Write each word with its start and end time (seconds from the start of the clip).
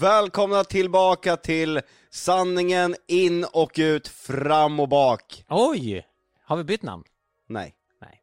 Välkomna 0.00 0.64
tillbaka 0.64 1.36
till 1.36 1.80
sanningen 2.10 2.94
in 3.06 3.44
och 3.52 3.72
ut, 3.76 4.08
fram 4.08 4.80
och 4.80 4.88
bak. 4.88 5.44
Oj! 5.48 6.06
Har 6.44 6.56
vi 6.56 6.64
bytt 6.64 6.82
namn? 6.82 7.04
Nej, 7.48 7.74
Nej. 8.00 8.22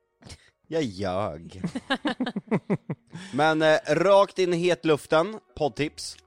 jag 0.68 0.84
ljög. 0.84 1.62
Men 3.34 3.62
eh, 3.62 3.78
rakt 3.88 4.40
in 4.40 4.54
i 4.54 4.58
hetluften, 4.58 5.40
poddtips. 5.58 6.18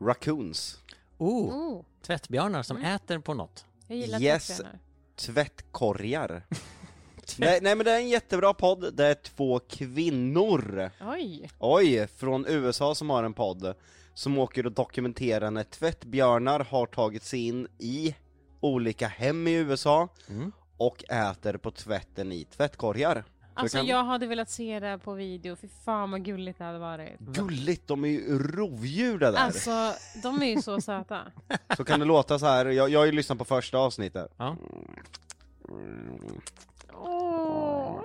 Raccoons. 0.00 0.78
Oh, 1.18 1.56
Oh, 1.56 1.84
tvättbjörnar 2.06 2.62
som 2.62 2.76
Mm. 2.76 2.94
äter 2.94 3.18
på 3.18 3.34
något. 3.34 3.64
jag 3.88 3.98
gillar 3.98 4.20
Yes. 4.22 4.46
tvättbjörnar. 4.46 4.78
Tvättkorgar. 5.16 6.46
nej, 7.38 7.58
nej 7.62 7.74
men 7.76 7.84
det 7.84 7.92
är 7.92 7.96
en 7.98 8.08
jättebra 8.08 8.54
podd, 8.54 8.94
det 8.96 9.06
är 9.06 9.14
två 9.14 9.58
kvinnor. 9.58 10.90
Oj, 11.00 11.50
Oj, 11.58 12.06
från 12.16 12.46
USA 12.48 12.94
som 12.94 13.10
har 13.10 13.24
en 13.24 13.34
podd 13.34 13.74
som 14.14 14.38
åker 14.38 14.66
och 14.66 14.72
dokumenterar 14.72 15.50
när 15.50 15.64
tvättbjörnar 15.64 16.60
har 16.60 16.86
tagit 16.86 17.22
sig 17.22 17.46
in 17.46 17.68
i 17.78 18.14
olika 18.60 19.06
hem 19.08 19.48
i 19.48 19.52
USA 19.54 20.08
Mm. 20.28 20.52
och 20.76 21.04
äter 21.10 21.56
på 21.56 21.70
tvätten 21.70 22.32
i 22.32 22.44
tvättkorgar. 22.44 23.24
Så 23.54 23.60
alltså 23.60 23.76
kan- 23.78 23.86
jag 23.86 24.04
hade 24.04 24.26
velat 24.26 24.50
se 24.50 24.80
det 24.80 24.98
på 24.98 25.12
video, 25.12 25.56
för 25.56 25.68
fan 25.84 26.10
vad 26.10 26.24
gulligt 26.24 26.58
det 26.58 26.64
hade 26.64 26.78
varit. 26.78 27.18
Gulligt, 27.18 27.86
de 27.88 28.04
är 28.04 28.08
ju 28.08 28.38
rovdjur 28.38 29.18
det 29.18 29.30
där. 29.30 29.38
Alltså, 29.38 29.92
de 30.22 30.42
är 30.42 30.46
ju 30.46 30.62
så 30.62 30.80
söta. 30.80 31.20
Så 31.76 31.84
kan 31.84 32.00
det 32.00 32.06
låta 32.06 32.38
så 32.38 32.46
här. 32.46 32.66
jag, 32.66 32.88
jag 32.90 32.98
har 33.00 33.06
ju 33.06 33.12
lyssnat 33.12 33.38
på 33.38 33.44
första 33.44 33.78
avsnittet. 33.78 34.32
Ja. 34.36 34.56
Åh. 36.92 38.00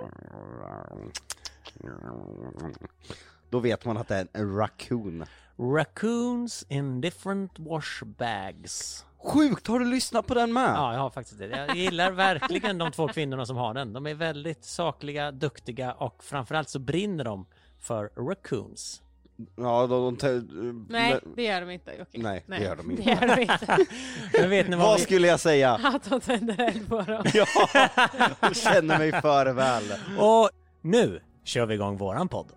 Då 3.50 3.60
vet 3.60 3.86
man 3.86 3.98
att 3.98 4.08
det 4.08 4.16
är 4.16 4.28
en 4.34 4.56
raccoon. 4.56 5.26
Raccoons 5.60 6.66
in 6.70 7.02
different 7.02 7.52
wash 7.60 8.04
bags. 8.04 9.06
Sjukt, 9.24 9.68
har 9.68 9.80
du 9.80 9.86
lyssnat 9.86 10.28
på 10.28 10.34
den 10.34 10.54
med? 10.54 10.72
Ja, 10.76 10.94
jag 10.94 11.00
har 11.00 11.10
faktiskt 11.10 11.40
det. 11.40 11.48
Jag 11.48 11.76
gillar 11.78 12.12
verkligen 12.12 12.78
de 12.78 12.92
två 12.92 13.08
kvinnorna 13.08 13.46
som 13.46 13.58
har 13.58 13.74
den. 13.74 13.94
De 13.94 14.08
är 14.08 14.14
väldigt 14.14 14.66
sakliga, 14.66 15.32
duktiga 15.32 15.94
och 15.94 16.24
framförallt 16.24 16.70
så 16.70 16.80
brinner 16.80 17.24
de 17.24 17.46
för 17.80 18.10
raccoons. 18.30 19.02
Ja, 19.56 19.88
de, 19.88 20.04
de, 20.06 20.16
te- 20.18 20.42
Nej, 20.90 21.20
det 21.36 21.44
gör 21.44 21.62
de 21.62 21.70
inte 21.70 21.92
Jocke. 22.00 22.20
Nej, 22.22 22.44
det 22.48 22.60
gör 22.64 22.76
de 22.76 22.92
inte. 22.92 23.04
Det 23.04 23.10
gör 23.28 23.36
de 23.36 23.42
inte. 23.42 23.86
Men 24.42 24.50
vet 24.50 24.70
ni 24.70 24.76
vad 24.76 24.86
Vad 24.86 24.98
vi... 25.00 25.04
skulle 25.06 25.28
jag 25.28 25.40
säga? 25.40 25.72
Att 25.84 26.10
de 26.10 26.22
tänder 26.22 26.60
eld 26.62 26.88
på 26.90 27.02
dem. 27.02 27.24
Ja, 27.34 27.46
jag 28.42 28.56
känner 28.56 28.98
mig 28.98 29.12
för 29.22 29.54
väl. 29.54 29.84
Och 30.20 30.50
nu 30.82 31.20
kör 31.44 31.66
vi 31.66 31.74
igång 31.76 31.98
våran 31.98 32.28
podd. 32.28 32.48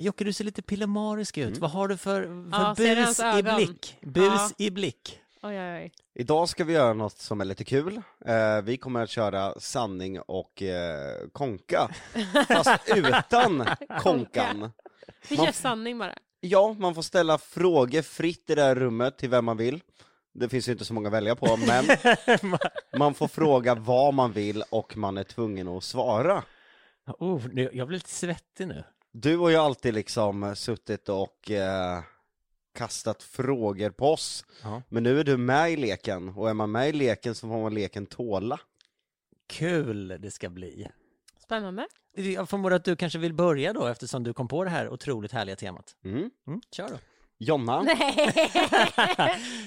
Jocke, 0.00 0.24
du 0.24 0.32
ser 0.32 0.44
lite 0.44 0.62
pillemarisk 0.62 1.38
ut. 1.38 1.58
Vad 1.58 1.70
har 1.70 1.88
du 1.88 1.96
för, 1.96 2.22
för 2.22 2.58
Ja, 2.58 2.74
bus 2.76 3.20
i 3.20 3.42
blick? 3.42 3.96
Bus 4.02 4.24
Ja. 4.26 4.50
i 4.58 4.70
blick. 4.70 5.20
Oj, 5.42 5.60
oj, 5.60 5.74
oj. 5.76 5.92
Idag 6.14 6.48
ska 6.48 6.64
vi 6.64 6.72
göra 6.72 6.92
något 6.92 7.18
som 7.18 7.40
är 7.40 7.44
lite 7.44 7.64
kul. 7.64 8.02
Eh, 8.26 8.62
vi 8.64 8.76
kommer 8.76 9.02
att 9.02 9.10
köra 9.10 9.60
sanning 9.60 10.20
och 10.20 10.62
eh, 10.62 11.28
konka. 11.32 11.88
Fast 12.48 12.80
utan 12.96 13.66
konkan. 14.00 14.72
Vi 15.28 15.36
Man- 15.36 15.46
kör 15.46 15.52
sanning 15.52 15.98
bara. 15.98 16.14
Ja, 16.40 16.72
man 16.78 16.94
får 16.94 17.02
ställa 17.02 17.38
frågor 17.38 18.02
fritt 18.02 18.50
i 18.50 18.54
det 18.54 18.62
här 18.62 18.74
rummet 18.74 19.18
till 19.18 19.28
vem 19.30 19.44
man 19.44 19.56
vill. 19.56 19.80
Det 20.34 20.48
finns 20.48 20.68
ju 20.68 20.72
inte 20.72 20.84
så 20.84 20.94
många 20.94 21.08
att 21.08 21.14
välja 21.14 21.36
på, 21.36 21.56
men 21.56 21.84
man 22.98 23.14
får 23.14 23.28
fråga 23.28 23.74
vad 23.74 24.14
man 24.14 24.32
vill 24.32 24.62
och 24.70 24.96
man 24.96 25.18
är 25.18 25.24
tvungen 25.24 25.68
att 25.68 25.84
svara. 25.84 26.42
Oh, 27.18 27.42
jag 27.72 27.88
blir 27.88 27.98
lite 27.98 28.10
svettig 28.10 28.68
nu. 28.68 28.84
Du 29.12 29.36
har 29.36 29.50
ju 29.50 29.56
alltid 29.56 29.94
liksom 29.94 30.56
suttit 30.56 31.08
och 31.08 31.50
eh, 31.50 32.02
kastat 32.74 33.22
frågor 33.22 33.90
på 33.90 34.12
oss. 34.12 34.44
Ja. 34.62 34.82
Men 34.88 35.02
nu 35.02 35.20
är 35.20 35.24
du 35.24 35.36
med 35.36 35.72
i 35.72 35.76
leken, 35.76 36.28
och 36.28 36.50
är 36.50 36.54
man 36.54 36.70
med 36.72 36.88
i 36.88 36.92
leken 36.92 37.34
så 37.34 37.48
får 37.48 37.62
man 37.62 37.74
leken 37.74 38.06
tåla. 38.06 38.60
Kul 39.46 40.08
det 40.20 40.30
ska 40.30 40.50
bli. 40.50 40.88
Spännande. 41.38 41.86
Jag 42.14 42.48
förmodar 42.48 42.76
att 42.76 42.84
du 42.84 42.96
kanske 42.96 43.18
vill 43.18 43.34
börja 43.34 43.72
då 43.72 43.86
eftersom 43.86 44.22
du 44.24 44.32
kom 44.32 44.48
på 44.48 44.64
det 44.64 44.70
här 44.70 44.88
otroligt 44.88 45.32
härliga 45.32 45.56
temat. 45.56 45.96
Mm. 46.04 46.30
Mm, 46.46 46.60
kör 46.72 46.88
då. 46.88 46.98
Jonna, 47.38 47.82
Nej, 47.82 48.32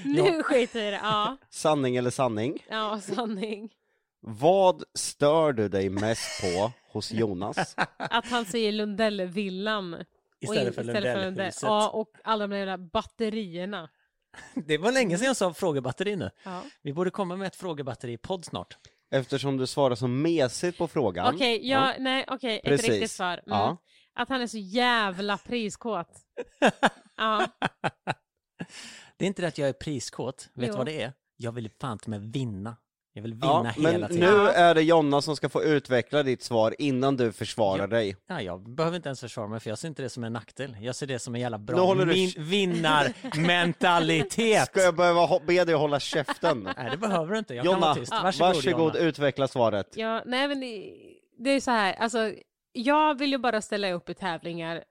nu 0.05 0.43
skiter 0.43 0.79
vi 0.79 0.87
i 0.87 0.91
det. 0.91 0.99
Ja, 1.03 1.37
sanning 1.49 1.95
eller 1.95 2.09
sanning? 2.09 2.65
ja, 2.69 3.01
sanning. 3.01 3.73
Vad 4.19 4.83
stör 4.93 5.53
du 5.53 5.69
dig 5.69 5.89
mest 5.89 6.41
på 6.41 6.71
hos 6.93 7.11
Jonas? 7.11 7.75
Att 7.97 8.25
han 8.27 8.45
säger 8.45 8.71
Lundellvillan. 8.71 10.03
Istället 10.39 10.67
och 10.67 10.75
för 10.75 10.83
Lundellhuset. 10.83 11.63
Ja, 11.63 11.89
och 11.89 12.09
alla 12.23 12.47
de 12.47 12.65
där 12.65 12.77
batterierna. 12.77 13.89
Det 14.65 14.77
var 14.77 14.91
länge 14.91 15.17
sedan 15.17 15.27
jag 15.27 15.37
sa 15.37 15.53
frågebatteri 15.53 16.15
nu. 16.15 16.29
Ja. 16.43 16.63
Vi 16.81 16.93
borde 16.93 17.11
komma 17.11 17.35
med 17.35 17.47
ett 17.47 17.55
frågebatteri 17.55 18.13
i 18.13 18.17
podd 18.17 18.45
snart. 18.45 18.77
Eftersom 19.11 19.57
du 19.57 19.67
svarar 19.67 19.95
så 19.95 20.07
mesigt 20.07 20.77
på 20.77 20.87
frågan. 20.87 21.35
Okej, 21.35 21.69
ja, 21.69 21.93
nej, 21.99 22.25
okej, 22.27 22.57
ett 22.57 22.63
Precis. 22.63 22.89
riktigt 22.89 23.11
svar. 23.11 23.33
Mm. 23.33 23.41
Ja. 23.45 23.77
Att 24.15 24.29
han 24.29 24.41
är 24.41 24.47
så 24.47 24.57
jävla 24.57 25.37
priskåt. 25.37 26.09
ja, 27.17 27.47
Det 29.17 29.25
är 29.25 29.27
inte 29.27 29.41
det 29.41 29.47
att 29.47 29.57
jag 29.57 29.69
är 29.69 29.73
priskåt. 29.73 30.49
Vet 30.53 30.71
du 30.71 30.77
vad 30.77 30.85
det 30.85 31.01
är? 31.01 31.13
Jag 31.37 31.51
vill 31.51 31.69
fan 31.81 31.91
inte 31.91 32.09
med 32.09 32.21
vinna. 32.21 32.77
Jag 33.15 33.21
vill 33.23 33.33
vinna 33.33 33.45
Ja, 33.47 33.73
men 33.77 33.91
hela 33.93 34.07
tiden. 34.07 34.29
nu 34.33 34.37
är 34.47 34.75
det 34.75 34.81
Jonna 34.81 35.21
som 35.21 35.35
ska 35.35 35.49
få 35.49 35.63
utveckla 35.63 36.23
ditt 36.23 36.43
svar 36.43 36.75
innan 36.79 37.17
du 37.17 37.31
försvarar 37.31 37.79
Ja. 37.79 37.87
dig. 37.87 38.15
Ja, 38.27 38.41
jag 38.41 38.69
behöver 38.69 38.95
inte 38.97 39.09
ens 39.09 39.19
försvara 39.19 39.47
mig 39.47 39.59
för 39.59 39.69
jag 39.69 39.79
ser 39.79 39.87
inte 39.87 40.01
det 40.01 40.09
som 40.09 40.23
en 40.23 40.33
nackdel. 40.33 40.77
Jag 40.81 40.95
ser 40.95 41.07
det 41.07 41.19
som 41.19 41.35
en 41.35 41.41
jävla 41.41 41.57
Nu 41.57 41.63
bra 41.63 41.85
håller 41.85 42.05
du- 42.05 42.13
min- 42.13 42.33
vinnarmentalitet. 42.37 44.65
Ska 44.67 44.81
jag 44.81 44.95
behöva 44.95 45.39
be 45.47 45.63
dig 45.65 45.73
att 45.75 45.81
hålla 45.81 45.99
käften? 45.99 46.69
Nej, 46.77 46.89
det 46.91 46.97
behöver 46.97 47.33
du 47.33 47.39
inte. 47.39 47.53
Jag 47.55 47.63
kan 47.65 47.73
Jonna, 47.73 47.85
vara 47.85 47.95
tyst. 47.95 48.11
Varsågod, 48.11 48.55
varsågod, 48.55 48.95
Jonna. 48.95 49.07
utveckla 49.07 49.47
svaret. 49.47 49.87
ja, 49.97 50.21
nej 50.25 50.47
men 50.47 50.59
det, 50.59 50.93
det 51.39 51.49
är 51.49 51.59
så 51.59 51.71
här, 51.71 51.93
alltså 51.93 52.31
jag 52.73 53.17
vill 53.17 53.31
ju 53.31 53.37
bara 53.37 53.61
ställa 53.61 53.91
upp 53.91 54.09
i 54.09 54.13
tävlingar 54.13 54.83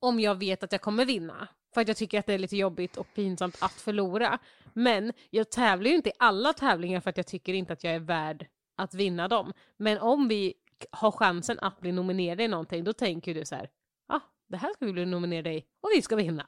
om 0.00 0.20
jag 0.20 0.38
vet 0.38 0.62
att 0.62 0.72
jag 0.72 0.80
kommer 0.80 1.04
vinna. 1.04 1.48
För 1.74 1.80
att 1.80 1.88
jag 1.88 1.96
tycker 1.96 2.18
att 2.18 2.26
det 2.26 2.34
är 2.34 2.38
lite 2.38 2.56
jobbigt 2.56 2.96
och 2.96 3.14
pinsamt 3.14 3.56
att 3.60 3.72
förlora. 3.72 4.38
Men 4.72 5.12
jag 5.30 5.50
tävlar 5.50 5.90
ju 5.90 5.96
inte 5.96 6.08
i 6.08 6.12
alla 6.18 6.52
tävlingar 6.52 7.00
för 7.00 7.10
att 7.10 7.16
jag 7.16 7.26
tycker 7.26 7.54
inte 7.54 7.72
att 7.72 7.84
jag 7.84 7.94
är 7.94 8.00
värd 8.00 8.46
att 8.76 8.94
vinna 8.94 9.28
dem. 9.28 9.52
Men 9.76 9.98
om 9.98 10.28
vi 10.28 10.54
har 10.90 11.10
chansen 11.12 11.58
att 11.60 11.80
bli 11.80 11.92
nominerade 11.92 12.42
i 12.42 12.48
någonting, 12.48 12.84
då 12.84 12.92
tänker 12.92 13.34
du 13.34 13.44
så 13.44 13.54
här, 13.54 13.68
ja, 14.08 14.14
ah, 14.14 14.20
det 14.48 14.56
här 14.56 14.72
ska 14.74 14.86
vi 14.86 14.92
bli 14.92 15.06
nominerade 15.06 15.52
i 15.54 15.64
och 15.80 15.90
vi 15.96 16.02
ska 16.02 16.16
vinna. 16.16 16.44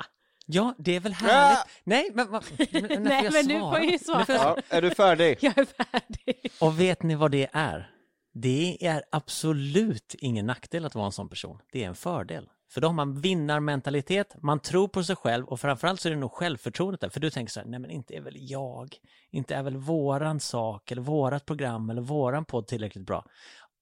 Ja, 0.46 0.74
det 0.78 0.96
är 0.96 1.00
väl 1.00 1.12
härligt. 1.12 1.64
Nej, 1.84 2.10
men 2.14 2.30
vad... 2.30 2.44
men- 2.72 3.02
Nej, 3.02 3.30
men 3.32 3.46
nu 3.46 3.60
får 3.60 3.74
jag 3.74 3.84
ju 3.84 3.98
svara. 3.98 4.18
Nu 4.18 4.24
får 4.24 4.34
jag 4.34 4.56
Ja, 4.56 4.62
är 4.68 4.82
du 4.82 4.90
färdig? 4.90 5.38
Jag 5.42 5.58
är 5.58 5.64
färdig. 5.64 6.52
Och 6.60 6.80
vet 6.80 7.02
ni 7.02 7.14
vad 7.14 7.30
det 7.30 7.48
är? 7.52 7.90
Det 8.34 8.86
är 8.86 9.02
absolut 9.12 10.14
ingen 10.18 10.46
nackdel 10.46 10.84
att 10.84 10.94
vara 10.94 11.06
en 11.06 11.12
sån 11.12 11.28
person. 11.28 11.58
Det 11.72 11.84
är 11.84 11.88
en 11.88 11.94
fördel. 11.94 12.48
För 12.74 12.80
då 12.80 12.88
har 12.88 12.94
man 12.94 13.20
vinnarmentalitet, 13.20 14.36
man 14.42 14.60
tror 14.60 14.88
på 14.88 15.04
sig 15.04 15.16
själv 15.16 15.46
och 15.46 15.60
framförallt 15.60 16.00
så 16.00 16.08
är 16.08 16.12
det 16.12 16.18
nog 16.18 16.32
självförtroendet 16.32 17.00
där. 17.00 17.08
För 17.08 17.20
du 17.20 17.30
tänker 17.30 17.52
så 17.52 17.60
här, 17.60 17.66
nej 17.66 17.80
men 17.80 17.90
inte 17.90 18.14
är 18.14 18.20
väl 18.20 18.36
jag, 18.36 18.96
inte 19.30 19.54
är 19.54 19.62
väl 19.62 19.76
våran 19.76 20.40
sak 20.40 20.90
eller 20.90 21.02
vårat 21.02 21.46
program 21.46 21.90
eller 21.90 22.02
våran 22.02 22.44
podd 22.44 22.66
tillräckligt 22.66 23.06
bra. 23.06 23.24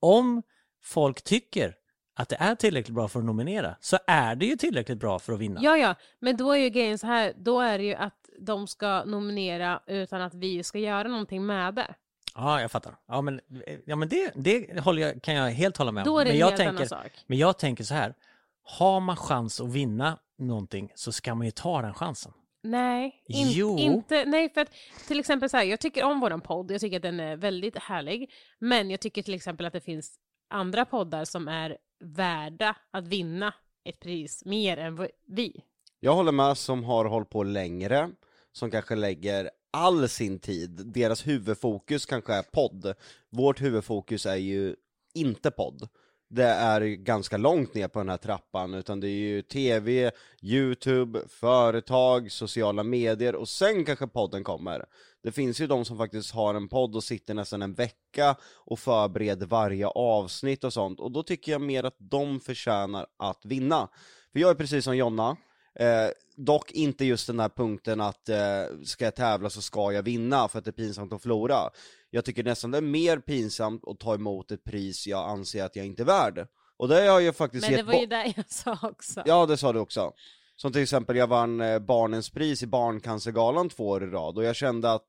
Om 0.00 0.42
folk 0.82 1.22
tycker 1.22 1.74
att 2.14 2.28
det 2.28 2.36
är 2.36 2.54
tillräckligt 2.54 2.94
bra 2.94 3.08
för 3.08 3.18
att 3.18 3.24
nominera 3.24 3.76
så 3.80 3.98
är 4.06 4.34
det 4.34 4.46
ju 4.46 4.56
tillräckligt 4.56 4.98
bra 4.98 5.18
för 5.18 5.32
att 5.32 5.38
vinna. 5.38 5.60
Ja, 5.62 5.76
ja, 5.76 5.94
men 6.20 6.36
då 6.36 6.52
är 6.52 6.58
ju 6.58 6.70
grejen 6.70 6.98
så 6.98 7.06
här, 7.06 7.32
då 7.36 7.60
är 7.60 7.78
det 7.78 7.84
ju 7.84 7.94
att 7.94 8.30
de 8.40 8.66
ska 8.66 9.04
nominera 9.04 9.80
utan 9.86 10.20
att 10.22 10.34
vi 10.34 10.62
ska 10.62 10.78
göra 10.78 11.08
någonting 11.08 11.46
med 11.46 11.74
det. 11.74 11.94
Ja, 12.34 12.60
jag 12.60 12.70
fattar. 12.70 12.94
Ja, 13.08 13.20
men, 13.20 13.40
ja, 13.84 13.96
men 13.96 14.08
det, 14.08 14.32
det 14.34 14.80
håller 14.80 15.02
jag, 15.02 15.22
kan 15.22 15.34
jag 15.34 15.50
helt 15.50 15.76
hålla 15.76 15.92
med 15.92 16.00
om. 16.00 16.14
Då 16.14 16.18
är 16.18 16.24
det 16.24 16.30
men 16.30 16.34
en 16.34 16.40
jag 16.40 16.46
helt 16.46 16.56
tänker, 16.56 16.74
annan 16.74 16.88
sak. 16.88 17.24
Men 17.26 17.38
jag 17.38 17.58
tänker 17.58 17.84
så 17.84 17.94
här, 17.94 18.14
har 18.62 19.00
man 19.00 19.16
chans 19.16 19.60
att 19.60 19.72
vinna 19.72 20.18
någonting 20.38 20.92
så 20.94 21.12
ska 21.12 21.34
man 21.34 21.46
ju 21.46 21.50
ta 21.50 21.82
den 21.82 21.94
chansen. 21.94 22.32
Nej, 22.62 23.22
in, 23.26 23.48
Jo. 23.50 23.78
inte, 23.78 24.24
nej 24.24 24.48
för 24.54 24.60
att 24.60 24.72
till 25.08 25.20
exempel 25.20 25.50
så 25.50 25.56
här, 25.56 25.64
jag 25.64 25.80
tycker 25.80 26.04
om 26.04 26.20
våran 26.20 26.40
podd, 26.40 26.70
jag 26.70 26.80
tycker 26.80 26.96
att 26.96 27.02
den 27.02 27.20
är 27.20 27.36
väldigt 27.36 27.76
härlig, 27.76 28.30
men 28.58 28.90
jag 28.90 29.00
tycker 29.00 29.22
till 29.22 29.34
exempel 29.34 29.66
att 29.66 29.72
det 29.72 29.80
finns 29.80 30.18
andra 30.50 30.84
poddar 30.84 31.24
som 31.24 31.48
är 31.48 31.76
värda 32.04 32.76
att 32.90 33.06
vinna 33.08 33.54
ett 33.84 34.00
pris 34.00 34.44
mer 34.44 34.76
än 34.76 35.08
vi. 35.28 35.62
Jag 36.00 36.14
håller 36.14 36.32
med 36.32 36.58
som 36.58 36.84
har 36.84 37.04
hållit 37.04 37.30
på 37.30 37.42
längre, 37.42 38.10
som 38.52 38.70
kanske 38.70 38.94
lägger 38.96 39.50
all 39.70 40.08
sin 40.08 40.38
tid, 40.38 40.70
deras 40.86 41.26
huvudfokus 41.26 42.06
kanske 42.06 42.34
är 42.34 42.42
podd. 42.42 42.94
Vårt 43.30 43.60
huvudfokus 43.60 44.26
är 44.26 44.36
ju 44.36 44.76
inte 45.14 45.50
podd 45.50 45.88
det 46.34 46.44
är 46.44 46.80
ganska 46.80 47.36
långt 47.36 47.74
ner 47.74 47.88
på 47.88 47.98
den 47.98 48.08
här 48.08 48.16
trappan, 48.16 48.74
utan 48.74 49.00
det 49.00 49.08
är 49.08 49.18
ju 49.18 49.42
tv, 49.42 50.10
youtube, 50.42 51.20
företag, 51.28 52.32
sociala 52.32 52.82
medier 52.82 53.34
och 53.34 53.48
sen 53.48 53.84
kanske 53.84 54.06
podden 54.06 54.44
kommer. 54.44 54.84
Det 55.22 55.32
finns 55.32 55.60
ju 55.60 55.66
de 55.66 55.84
som 55.84 55.98
faktiskt 55.98 56.34
har 56.34 56.54
en 56.54 56.68
podd 56.68 56.96
och 56.96 57.04
sitter 57.04 57.34
nästan 57.34 57.62
en 57.62 57.74
vecka 57.74 58.36
och 58.42 58.78
förbereder 58.78 59.46
varje 59.46 59.86
avsnitt 59.86 60.64
och 60.64 60.72
sånt, 60.72 61.00
och 61.00 61.12
då 61.12 61.22
tycker 61.22 61.52
jag 61.52 61.60
mer 61.60 61.84
att 61.84 61.96
de 61.98 62.40
förtjänar 62.40 63.06
att 63.16 63.44
vinna. 63.44 63.88
För 64.32 64.40
jag 64.40 64.50
är 64.50 64.54
precis 64.54 64.84
som 64.84 64.96
Jonna, 64.96 65.36
Eh, 65.74 66.08
dock 66.36 66.72
inte 66.72 67.04
just 67.04 67.26
den 67.26 67.40
här 67.40 67.48
punkten 67.48 68.00
att 68.00 68.28
eh, 68.28 68.64
ska 68.84 69.04
jag 69.04 69.14
tävla 69.14 69.50
så 69.50 69.62
ska 69.62 69.92
jag 69.92 70.02
vinna 70.02 70.48
för 70.48 70.58
att 70.58 70.64
det 70.64 70.70
är 70.70 70.72
pinsamt 70.72 71.12
att 71.12 71.22
förlora. 71.22 71.56
Jag 72.10 72.24
tycker 72.24 72.44
nästan 72.44 72.70
det 72.70 72.78
är 72.78 72.82
mer 72.82 73.18
pinsamt 73.18 73.88
att 73.88 74.00
ta 74.00 74.14
emot 74.14 74.50
ett 74.50 74.64
pris 74.64 75.06
jag 75.06 75.28
anser 75.28 75.64
att 75.64 75.76
jag 75.76 75.86
inte 75.86 76.02
är 76.02 76.06
värd. 76.06 76.46
Och 76.76 76.88
det 76.88 76.94
har 76.94 77.02
jag 77.02 77.22
ju 77.22 77.32
faktiskt 77.32 77.68
Men 77.68 77.76
det 77.76 77.82
var 77.82 77.94
ju 77.94 78.06
det 78.06 78.32
jag 78.36 78.50
sa 78.50 78.78
också. 78.82 79.22
Ja, 79.26 79.46
det 79.46 79.56
sa 79.56 79.72
du 79.72 79.78
också. 79.78 80.12
Som 80.56 80.72
till 80.72 80.82
exempel, 80.82 81.16
jag 81.16 81.26
vann 81.26 81.60
eh, 81.60 81.78
Barnens 81.78 82.30
pris 82.30 82.62
i 82.62 82.66
Barncancergalan 82.66 83.68
två 83.68 83.88
år 83.88 84.04
i 84.04 84.06
rad, 84.06 84.38
och 84.38 84.44
jag 84.44 84.56
kände 84.56 84.92
att 84.92 85.06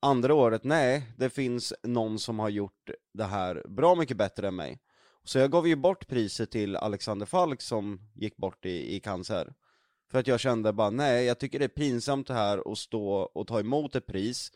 andra 0.00 0.34
året, 0.34 0.64
nej, 0.64 1.02
det 1.16 1.30
finns 1.30 1.74
någon 1.82 2.18
som 2.18 2.38
har 2.38 2.48
gjort 2.48 2.90
det 3.14 3.24
här 3.24 3.62
bra 3.68 3.94
mycket 3.94 4.16
bättre 4.16 4.48
än 4.48 4.56
mig. 4.56 4.78
Så 5.24 5.38
jag 5.38 5.50
gav 5.50 5.68
ju 5.68 5.76
bort 5.76 6.08
priset 6.08 6.50
till 6.50 6.76
Alexander 6.76 7.26
Falk 7.26 7.62
som 7.62 8.00
gick 8.14 8.36
bort 8.36 8.66
i, 8.66 8.96
i 8.96 9.00
cancer. 9.00 9.52
För 10.10 10.18
att 10.18 10.26
jag 10.26 10.40
kände 10.40 10.72
bara, 10.72 10.90
nej, 10.90 11.24
jag 11.24 11.38
tycker 11.38 11.58
det 11.58 11.64
är 11.64 11.68
pinsamt 11.68 12.26
det 12.26 12.34
här 12.34 12.72
att 12.72 12.78
stå 12.78 13.12
och 13.12 13.46
ta 13.46 13.60
emot 13.60 13.96
ett 13.96 14.06
pris 14.06 14.52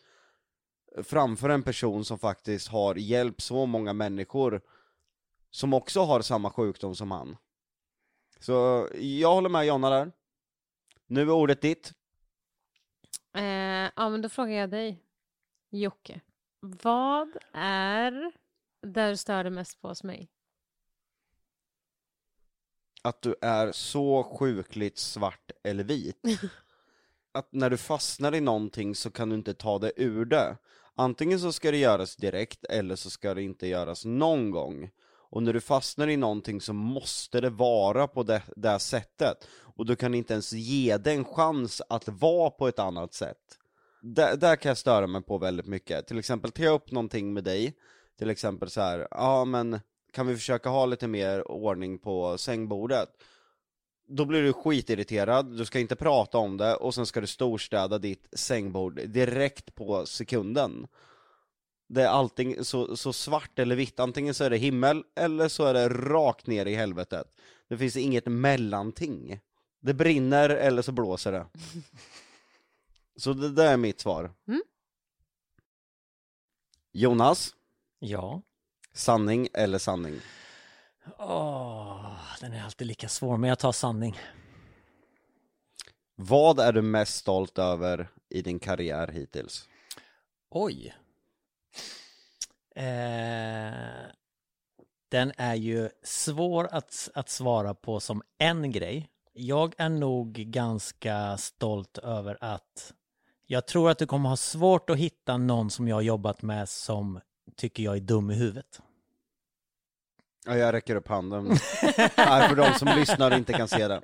framför 1.03 1.49
en 1.49 1.63
person 1.63 2.05
som 2.05 2.19
faktiskt 2.19 2.67
har 2.67 2.95
hjälpt 2.95 3.41
så 3.41 3.65
många 3.65 3.93
människor 3.93 4.61
som 5.49 5.73
också 5.73 6.01
har 6.01 6.21
samma 6.21 6.49
sjukdom 6.49 6.95
som 6.95 7.11
han. 7.11 7.37
Så 8.39 8.89
jag 8.93 9.33
håller 9.33 9.49
med 9.49 9.65
Jonna 9.65 9.89
där. 9.89 10.11
Nu 11.07 11.21
är 11.21 11.31
ordet 11.31 11.61
ditt. 11.61 11.93
Eh, 13.33 13.43
ja, 13.95 14.09
men 14.09 14.21
då 14.21 14.29
frågar 14.29 14.53
jag 14.53 14.69
dig, 14.69 15.03
Jocke. 15.69 16.21
Vad 16.59 17.37
är 17.53 18.31
det 18.81 19.09
du 19.09 19.17
stör 19.17 19.43
dig 19.43 19.51
mest 19.51 19.81
på 19.81 19.87
hos 19.87 20.03
mig? 20.03 20.29
Att 23.05 23.21
du 23.21 23.35
är 23.41 23.71
så 23.71 24.23
sjukligt 24.23 24.97
svart 24.97 25.51
eller 25.63 25.83
vit. 25.83 26.21
Att 27.33 27.47
när 27.53 27.69
du 27.69 27.77
fastnar 27.77 28.35
i 28.35 28.41
någonting 28.41 28.95
så 28.95 29.11
kan 29.11 29.29
du 29.29 29.35
inte 29.35 29.53
ta 29.53 29.79
det 29.79 29.91
ur 29.95 30.25
det. 30.25 30.57
Antingen 30.95 31.39
så 31.39 31.51
ska 31.51 31.71
det 31.71 31.77
göras 31.77 32.15
direkt 32.15 32.65
eller 32.65 32.95
så 32.95 33.09
ska 33.09 33.33
det 33.33 33.43
inte 33.43 33.67
göras 33.67 34.05
någon 34.05 34.51
gång. 34.51 34.89
Och 35.29 35.43
när 35.43 35.53
du 35.53 35.61
fastnar 35.61 36.07
i 36.07 36.17
någonting 36.17 36.61
så 36.61 36.73
måste 36.73 37.41
det 37.41 37.49
vara 37.49 38.07
på 38.07 38.23
det, 38.23 38.41
det 38.55 38.79
sättet. 38.79 39.47
Och 39.75 39.85
du 39.85 39.95
kan 39.95 40.13
inte 40.13 40.33
ens 40.33 40.53
ge 40.53 40.97
det 40.97 41.11
en 41.11 41.25
chans 41.25 41.81
att 41.89 42.07
vara 42.07 42.49
på 42.49 42.67
ett 42.67 42.79
annat 42.79 43.13
sätt. 43.13 43.59
Där, 44.01 44.35
där 44.35 44.55
kan 44.55 44.69
jag 44.69 44.77
störa 44.77 45.07
mig 45.07 45.21
på 45.21 45.37
väldigt 45.37 45.67
mycket. 45.67 46.07
Till 46.07 46.19
exempel 46.19 46.51
jag 46.65 46.75
upp 46.75 46.91
någonting 46.91 47.33
med 47.33 47.43
dig, 47.43 47.73
till 48.17 48.29
exempel 48.29 48.69
så 48.69 48.81
här, 48.81 49.07
ja 49.11 49.45
men 49.45 49.79
kan 50.15 50.27
vi 50.27 50.35
försöka 50.35 50.69
ha 50.69 50.85
lite 50.85 51.07
mer 51.07 51.51
ordning 51.51 51.99
på 51.99 52.37
sängbordet? 52.37 53.09
Då 54.07 54.25
blir 54.25 54.43
du 54.43 54.53
skitirriterad, 54.53 55.57
du 55.57 55.65
ska 55.65 55.79
inte 55.79 55.95
prata 55.95 56.37
om 56.37 56.57
det 56.57 56.75
och 56.75 56.95
sen 56.95 57.05
ska 57.05 57.21
du 57.21 57.27
storstäda 57.27 57.97
ditt 57.97 58.27
sängbord 58.31 58.95
direkt 58.95 59.75
på 59.75 60.05
sekunden. 60.05 60.87
Det 61.87 62.01
är 62.01 62.07
allting 62.07 62.65
så, 62.65 62.97
så 62.97 63.13
svart 63.13 63.59
eller 63.59 63.75
vitt, 63.75 63.99
antingen 63.99 64.33
så 64.33 64.43
är 64.43 64.49
det 64.49 64.57
himmel 64.57 65.03
eller 65.15 65.47
så 65.47 65.65
är 65.65 65.73
det 65.73 65.89
rakt 65.89 66.47
ner 66.47 66.65
i 66.65 66.75
helvetet. 66.75 67.27
Det 67.67 67.77
finns 67.77 67.97
inget 67.97 68.25
mellanting. 68.25 69.39
Det 69.81 69.93
brinner 69.93 70.49
eller 70.49 70.81
så 70.81 70.91
blåser 70.91 71.31
det. 71.31 71.45
Så 73.17 73.33
det 73.33 73.49
där 73.49 73.73
är 73.73 73.77
mitt 73.77 73.99
svar. 73.99 74.31
Mm. 74.47 74.61
Jonas, 76.91 77.55
Ja. 77.99 78.41
Sanning 78.95 79.47
eller 79.53 79.77
sanning? 79.77 80.19
Åh, 81.17 82.11
den 82.41 82.53
är 82.53 82.63
alltid 82.63 82.87
lika 82.87 83.09
svår, 83.09 83.37
men 83.37 83.49
jag 83.49 83.59
tar 83.59 83.71
sanning. 83.71 84.19
Vad 86.15 86.59
är 86.59 86.73
du 86.73 86.81
mest 86.81 87.15
stolt 87.15 87.57
över 87.57 88.09
i 88.29 88.41
din 88.41 88.59
karriär 88.59 89.07
hittills? 89.07 89.69
Oj. 90.49 90.95
Eh, 92.75 93.73
den 95.09 95.31
är 95.37 95.55
ju 95.55 95.89
svår 96.03 96.67
att, 96.71 97.09
att 97.13 97.29
svara 97.29 97.73
på 97.73 97.99
som 97.99 98.21
en 98.37 98.71
grej. 98.71 99.09
Jag 99.33 99.73
är 99.77 99.89
nog 99.89 100.33
ganska 100.33 101.37
stolt 101.37 101.97
över 101.97 102.37
att 102.41 102.93
jag 103.47 103.67
tror 103.67 103.89
att 103.89 103.97
du 103.97 104.05
kommer 104.05 104.29
ha 104.29 104.37
svårt 104.37 104.89
att 104.89 104.97
hitta 104.97 105.37
någon 105.37 105.69
som 105.69 105.87
jag 105.87 105.95
har 105.95 106.01
jobbat 106.01 106.41
med 106.41 106.69
som 106.69 107.19
tycker 107.55 107.83
jag 107.83 107.95
är 107.95 108.01
dum 108.01 108.31
i 108.31 108.33
huvudet. 108.33 108.81
Ja, 110.45 110.57
jag 110.57 110.73
räcker 110.73 110.95
upp 110.95 111.07
handen. 111.07 111.45
Nej, 112.17 112.49
för 112.49 112.55
de 112.55 112.73
som 112.73 112.87
lyssnar 112.99 113.31
och 113.31 113.37
inte 113.37 113.53
kan 113.53 113.67
se 113.67 113.87
det. 113.87 114.01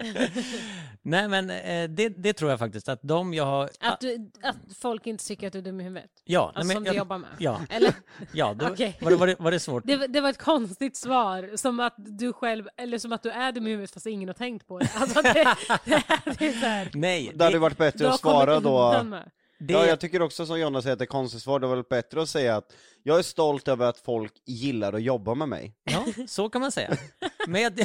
Nej 1.01 1.27
men 1.27 1.49
eh, 1.49 1.89
det, 1.89 2.09
det 2.09 2.33
tror 2.33 2.49
jag 2.51 2.59
faktiskt 2.59 2.89
att 2.89 2.99
de 3.03 3.33
jag 3.33 3.45
har... 3.45 3.69
Att, 3.79 3.99
du, 3.99 4.31
att 4.43 4.55
folk 4.81 5.07
inte 5.07 5.25
tycker 5.27 5.47
att 5.47 5.53
du 5.53 5.59
är 5.59 5.63
dum 5.63 5.81
i 5.81 5.83
huvudet? 5.83 6.11
ja, 6.25 6.51
Alltså 6.55 6.59
nej, 6.59 6.67
men, 6.67 6.75
som 6.75 6.85
jag, 6.85 6.93
du 6.93 6.97
jobbar 6.97 7.17
med? 7.17 7.29
Ja, 7.38 7.61
Eller? 7.69 7.93
ja 8.33 8.53
då, 8.53 8.67
Okej. 8.67 8.97
var, 9.01 9.11
det, 9.11 9.17
var, 9.17 9.27
det, 9.27 9.35
var 9.39 9.51
det 9.51 9.59
svårt? 9.59 9.83
Det, 9.85 9.95
var- 9.97 10.07
det 10.07 10.21
var 10.21 10.29
ett 10.29 10.38
konstigt 10.43 10.97
svar, 10.97 11.57
som 11.57 11.79
att 11.79 11.93
du 11.97 12.33
själv, 12.33 12.67
eller 12.77 12.97
som 12.97 13.11
att 13.11 13.23
du 13.23 13.29
är 13.29 13.51
dum 13.51 13.67
i 13.67 13.69
huvudet 13.69 13.91
fast 13.91 14.05
ingen 14.05 14.29
har 14.29 14.33
tänkt 14.33 14.67
på 14.67 14.79
det. 14.79 14.89
Alltså 14.95 15.21
det, 15.21 15.33
det, 15.33 16.03
det 16.39 16.47
är 16.47 16.51
så 16.59 16.65
här, 16.65 16.89
Nej, 16.94 17.31
Det 17.35 17.44
hade 17.44 17.55
det, 17.55 17.59
varit 17.59 17.77
bättre 17.77 18.09
att 18.09 18.19
svara 18.19 18.59
då. 18.59 19.03
med. 19.03 19.31
Det, 19.67 19.73
Ja, 19.73 19.85
jag 19.85 19.99
tycker 19.99 20.21
också 20.21 20.45
som 20.45 20.59
Jonna 20.59 20.81
säger 20.81 20.93
att 20.93 20.99
det 20.99 21.05
är 21.05 21.07
konstigt 21.07 21.41
svar, 21.41 21.59
det 21.59 21.67
var 21.67 21.75
väl 21.75 21.85
bättre 21.89 22.21
att 22.21 22.29
säga 22.29 22.55
att 22.55 22.73
jag 23.03 23.19
är 23.19 23.23
stolt 23.23 23.67
över 23.67 23.85
att 23.85 23.97
folk 23.97 24.33
gillar 24.45 24.93
att 24.93 25.01
jobba 25.01 25.35
med 25.35 25.49
mig. 25.49 25.73
Ja, 25.83 26.05
så 26.27 26.49
kan 26.49 26.61
man 26.61 26.71
säga. 26.71 26.97
Men 27.47 27.61
jag, 27.61 27.73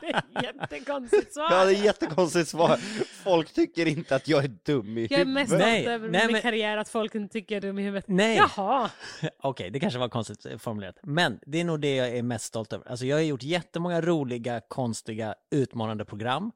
Det 0.00 0.06
är 0.06 0.42
jättekonstigt 0.42 1.34
svar. 1.34 1.46
Ja, 1.50 1.64
det 1.64 1.70
är 1.70 1.74
ett 1.78 1.84
jättekonstigt 1.84 2.48
svar. 2.48 2.76
Folk 3.24 3.52
tycker 3.52 3.86
inte 3.86 4.16
att 4.16 4.28
jag 4.28 4.44
är 4.44 4.48
dum 4.62 4.98
i 4.98 5.06
jag 5.10 5.20
är 5.20 5.24
mest 5.24 5.52
huvudet. 5.52 5.66
Nej, 5.68 5.82
stolt 5.82 5.94
över 5.94 6.08
nej, 6.08 6.26
min 6.26 6.32
men- 6.32 6.42
karriär, 6.42 6.76
att 6.76 6.88
folk 6.88 7.14
inte 7.14 7.32
tycker 7.32 7.54
jag 7.54 7.64
är 7.64 7.68
dum 7.68 7.78
i 7.78 7.82
huvudet. 7.82 8.04
nej, 8.08 8.36
Jaha! 8.36 8.90
okej, 9.42 9.70
det 9.70 9.80
kanske 9.80 9.98
var 9.98 10.08
konstigt 10.08 10.46
formulerat. 10.62 10.96
Men 11.02 11.38
det 11.46 11.60
är 11.60 11.64
nog 11.64 11.80
det 11.80 11.94
jag 11.96 12.08
är 12.08 12.22
mest 12.22 12.44
stolt 12.44 12.72
över. 12.72 12.90
Alltså 12.90 13.06
jag 13.06 13.16
har 13.16 13.22
gjort 13.22 13.42
jättemånga 13.42 14.00
roliga, 14.00 14.60
konstiga, 14.68 15.34
utmanande 15.50 16.04
program. 16.04 16.52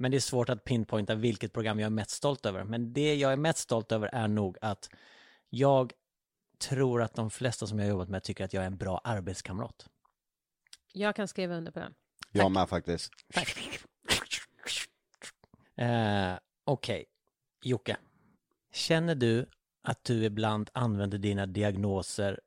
Men 0.00 0.10
det 0.10 0.16
är 0.16 0.20
svårt 0.20 0.48
att 0.48 0.64
pinpointa 0.64 1.14
vilket 1.14 1.52
program 1.52 1.78
jag 1.80 1.86
är 1.86 1.90
mest 1.90 2.10
stolt 2.10 2.46
över. 2.46 2.64
Men 2.64 2.92
det 2.92 3.14
jag 3.14 3.32
är 3.32 3.36
mest 3.36 3.58
stolt 3.58 3.92
över 3.92 4.10
är 4.12 4.28
nog 4.28 4.56
att 4.60 4.90
jag 5.48 5.92
tror 6.58 7.02
att 7.02 7.14
de 7.14 7.30
flesta 7.30 7.66
som 7.66 7.78
jag 7.78 7.86
har 7.86 7.90
jobbat 7.90 8.08
med 8.08 8.22
tycker 8.22 8.44
att 8.44 8.52
jag 8.52 8.62
är 8.62 8.66
en 8.66 8.76
bra 8.76 9.00
arbetskamrat. 9.04 9.88
Jag 10.92 11.16
kan 11.16 11.28
skriva 11.28 11.54
under 11.54 11.72
på 11.72 11.78
den. 11.80 11.94
Jag 12.32 12.52
med 12.52 12.68
faktiskt. 12.68 13.12
Eh, 15.76 16.38
Okej, 16.64 17.04
Jocke. 17.62 17.96
Känner 18.72 19.14
du 19.14 19.46
att 19.82 20.04
du 20.04 20.24
ibland 20.24 20.70
använder 20.72 21.18
dina 21.18 21.46
diagnoser 21.46 22.40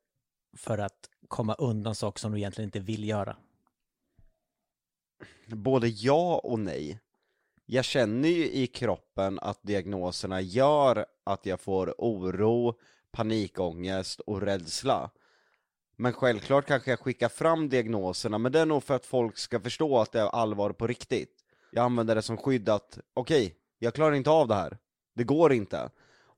för 0.58 0.78
att 0.78 1.10
komma 1.28 1.54
undan 1.54 1.96
saker 1.96 2.20
som 2.20 2.32
du 2.32 2.38
egentligen 2.38 2.68
inte 2.68 2.80
vill 2.80 3.04
göra? 3.04 3.38
Både 5.48 5.88
ja 5.88 6.42
och 6.44 6.60
nej. 6.60 7.00
Jag 7.74 7.86
känner 7.86 8.30
ju 8.30 8.52
i 8.52 8.68
kroppen 8.68 9.40
att 9.40 9.64
diagnoserna 9.64 10.42
gör 10.42 11.06
att 11.24 11.46
jag 11.46 11.60
får 11.60 11.96
oro, 11.98 12.74
panikångest 13.12 14.20
och 14.20 14.42
rädsla. 14.42 15.10
Men 15.96 16.14
självklart 16.14 16.66
kanske 16.66 16.90
jag 16.90 17.00
skickar 17.00 17.30
fram 17.30 17.70
diagnoserna, 17.70 18.38
men 18.38 18.52
det 18.52 18.60
är 18.60 18.66
nog 18.66 18.84
för 18.84 18.96
att 18.96 19.06
folk 19.06 19.38
ska 19.38 19.60
förstå 19.60 20.00
att 20.00 20.12
det 20.12 20.20
är 20.20 20.26
allvar 20.26 20.72
på 20.72 20.88
riktigt. 20.88 21.36
Jag 21.72 21.86
använder 21.86 22.16
det 22.16 22.22
som 22.22 22.38
skydd 22.38 22.70
att, 22.70 23.00
okej, 23.14 23.56
jag 23.80 23.94
klarar 23.94 24.16
inte 24.16 24.30
av 24.30 24.48
det 24.48 24.56
här. 24.56 24.78
Det 25.16 25.24
går 25.24 25.54
inte. 25.54 25.90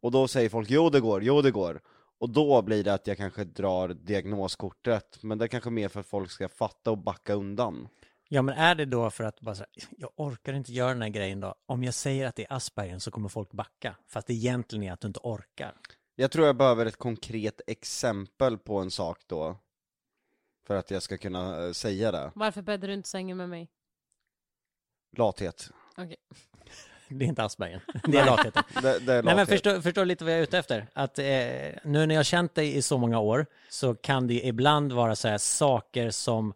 Och 0.02 0.12
då 0.12 0.28
säger 0.28 0.50
folk, 0.50 0.70
jo 0.70 0.90
det 0.90 1.00
går, 1.00 1.24
jo 1.24 1.42
det 1.42 1.52
går. 1.52 1.82
Och 2.18 2.30
då 2.30 2.62
blir 2.62 2.84
det 2.84 2.94
att 2.94 3.08
jag 3.08 3.18
kanske 3.18 3.44
drar 3.44 3.90
diagnoskortet, 3.90 5.24
men 5.24 5.38
det 5.38 5.46
är 5.46 5.48
kanske 5.48 5.70
mer 5.70 5.90
för 5.90 6.00
att 6.00 6.08
folk 6.08 6.32
ska 6.32 6.50
fatta 6.50 6.92
och 6.92 6.98
backa 6.98 7.34
undan. 7.34 7.88
Ja, 8.34 8.42
men 8.42 8.56
är 8.56 8.75
det 8.75 8.86
då 8.86 9.10
för 9.10 9.24
att 9.24 9.42
bara 9.42 9.56
så 9.56 9.63
här, 9.63 9.88
jag 9.98 10.10
orkar 10.16 10.54
inte 10.54 10.72
göra 10.72 10.90
den 10.94 11.02
här 11.02 11.10
grejen 11.10 11.40
då. 11.40 11.56
Om 11.66 11.84
jag 11.84 11.94
säger 11.94 12.28
att 12.28 12.36
det 12.36 12.44
är 12.44 12.54
Asperger 12.54 13.00
så 13.00 13.12
kommer 13.12 13.30
folk 13.30 13.52
backa. 13.52 13.96
Fast 14.08 14.28
det 14.28 14.34
egentligen 14.34 14.84
är 14.84 14.92
att 14.92 15.00
du 15.00 15.08
inte 15.08 15.20
orkar. 15.24 15.74
Jag 16.16 16.32
tror 16.32 16.46
jag 16.46 16.58
behöver 16.58 16.86
ett 16.86 16.98
konkret 16.98 17.62
exempel 17.68 18.58
på 18.58 18.78
en 18.80 18.92
sak 18.92 19.20
då. 19.28 19.58
För 20.68 20.75
att 20.75 20.92
jag 20.92 21.04
ska 21.04 21.18
kunna 21.18 21.66
eh, 21.66 21.72
säga 21.72 22.12
det. 22.12 22.32
Varför 22.36 22.62
bäddar 22.62 22.88
du 22.88 22.94
inte 22.94 23.10
sängen 23.10 23.38
med 23.38 23.50
mig? 23.50 23.70
Lathet. 25.18 25.70
Okej. 25.98 26.18
det 27.10 27.25
är 27.25 27.30
inte 27.30 27.44
Asperger. 27.44 27.84
Det 28.08 28.18
är 28.18 28.25
latheten. 28.25 28.63
Det, 28.82 28.82
det 28.82 29.13
är 29.13 29.24
Nej 29.24 29.24
men 29.24 29.25
lathet. 29.25 29.50
förstår, 29.50 29.82
förstår 29.82 30.06
lite 30.06 30.24
vad 30.24 30.34
jag 30.34 30.40
är 30.40 30.44
ute 30.44 30.58
efter. 30.58 30.88
Att 30.94 31.20
eh, 31.20 31.25
nu 31.84 32.06
när 32.06 32.10
jag 32.10 32.20
har 32.20 32.24
känt 32.24 32.56
dig 32.56 32.75
i 32.75 32.82
så 32.82 32.98
många 32.98 33.20
år 33.20 33.46
så 33.70 33.96
kan 33.96 34.28
det 34.28 34.48
ibland 34.48 34.92
vara 34.92 35.16
så 35.16 35.28
här 35.28 35.38
saker 35.38 36.10
som 36.10 36.54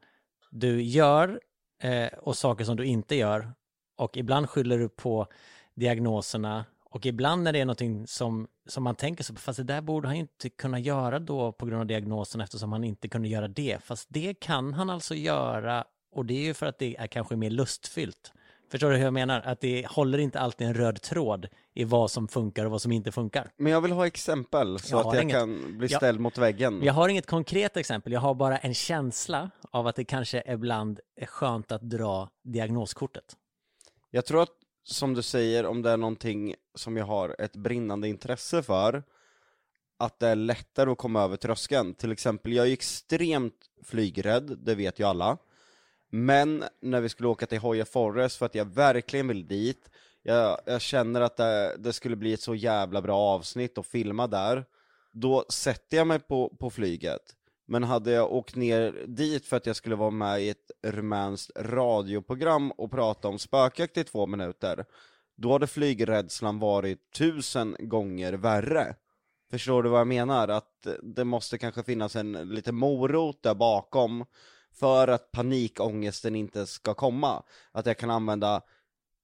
du 0.49 0.81
gör 0.81 1.39
eh, 1.79 2.07
och 2.07 2.37
saker 2.37 2.65
som 2.65 2.75
du 2.75 2.85
inte 2.85 3.15
gör. 3.15 3.51
Och 3.97 4.17
ibland 4.17 4.49
skyller 4.49 4.77
du 4.77 4.89
på 4.89 5.27
diagnoserna 5.75 6.65
och 6.89 7.05
ibland 7.05 7.43
när 7.43 7.53
det 7.53 7.59
är 7.59 7.65
någonting 7.65 8.07
som, 8.07 8.47
som 8.65 8.83
man 8.83 8.95
tänker 8.95 9.23
så, 9.23 9.35
fast 9.35 9.57
det 9.57 9.63
där 9.63 9.81
borde 9.81 10.07
han 10.07 10.17
inte 10.17 10.49
kunna 10.49 10.79
göra 10.79 11.19
då 11.19 11.51
på 11.51 11.65
grund 11.65 11.81
av 11.81 11.87
diagnosen 11.87 12.41
eftersom 12.41 12.71
han 12.71 12.83
inte 12.83 13.07
kunde 13.09 13.27
göra 13.27 13.47
det. 13.47 13.83
Fast 13.83 14.07
det 14.09 14.33
kan 14.39 14.73
han 14.73 14.89
alltså 14.89 15.15
göra 15.15 15.85
och 16.11 16.25
det 16.25 16.33
är 16.33 16.43
ju 16.43 16.53
för 16.53 16.65
att 16.65 16.79
det 16.79 16.95
är 16.99 17.07
kanske 17.07 17.35
mer 17.35 17.49
lustfyllt. 17.49 18.33
Förstår 18.69 18.89
du 18.89 18.97
hur 18.97 19.03
jag 19.03 19.13
menar? 19.13 19.41
Att 19.41 19.59
det 19.61 19.87
håller 19.87 20.17
inte 20.17 20.39
alltid 20.39 20.67
en 20.67 20.73
röd 20.73 21.01
tråd 21.01 21.47
i 21.73 21.83
vad 21.83 22.11
som 22.11 22.27
funkar 22.27 22.65
och 22.65 22.71
vad 22.71 22.81
som 22.81 22.91
inte 22.91 23.11
funkar. 23.11 23.51
Men 23.57 23.71
jag 23.71 23.81
vill 23.81 23.91
ha 23.91 24.07
exempel 24.07 24.79
så 24.79 24.95
Jag 24.95 25.07
att 25.07 25.13
jag 25.13 25.23
inget. 25.23 25.35
kan 25.35 25.77
bli 25.77 25.87
Jag- 25.87 25.99
ställd 25.99 26.19
mot 26.19 26.37
väggen. 26.37 26.83
Jag 26.83 26.93
har 26.93 27.09
inget 27.09 27.25
konkret 27.25 27.77
exempel, 27.77 28.13
jag 28.13 28.19
har 28.19 28.33
bara 28.33 28.57
en 28.57 28.73
känsla 28.73 29.49
av 29.71 29.87
att 29.87 29.95
det 29.95 30.05
kanske 30.05 30.43
ibland 30.47 30.99
är 31.15 31.25
skönt 31.25 31.71
att 31.71 31.81
dra 31.81 32.29
diagnoskortet. 32.43 33.23
Jag 34.11 34.25
tror 34.25 34.41
att, 34.43 34.49
som 34.83 35.13
du 35.13 35.21
säger, 35.21 35.65
om 35.65 35.81
det 35.81 35.91
är 35.91 35.97
någonting 35.97 36.55
som 36.75 36.97
jag 36.97 37.05
har 37.05 37.35
ett 37.39 37.55
brinnande 37.55 38.07
intresse 38.07 38.63
för, 38.63 39.03
att 39.99 40.19
det 40.19 40.27
är 40.27 40.35
lättare 40.35 40.91
att 40.91 40.97
komma 40.97 41.21
över 41.23 41.37
tröskeln. 41.37 41.93
Till 41.93 42.11
exempel, 42.11 42.53
jag 42.53 42.67
är 42.67 42.71
extremt 42.73 43.53
flygrädd, 43.83 44.57
det 44.59 44.75
vet 44.75 44.99
ju 44.99 45.03
alla. 45.03 45.37
Men 46.09 46.63
när 46.81 47.01
vi 47.01 47.09
skulle 47.09 47.29
åka 47.29 47.45
till 47.45 47.59
Hoya 47.59 47.85
Forest 47.85 48.37
för 48.37 48.45
att 48.45 48.55
jag 48.55 48.65
verkligen 48.65 49.27
vill 49.27 49.47
dit, 49.47 49.89
jag, 50.23 50.59
jag 50.65 50.81
känner 50.81 51.21
att 51.21 51.37
det, 51.37 51.75
det 51.79 51.93
skulle 51.93 52.15
bli 52.15 52.33
ett 52.33 52.41
så 52.41 52.55
jävla 52.55 53.01
bra 53.01 53.17
avsnitt 53.17 53.77
att 53.77 53.87
filma 53.87 54.27
där, 54.27 54.65
då 55.11 55.45
sätter 55.49 55.97
jag 55.97 56.07
mig 56.07 56.19
på, 56.19 56.55
på 56.59 56.69
flyget. 56.69 57.21
Men 57.67 57.83
hade 57.83 58.11
jag 58.11 58.33
åkt 58.33 58.55
ner 58.55 59.05
dit 59.07 59.45
för 59.45 59.57
att 59.57 59.65
jag 59.65 59.75
skulle 59.75 59.95
vara 59.95 60.11
med 60.11 60.41
i 60.41 60.49
ett 60.49 60.71
rumänskt 60.83 61.51
radioprogram 61.59 62.71
och 62.71 62.91
prata 62.91 63.27
om 63.27 63.39
spökjakt 63.39 63.97
i 63.97 64.03
två 64.03 64.27
minuter, 64.27 64.85
då 65.37 65.51
hade 65.51 65.67
flygrädslan 65.67 66.59
varit 66.59 67.11
tusen 67.11 67.75
gånger 67.79 68.33
värre. 68.33 68.95
Förstår 69.51 69.83
du 69.83 69.89
vad 69.89 69.99
jag 69.99 70.07
menar? 70.07 70.47
Att 70.47 70.87
det 71.01 71.23
måste 71.23 71.57
kanske 71.57 71.83
finnas 71.83 72.15
en 72.15 72.31
liten 72.31 72.75
morot 72.75 73.43
där 73.43 73.55
bakom 73.55 74.25
för 74.79 75.07
att 75.07 75.31
panikångesten 75.31 76.35
inte 76.35 76.67
ska 76.67 76.93
komma. 76.93 77.43
Att 77.71 77.85
jag 77.85 77.97
kan 77.97 78.09
använda 78.09 78.61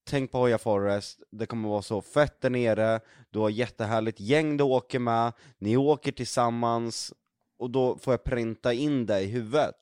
Tänk 0.05 0.31
på 0.31 0.37
Hoya 0.37 0.57
Forest, 0.57 1.21
det 1.31 1.45
kommer 1.45 1.69
vara 1.69 1.81
så 1.81 2.01
fett 2.01 2.41
där 2.41 2.49
nere, 2.49 2.99
du 3.29 3.39
har 3.39 3.49
jättehärligt 3.49 4.19
gäng 4.19 4.57
du 4.57 4.63
åker 4.63 4.99
med, 4.99 5.33
ni 5.57 5.77
åker 5.77 6.11
tillsammans, 6.11 7.13
och 7.59 7.69
då 7.69 7.97
får 7.97 8.13
jag 8.13 8.23
printa 8.23 8.73
in 8.73 9.05
det 9.05 9.21
i 9.21 9.25
huvudet. 9.25 9.75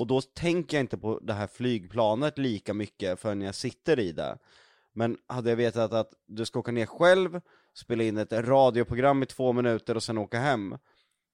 Och 0.00 0.06
då 0.06 0.20
tänker 0.20 0.76
jag 0.76 0.82
inte 0.82 0.98
på 0.98 1.18
det 1.22 1.32
här 1.32 1.46
flygplanet 1.46 2.38
lika 2.38 2.74
mycket 2.74 3.20
förrän 3.20 3.40
jag 3.40 3.54
sitter 3.54 3.98
i 3.98 4.12
det. 4.12 4.38
Men 4.92 5.18
hade 5.26 5.50
jag 5.50 5.56
vetat 5.56 5.92
att 5.92 6.12
du 6.26 6.44
ska 6.44 6.58
åka 6.58 6.72
ner 6.72 6.86
själv, 6.86 7.40
spela 7.74 8.02
in 8.02 8.18
ett 8.18 8.32
radioprogram 8.32 9.22
i 9.22 9.26
två 9.26 9.52
minuter 9.52 9.94
och 9.94 10.02
sen 10.02 10.18
åka 10.18 10.38
hem, 10.38 10.78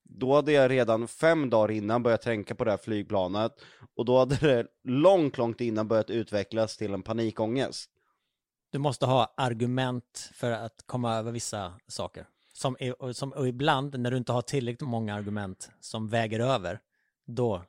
då 0.09 0.35
hade 0.35 0.51
jag 0.51 0.71
redan 0.71 1.07
fem 1.07 1.49
dagar 1.49 1.71
innan 1.71 2.03
börjat 2.03 2.21
tänka 2.21 2.55
på 2.55 2.63
det 2.63 2.71
här 2.71 2.77
flygplanet, 2.77 3.51
och 3.95 4.05
då 4.05 4.19
hade 4.19 4.35
det 4.35 4.67
långt, 4.83 5.37
långt 5.37 5.61
innan 5.61 5.87
börjat 5.87 6.09
utvecklas 6.09 6.77
till 6.77 6.93
en 6.93 7.03
panikångest. 7.03 7.89
Du 8.69 8.79
måste 8.79 9.05
ha 9.05 9.33
argument 9.37 10.31
för 10.33 10.51
att 10.51 10.83
komma 10.85 11.15
över 11.15 11.31
vissa 11.31 11.73
saker. 11.87 12.27
Som, 12.53 12.75
och 12.99 13.15
som, 13.15 13.31
och 13.31 13.47
ibland 13.47 13.99
när 13.99 14.11
du 14.11 14.17
inte 14.17 14.31
har 14.31 14.41
tillräckligt 14.41 14.89
många 14.89 15.15
argument 15.15 15.71
som 15.79 16.09
väger 16.09 16.39
över, 16.39 16.79
då... 17.25 17.63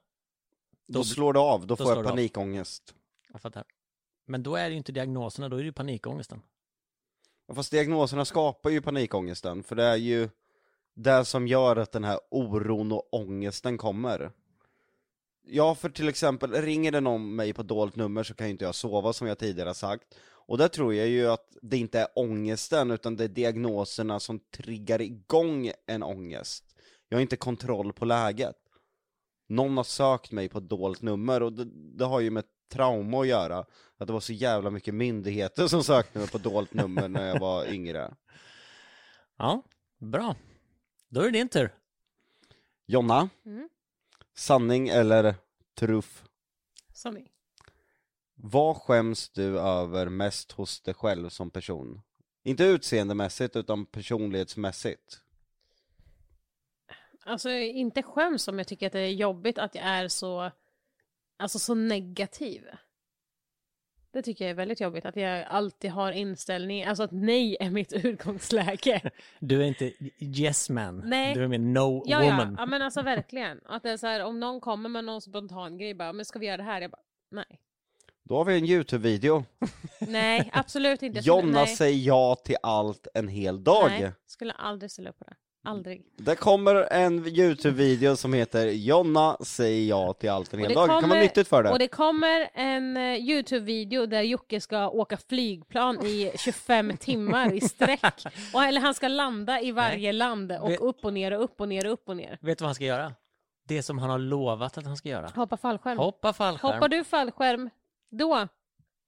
Då, 0.87 1.05
slår 1.05 1.33
det 1.33 1.41
av, 1.41 1.61
då, 1.61 1.75
då 1.75 1.85
får 1.85 1.97
jag 1.97 2.05
panikångest. 2.05 2.95
Jag 3.33 3.41
fattar. 3.41 3.65
Men 4.27 4.43
då 4.43 4.57
är 4.57 4.65
det 4.65 4.71
ju 4.71 4.77
inte 4.77 4.93
diagnoserna, 4.93 5.49
då 5.49 5.57
är 5.57 5.61
det 5.61 5.67
ju 5.67 5.73
panikångesten. 5.73 6.43
Ja, 7.47 7.55
Fast 7.55 7.71
diagnoserna 7.71 8.25
skapar 8.25 8.71
ju 8.71 8.81
panikångesten, 8.81 9.63
för 9.63 9.77
det 9.77 9.85
är 9.85 9.97
ju 9.97 10.29
det 10.99 11.25
som 11.25 11.47
gör 11.49 11.77
att 11.77 11.93
den 11.93 12.05
här 12.05 12.21
oron 12.31 12.93
och 12.93 13.15
ångesten 13.15 13.79
kommer. 13.79 14.31
Ja, 15.47 15.75
för 15.75 15.89
till 15.89 16.09
exempel, 16.09 16.53
ringer 16.53 16.93
det 16.93 17.01
någon 17.01 17.37
mig 17.37 17.53
på 17.53 17.63
dolt 17.63 17.97
nummer 17.97 18.23
så 18.23 18.35
kan 18.35 18.47
ju 18.47 18.51
inte 18.51 18.65
jag 18.65 18.75
sova 18.75 19.13
som 19.13 19.27
jag 19.27 19.39
tidigare 19.39 19.69
har 19.69 19.75
sagt. 19.75 20.15
Och 20.21 20.59
där 20.59 20.69
tror 20.69 20.95
jag 20.95 21.09
ju 21.09 21.27
att 21.27 21.57
det 21.63 21.77
inte 21.77 22.01
är 22.01 22.09
ångesten, 22.15 22.91
utan 22.91 23.17
det 23.17 23.25
är 23.25 23.29
diagnoserna 23.29 24.21
som 24.21 24.41
triggar 24.41 25.01
igång 25.01 25.73
en 25.87 26.03
ångest. 26.03 26.65
Jag 27.09 27.17
har 27.17 27.23
inte 27.23 27.37
kontroll 27.37 27.93
på 27.93 28.05
läget. 28.05 28.57
Någon 29.49 29.77
har 29.77 29.85
sökt 29.85 30.33
mig 30.33 30.49
på 30.49 30.59
ett 30.59 30.69
dolt 30.69 31.03
nummer 31.03 31.43
och 31.43 31.53
det, 31.53 31.65
det 31.99 32.05
har 32.05 32.21
ju 32.21 32.31
med 32.31 32.45
trauma 32.73 33.21
att 33.21 33.27
göra. 33.27 33.59
Att 33.99 34.07
det 34.07 34.13
var 34.13 34.21
så 34.21 34.33
jävla 34.33 34.71
mycket 34.71 34.95
myndigheter 34.95 35.67
som 35.67 35.85
sökte 35.85 36.19
mig 36.19 36.29
på 36.29 36.39
dolt 36.39 36.75
nummer 36.75 37.09
när 37.09 37.29
jag 37.29 37.41
var 37.41 37.67
yngre. 37.67 38.15
Ja, 39.41 39.63
bra. 39.99 40.35
Då 41.09 41.21
är 41.21 41.25
det 41.25 41.31
din 41.39 41.49
tur. 41.49 41.75
Jonna, 42.87 43.29
Mm. 43.47 43.69
sanning 44.35 44.89
eller 44.89 45.35
truff? 45.75 46.25
Sanning. 46.93 47.29
Vad 48.35 48.77
skäms 48.77 49.29
du 49.31 49.59
över 49.61 50.09
mest 50.09 50.53
hos 50.53 50.81
dig 50.81 50.95
själv 50.95 51.29
som 51.29 51.51
person? 51.51 52.01
Inte 52.43 52.65
utseendemässigt 52.65 53.57
utan 53.57 53.87
personlighetsmässigt. 53.87 55.23
Alltså 57.25 57.51
inte 57.51 58.03
skäms 58.03 58.49
om 58.49 58.59
jag 58.59 58.69
tycker 58.69 58.87
att 58.87 58.93
det 58.93 59.01
är 59.01 59.13
jobbigt 59.13 59.59
att 59.59 59.75
jag 59.75 59.85
är 59.85 60.09
så, 60.09 60.51
alltså 61.37 61.59
så 61.59 61.75
negativ. 61.75 62.65
Det 64.13 64.23
tycker 64.23 64.45
jag 64.45 64.51
är 64.51 64.55
väldigt 64.55 64.81
jobbigt, 64.81 65.07
att 65.07 65.17
jag 65.17 65.45
alltid 65.49 65.91
har 65.91 66.13
inställning, 66.13 66.85
alltså 66.85 67.03
att 67.03 67.13
nej 67.13 67.57
är 67.61 67.71
mitt 67.71 67.93
utgångsläge. 68.05 69.11
Du 69.41 69.63
är 69.63 69.67
inte 69.67 69.93
yes 70.19 70.71
man, 70.71 71.03
Nej. 71.05 71.35
du 71.35 71.45
är 71.45 71.49
mer 71.49 71.59
no 71.59 72.03
Ja, 72.07 72.25
ja, 72.25 72.31
woman. 72.31 72.57
ja, 72.59 72.67
men 72.67 72.83
alltså 72.83 73.03
verkligen. 73.03 73.61
Att 73.65 73.83
det 73.83 73.91
är 73.91 73.97
så 73.97 74.07
här, 74.07 74.25
om 74.25 74.41
någon 74.41 74.61
kommer 74.61 74.89
med 74.89 75.05
någon 75.05 75.21
spontan 75.21 75.79
grej, 75.79 75.95
bara, 75.95 76.13
men 76.13 76.25
ska 76.25 76.39
vi 76.39 76.47
göra 76.47 76.57
det 76.57 76.63
här? 76.63 76.81
Jag 76.81 76.91
bara, 76.91 77.03
nej. 77.31 77.61
Då 78.25 78.37
har 78.37 78.45
vi 78.45 78.59
en 78.59 78.65
YouTube-video. 78.65 79.45
Nej, 80.01 80.51
absolut 80.53 81.03
inte. 81.03 81.21
Jonna 81.21 81.53
nej. 81.53 81.67
säger 81.67 82.07
ja 82.07 82.35
till 82.45 82.57
allt 82.63 83.07
en 83.15 83.29
hel 83.29 83.65
dag. 83.65 83.91
Nej, 83.91 84.13
skulle 84.27 84.53
aldrig 84.53 84.91
ställa 84.91 85.11
upp 85.11 85.19
på 85.19 85.25
det. 85.25 85.35
Aldrig. 85.69 86.03
Det 86.17 86.37
kommer 86.37 86.75
en 86.93 87.27
YouTube-video 87.27 88.17
som 88.17 88.33
heter 88.33 88.67
Jonna 88.67 89.37
säger 89.41 89.89
ja 89.89 90.13
till 90.13 90.31
allt 90.31 90.53
en 90.55 90.61
hel 90.61 90.69
det 90.69 90.75
dag. 90.75 90.85
Det 90.85 90.89
kan 90.89 90.95
vara 90.95 91.01
kommer- 91.03 91.21
nyttigt 91.21 91.49
för 91.49 91.73
Och 91.73 91.79
det. 91.79 91.89
kommer 91.89 92.49
en 92.55 92.97
eh, 92.97 93.03
Youtube-video 93.03 94.07
där 94.07 94.23
Jocke 94.23 94.61
ska 94.61 94.89
åka 94.89 95.17
flygplan 95.29 96.07
i 96.07 96.33
25 96.39 96.97
timmar 97.01 97.53
i 97.55 97.61
sträck. 97.61 98.25
Och, 98.55 98.63
eller 98.65 98.81
han 98.81 98.95
ska 98.95 99.09
landa 99.09 99.61
i 99.61 99.73
varje 99.73 100.13
land 100.13 100.53
och 100.53 100.71
Vet- 100.71 100.81
upp 100.81 101.05
och 101.05 101.13
ner 101.13 101.33
och 101.33 101.45
upp 101.45 101.61
och 101.61 101.69
ner 101.69 101.87
och 101.87 101.93
upp 101.93 102.09
och 102.09 102.17
ner. 102.17 102.39
Vet 102.41 102.59
du 102.59 102.63
vad 102.63 102.69
han 102.69 102.75
ska 102.75 102.85
göra? 102.85 103.13
Det 103.69 103.83
som 103.83 103.99
han 103.99 104.11
har 104.11 104.19
lovat 104.19 104.79
att 104.79 104.85
han 104.85 104.97
ska 104.97 105.09
göra. 105.09 105.31
Hoppa 105.35 105.57
fallskärm. 105.57 105.99
Hoppa 105.99 106.33
fallskärm. 106.33 106.73
Hoppar 106.73 106.89
du 106.89 107.05
fallskärm, 107.05 107.71
då 108.11 108.49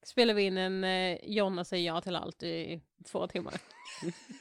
spelar 0.02 0.34
vi 0.34 0.42
in 0.42 0.58
en 0.58 0.84
eh, 0.84 1.18
Jonna 1.22 1.64
säger 1.64 1.86
ja 1.86 2.00
till 2.00 2.16
allt 2.16 2.42
i 2.42 2.80
två 3.12 3.26
timmar. 3.26 3.54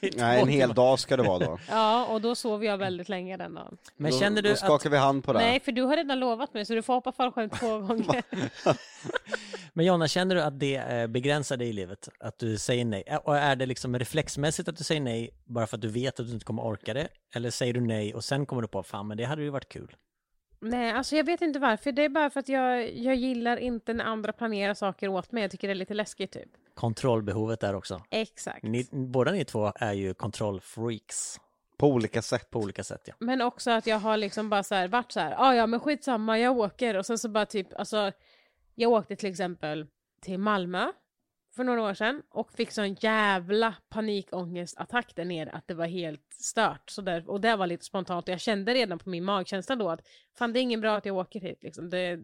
Nej, 0.16 0.40
en 0.40 0.48
hel 0.48 0.74
dag 0.74 0.98
ska 0.98 1.16
det 1.16 1.22
vara 1.22 1.38
då. 1.38 1.58
Ja, 1.68 2.06
och 2.06 2.20
då 2.20 2.34
sover 2.34 2.66
jag 2.66 2.78
väldigt 2.78 3.08
länge 3.08 3.36
den 3.36 3.54
dagen. 3.54 3.76
Men 3.96 4.10
då, 4.10 4.18
känner 4.18 4.42
du 4.42 4.48
då 4.48 4.52
att... 4.52 4.58
skakar 4.58 4.90
vi 4.90 4.96
hand 4.96 5.24
på 5.24 5.32
det. 5.32 5.38
Nej, 5.38 5.60
för 5.60 5.72
du 5.72 5.82
har 5.82 5.96
redan 5.96 6.18
lovat 6.20 6.54
mig 6.54 6.64
så 6.64 6.74
du 6.74 6.82
får 6.82 6.94
hoppa 6.94 7.12
fallskärm 7.12 7.50
två 7.50 7.78
gånger. 7.86 8.22
Men 9.72 9.86
Jonna, 9.86 10.08
känner 10.08 10.34
du 10.34 10.42
att 10.42 10.60
det 10.60 10.76
eh, 10.76 11.06
begränsar 11.06 11.56
dig 11.56 11.68
i 11.68 11.72
livet? 11.72 12.08
Att 12.20 12.38
du 12.38 12.58
säger 12.58 12.84
nej? 12.84 13.04
Ä- 13.06 13.16
Och 13.24 13.36
är 13.36 13.56
det 13.56 13.66
liksom 13.66 13.98
reflexmässigt 13.98 14.68
att 14.68 14.76
du 14.76 14.84
säger 14.84 15.00
nej 15.00 15.30
bara 15.44 15.66
för 15.66 15.76
att 15.76 15.80
du 15.82 15.88
vet 15.88 16.20
att 16.20 16.26
du 16.26 16.32
inte 16.32 16.44
kommer 16.44 16.62
orka 16.66 16.94
det? 16.94 17.08
Eller 17.34 17.50
säger 17.50 17.74
du 17.74 17.80
nej 17.80 18.14
och 18.14 18.24
sen 18.24 18.46
kommer 18.46 18.62
du 18.62 18.68
på, 18.68 18.82
fan 18.82 19.08
men 19.08 19.16
det 19.16 19.24
hade 19.24 19.42
ju 19.42 19.50
varit 19.50 19.68
kul. 19.68 19.96
Nej, 20.60 20.92
alltså 20.92 21.16
jag 21.16 21.24
vet 21.24 21.40
inte 21.42 21.58
varför. 21.58 21.92
Det 21.92 22.04
är 22.04 22.08
bara 22.08 22.30
för 22.30 22.40
att 22.40 22.48
jag, 22.48 22.96
jag 22.96 23.14
gillar 23.14 23.56
inte 23.56 23.94
när 23.94 24.04
andra 24.04 24.32
planerar 24.32 24.74
saker 24.74 25.08
åt 25.08 25.32
mig. 25.32 25.42
Jag 25.42 25.50
tycker 25.50 25.68
det 25.68 25.72
är 25.72 25.74
lite 25.74 25.94
läskigt 25.94 26.32
typ. 26.32 26.48
Kontrollbehovet 26.74 27.60
där 27.60 27.74
också. 27.74 28.02
Exakt. 28.10 28.62
Ni, 28.62 28.88
båda 28.90 29.32
ni 29.32 29.44
två 29.44 29.72
är 29.76 29.92
ju 29.92 30.14
kontrollfreaks 30.14 31.40
På 31.76 31.88
olika 31.88 32.22
sätt. 32.22 32.50
på 32.50 32.58
olika 32.58 32.84
sätt 32.84 33.00
ja. 33.04 33.14
Men 33.18 33.40
också 33.40 33.70
att 33.70 33.86
jag 33.86 33.98
har 33.98 34.16
liksom 34.16 34.50
bara 34.50 34.62
så 34.62 34.74
här, 34.74 34.88
varit 34.88 35.12
så 35.12 35.20
här, 35.20 35.34
ah, 35.38 35.54
ja 35.54 35.66
men 35.66 35.80
skitsamma, 35.80 36.38
jag 36.38 36.58
åker. 36.58 36.96
Och 36.96 37.06
sen 37.06 37.18
så 37.18 37.28
bara 37.28 37.46
typ, 37.46 37.78
alltså, 37.78 38.12
jag 38.74 38.90
åkte 38.92 39.16
till 39.16 39.30
exempel 39.30 39.86
till 40.20 40.38
Malmö 40.38 40.92
för 41.56 41.64
några 41.64 41.82
år 41.82 41.94
sedan 41.94 42.22
och 42.30 42.52
fick 42.52 42.70
sån 42.70 42.94
jävla 42.94 43.74
panikångestattack 43.88 45.16
där 45.16 45.24
nere 45.24 45.50
att 45.50 45.68
det 45.68 45.74
var 45.74 45.86
helt 45.86 46.32
stört. 46.32 46.90
Så 46.90 47.02
där, 47.02 47.30
och 47.30 47.40
det 47.40 47.56
var 47.56 47.66
lite 47.66 47.84
spontant 47.84 48.28
och 48.28 48.32
jag 48.32 48.40
kände 48.40 48.74
redan 48.74 48.98
på 48.98 49.10
min 49.10 49.24
magkänsla 49.24 49.76
då 49.76 49.88
att 49.90 50.06
fan 50.38 50.52
det 50.52 50.60
är 50.60 50.62
inget 50.62 50.80
bra 50.80 50.96
att 50.96 51.06
jag 51.06 51.16
åker 51.16 51.40
hit 51.40 51.62
liksom. 51.62 51.90
Det, 51.90 52.20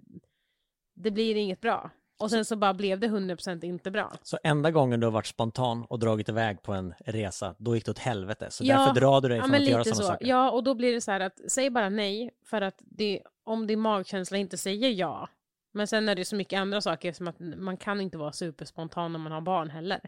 det 0.94 1.10
blir 1.10 1.36
inget 1.36 1.60
bra. 1.60 1.90
Och 2.18 2.30
sen 2.30 2.44
så 2.44 2.56
bara 2.56 2.74
blev 2.74 3.00
det 3.00 3.06
100% 3.06 3.64
inte 3.64 3.90
bra. 3.90 4.12
Så 4.22 4.38
enda 4.42 4.70
gången 4.70 5.00
du 5.00 5.06
har 5.06 5.12
varit 5.12 5.26
spontan 5.26 5.84
och 5.84 5.98
dragit 5.98 6.28
iväg 6.28 6.62
på 6.62 6.72
en 6.72 6.94
resa, 6.98 7.54
då 7.58 7.74
gick 7.74 7.84
det 7.84 7.90
åt 7.90 7.98
helvete. 7.98 8.50
Så 8.50 8.64
Ja, 8.64 8.78
därför 8.78 9.00
drar 9.00 9.20
du 9.20 9.28
dig 9.28 9.40
från 9.40 9.54
att 9.54 9.64
göra 9.66 9.84
sådana 9.84 10.02
så. 10.02 10.02
saker. 10.02 10.26
Ja 10.26 10.50
och 10.50 10.64
då 10.64 10.74
blir 10.74 10.92
det 10.92 11.00
så 11.00 11.10
här 11.10 11.20
att 11.20 11.40
säg 11.50 11.70
bara 11.70 11.88
nej 11.88 12.30
för 12.44 12.60
att 12.60 12.74
det, 12.78 13.22
om 13.44 13.66
din 13.66 13.80
magkänsla 13.80 14.38
inte 14.38 14.58
säger 14.58 14.90
ja. 14.90 15.28
Men 15.76 15.86
sen 15.86 16.08
är 16.08 16.14
det 16.14 16.24
så 16.24 16.36
mycket 16.36 16.58
andra 16.58 16.80
saker 16.80 17.12
som 17.12 17.28
att 17.28 17.40
man 17.40 17.76
kan 17.76 18.00
inte 18.00 18.18
vara 18.18 18.32
superspontan 18.32 19.12
när 19.12 19.18
man 19.18 19.32
har 19.32 19.40
barn 19.40 19.70
heller. 19.70 20.00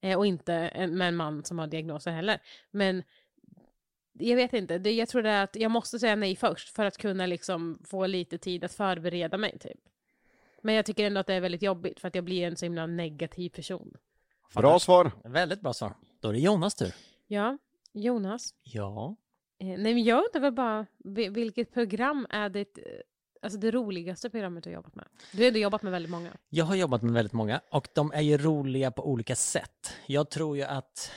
Eh, 0.00 0.18
och 0.18 0.26
inte 0.26 0.54
en, 0.54 0.98
med 0.98 1.08
en 1.08 1.16
man 1.16 1.44
som 1.44 1.58
har 1.58 1.66
diagnoser 1.66 2.10
heller. 2.10 2.40
Men 2.70 3.02
jag 4.12 4.36
vet 4.36 4.52
inte, 4.52 4.78
det, 4.78 4.92
jag 4.92 5.08
tror 5.08 5.22
det 5.22 5.30
är 5.30 5.44
att 5.44 5.56
jag 5.56 5.70
måste 5.70 5.98
säga 5.98 6.16
nej 6.16 6.36
först 6.36 6.68
för 6.68 6.84
att 6.84 6.98
kunna 6.98 7.26
liksom 7.26 7.78
få 7.84 8.06
lite 8.06 8.38
tid 8.38 8.64
att 8.64 8.72
förbereda 8.72 9.38
mig 9.38 9.58
typ. 9.58 9.80
Men 10.62 10.74
jag 10.74 10.86
tycker 10.86 11.04
ändå 11.06 11.20
att 11.20 11.26
det 11.26 11.34
är 11.34 11.40
väldigt 11.40 11.62
jobbigt 11.62 12.00
för 12.00 12.08
att 12.08 12.14
jag 12.14 12.24
blir 12.24 12.46
en 12.46 12.56
så 12.56 12.64
himla 12.64 12.86
negativ 12.86 13.50
person. 13.50 13.96
Bra 14.54 14.78
svar. 14.78 15.12
Väldigt 15.24 15.60
bra 15.60 15.72
svar. 15.72 15.94
Då 16.20 16.28
är 16.28 16.32
det 16.32 16.38
Jonas 16.38 16.74
tur. 16.74 16.94
Ja, 17.26 17.58
Jonas. 17.92 18.54
Ja. 18.62 19.16
Eh, 19.58 19.66
nej 19.66 19.94
men 19.94 20.04
jag 20.04 20.16
undrar 20.24 20.40
väl 20.40 20.52
bara, 20.52 20.86
vi- 20.98 21.28
vilket 21.28 21.74
program 21.74 22.26
är 22.30 22.48
det, 22.48 22.78
eh, 22.78 22.84
alltså 23.44 23.58
det 23.58 23.70
roligaste 23.70 24.30
programmet 24.30 24.64
du 24.64 24.70
har 24.70 24.74
jobbat 24.74 24.94
med? 24.94 25.04
Du 25.32 25.38
har 25.42 25.46
ändå 25.46 25.58
jobbat 25.58 25.82
med 25.82 25.92
väldigt 25.92 26.10
många. 26.10 26.32
Jag 26.50 26.64
har 26.64 26.74
jobbat 26.74 27.02
med 27.02 27.12
väldigt 27.12 27.32
många 27.32 27.60
och 27.70 27.88
de 27.94 28.12
är 28.12 28.20
ju 28.20 28.38
roliga 28.38 28.90
på 28.90 29.08
olika 29.10 29.36
sätt. 29.36 29.92
Jag 30.06 30.30
tror 30.30 30.56
ju 30.56 30.62
att 30.62 31.10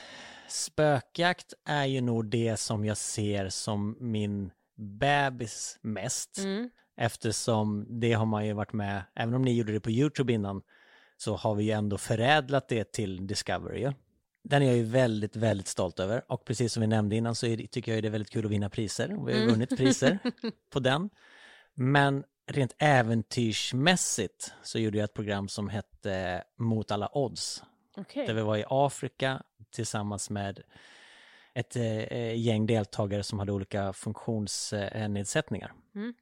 spökjakt 0.48 1.54
är 1.66 1.86
ju 1.86 2.02
nog 2.02 2.30
det 2.30 2.58
som 2.58 2.86
jag 2.86 2.98
ser 2.98 3.50
som 3.50 3.98
min 4.00 4.52
bebis 4.78 5.78
mest. 5.82 6.38
Mm. 6.38 6.70
Eftersom 6.98 7.86
det 8.00 8.14
har 8.14 8.26
man 8.26 8.46
ju 8.48 8.54
varit 8.54 8.74
med, 8.74 9.02
även 9.16 9.34
om 9.34 9.42
ni 9.42 9.54
gjorde 9.58 9.74
det 9.74 9.80
på 9.80 9.92
YouTube 9.92 10.34
innan, 10.34 10.62
så 11.18 11.36
har 11.36 11.56
vi 11.56 11.64
ju 11.64 11.72
ändå 11.72 11.98
förädlat 11.98 12.68
det 12.70 12.92
till 12.92 13.28
Discovery. 13.28 13.80
ju. 13.80 13.94
Den 14.44 14.62
är 14.62 14.66
jag 14.66 14.76
ju 14.78 14.84
väldigt, 14.84 15.36
väldigt 15.36 15.68
stolt 15.68 16.00
över. 16.00 16.22
Och 16.32 16.46
precis 16.46 16.74
som 16.74 16.82
vi 16.82 16.88
nämnde 16.88 17.16
innan 17.16 17.36
så 17.36 17.46
är 17.48 17.58
tycker 17.68 17.94
jag 17.94 18.04
det 18.04 18.08
är 18.08 18.12
väldigt 18.12 18.30
kul 18.34 18.46
att 18.46 18.52
vinna 18.52 18.70
priser. 18.70 19.20
Och 19.20 19.28
vi 19.28 19.32
har 19.32 19.40
ju 19.40 19.44
Mm. 19.44 19.54
vunnit 19.54 19.78
priser 19.78 20.20
på 20.74 20.80
den. 20.80 21.10
Men 21.80 22.24
rent 22.48 22.76
äventyrsmässigt 22.78 24.54
så 24.64 24.80
gjorde 24.80 24.98
jag 24.98 25.04
ett 25.04 25.14
program 25.14 25.48
som 25.48 25.70
hette 25.70 26.44
Mot 26.58 26.92
alla 26.92 27.10
odds. 27.18 27.64
Okej. 27.98 28.28
Där 28.28 28.34
vi 28.34 28.42
var 28.42 28.58
i 28.58 28.66
Afrika 28.68 29.44
tillsammans 29.72 30.30
med 30.30 30.62
ett 31.54 31.76
eh, 31.76 32.36
gäng 32.36 32.66
deltagare 32.66 33.24
som 33.24 33.40
hade 33.40 33.52
olika 33.52 33.94
funktionsnedsättningar. 33.94 35.74
Mm. 35.96 36.14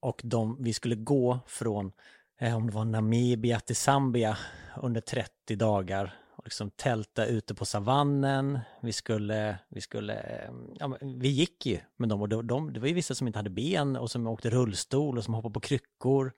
Och 0.00 0.20
de, 0.24 0.62
vi 0.62 0.72
skulle 0.72 0.94
gå 0.94 1.38
från, 1.46 1.92
eh, 2.40 2.56
om 2.56 2.66
det 2.66 2.72
var 2.72 2.84
Namibia 2.84 3.60
till 3.60 3.76
Zambia 3.76 4.38
under 4.82 5.00
30 5.00 5.56
dagar 5.56 6.19
och 6.40 6.46
liksom 6.46 6.70
tälta 6.70 7.26
ute 7.26 7.54
på 7.54 7.64
savannen. 7.64 8.58
Vi 8.80 8.92
skulle, 8.92 9.58
vi 9.68 9.80
skulle, 9.80 10.14
eh, 10.14 10.50
ja, 10.78 10.96
vi 11.00 11.28
gick 11.28 11.66
ju 11.66 11.78
med 11.96 12.08
dem 12.08 12.20
och 12.20 12.28
de, 12.28 12.46
de, 12.46 12.72
det 12.72 12.80
var 12.80 12.88
ju 12.88 12.94
vissa 12.94 13.14
som 13.14 13.26
inte 13.26 13.38
hade 13.38 13.50
ben 13.50 13.96
och 13.96 14.10
som 14.10 14.26
åkte 14.26 14.50
rullstol 14.50 15.18
och 15.18 15.24
som 15.24 15.34
hoppade 15.34 15.52
på 15.52 15.60
kryckor. 15.60 16.32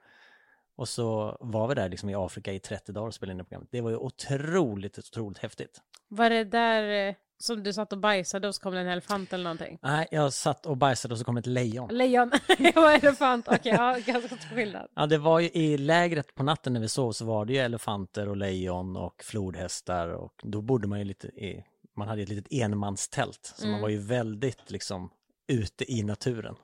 Och 0.77 0.89
så 0.89 1.37
var 1.41 1.69
vi 1.69 1.75
där 1.75 1.89
liksom 1.89 2.11
i 2.11 2.15
Afrika 2.15 2.53
i 2.53 2.59
30 2.59 2.93
dagar 2.93 3.07
och 3.07 3.15
spelade 3.15 3.33
in 3.33 3.39
det 3.39 3.45
programmet. 3.45 3.69
Det 3.73 3.81
var 3.81 3.91
ju 3.91 3.97
otroligt, 3.97 4.99
otroligt 4.99 5.39
häftigt. 5.39 5.83
Var 6.09 6.31
det 6.31 6.45
där 6.45 7.09
eh, 7.09 7.15
som 7.43 7.63
du 7.63 7.73
satt 7.73 7.93
och 7.93 7.99
bajsade 7.99 8.49
och 8.49 8.55
så 8.55 8.61
kom 8.61 8.75
det 8.75 8.81
en 8.81 8.89
elefant 8.89 9.33
eller 9.33 9.45
någonting? 9.45 9.79
Nej, 9.83 10.07
jag 10.11 10.33
satt 10.33 10.67
och 10.67 10.77
bajsade 10.77 11.15
och 11.15 11.19
så 11.19 11.25
kom 11.25 11.37
ett 11.37 11.47
lejon. 11.47 11.89
Lejon, 11.95 12.31
jag 12.59 12.73
var 12.73 12.93
elefant, 12.93 13.49
okej, 13.49 13.73
ja, 13.73 13.99
ganska 14.07 14.37
stor 14.37 14.57
skillnad. 14.57 14.89
Ja, 14.95 15.07
det 15.07 15.19
var 15.19 15.41
ju 15.41 15.49
i 15.49 15.79
lägret 15.79 16.35
på 16.35 16.43
natten 16.43 16.73
när 16.73 16.81
vi 16.81 16.89
sov 16.89 17.13
så 17.13 17.25
var 17.25 17.45
det 17.45 17.53
ju 17.53 17.59
elefanter 17.59 18.29
och 18.29 18.37
lejon 18.37 18.97
och 18.97 19.23
flodhästar 19.23 20.09
och 20.09 20.41
då 20.43 20.61
bodde 20.61 20.89
man 20.89 20.99
ju 20.99 21.05
lite 21.05 21.27
i, 21.27 21.65
man 21.97 22.09
hade 22.09 22.21
ju 22.21 22.23
ett 22.23 22.29
litet 22.29 22.53
enmanstält 22.53 23.53
så 23.57 23.67
man 23.67 23.81
var 23.81 23.89
ju 23.89 23.99
väldigt 23.99 24.71
liksom 24.71 25.11
ute 25.49 25.93
i 25.93 26.03
naturen. 26.03 26.55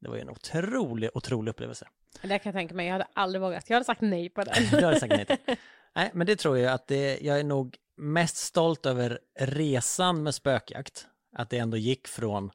Det 0.00 0.08
var 0.08 0.16
ju 0.16 0.22
en 0.22 0.30
otrolig, 0.30 1.10
otrolig 1.14 1.50
upplevelse. 1.50 1.88
Det 2.22 2.28
kan 2.28 2.40
jag 2.44 2.54
tänka 2.54 2.74
mig, 2.74 2.86
jag 2.86 2.92
hade 2.92 3.06
aldrig 3.14 3.42
vågat. 3.42 3.70
Jag 3.70 3.74
hade 3.74 3.84
sagt 3.84 4.00
nej 4.00 4.28
på 4.28 4.44
den. 4.44 4.54
Du 4.70 4.84
hade 4.84 5.00
sagt 5.00 5.12
nej 5.16 5.26
till. 5.26 5.56
Nej, 5.94 6.10
men 6.14 6.26
det 6.26 6.36
tror 6.36 6.58
jag 6.58 6.72
att 6.72 6.86
det, 6.86 7.18
jag 7.20 7.40
är 7.40 7.44
nog 7.44 7.76
mest 7.96 8.36
stolt 8.36 8.86
över 8.86 9.18
resan 9.40 10.22
med 10.22 10.34
spökjakt. 10.34 11.06
Att 11.36 11.50
det 11.50 11.58
ändå 11.58 11.76
gick 11.76 12.08
från, 12.08 12.50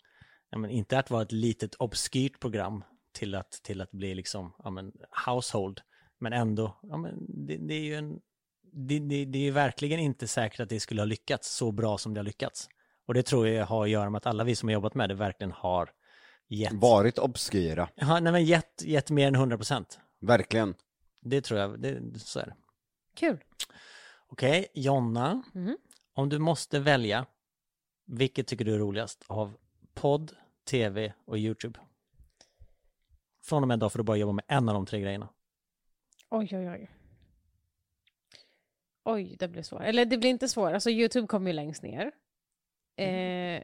ja, 0.49 0.57
men 0.57 0.69
inte 0.69 0.99
att 0.99 1.09
vara 1.09 1.21
ett 1.21 1.31
litet 1.31 1.75
obskyrt 1.75 2.39
program 2.39 2.83
till 3.13 3.35
att, 3.35 3.51
till 3.51 3.81
att 3.81 3.91
bli 3.91 4.15
liksom, 4.15 4.53
ja 4.63 4.69
men 4.69 4.91
household. 5.25 5.81
Men 6.19 6.33
ändå, 6.33 6.79
ja 6.81 6.97
men 6.97 7.25
det, 7.47 7.57
det 7.57 7.73
är 7.73 7.83
ju 7.83 7.95
en, 7.95 8.19
det, 8.71 8.99
det, 8.99 9.25
det 9.25 9.37
är 9.39 9.43
ju 9.43 9.51
verkligen 9.51 9.99
inte 9.99 10.27
säkert 10.27 10.59
att 10.59 10.69
det 10.69 10.79
skulle 10.79 11.01
ha 11.01 11.05
lyckats 11.05 11.55
så 11.55 11.71
bra 11.71 11.97
som 11.97 12.13
det 12.13 12.19
har 12.19 12.25
lyckats. 12.25 12.69
Och 13.07 13.13
det 13.13 13.23
tror 13.23 13.47
jag 13.47 13.65
har 13.65 13.83
att 13.83 13.89
göra 13.89 14.09
med 14.09 14.17
att 14.17 14.25
alla 14.25 14.43
vi 14.43 14.55
som 14.55 14.69
har 14.69 14.73
jobbat 14.73 14.95
med 14.95 15.09
det 15.09 15.15
verkligen 15.15 15.51
har 15.51 15.89
gett, 16.47 16.73
Varit 16.73 17.17
obskyra. 17.17 17.89
ja, 17.95 18.19
nej 18.19 18.31
men 18.33 18.45
gett, 18.45 18.83
gett 18.85 19.09
mer 19.09 19.27
än 19.27 19.35
100 19.35 19.57
procent. 19.57 19.99
Verkligen. 20.21 20.75
Det 21.21 21.41
tror 21.41 21.59
jag, 21.59 21.81
det, 21.81 22.19
så 22.19 22.39
är 22.39 22.45
det. 22.45 22.55
Kul. 23.15 23.37
Okej, 24.31 24.67
Jonna. 24.73 25.43
Mhm. 25.53 25.77
Om 26.13 26.29
du 26.29 26.39
måste 26.39 26.79
välja, 26.79 27.25
vilket 28.05 28.47
tycker 28.47 28.65
du 28.65 28.73
är 28.75 28.79
roligast 28.79 29.23
av 29.27 29.57
podd, 29.93 30.31
tv 30.69 31.13
och 31.25 31.37
YouTube? 31.37 31.79
Från 33.45 33.63
och 33.63 33.67
med 33.67 33.75
idag 33.77 33.91
får 33.91 33.99
du 33.99 34.03
bara 34.03 34.17
jobba 34.17 34.33
med 34.33 34.45
en 34.47 34.69
av 34.69 34.75
de 34.75 34.85
tre 34.85 35.01
grejerna. 35.01 35.29
Oj, 36.29 36.49
oj, 36.51 36.69
oj. 36.69 36.91
Oj, 39.03 39.35
det 39.39 39.47
blir 39.47 39.63
svårt. 39.63 39.81
Eller 39.81 40.05
det 40.05 40.17
blir 40.17 40.29
inte 40.29 40.47
svårt, 40.49 40.73
alltså 40.73 40.89
YouTube 40.89 41.27
kommer 41.27 41.49
ju 41.49 41.53
längst 41.53 41.83
ner. 41.83 42.11
Eh, 42.95 43.63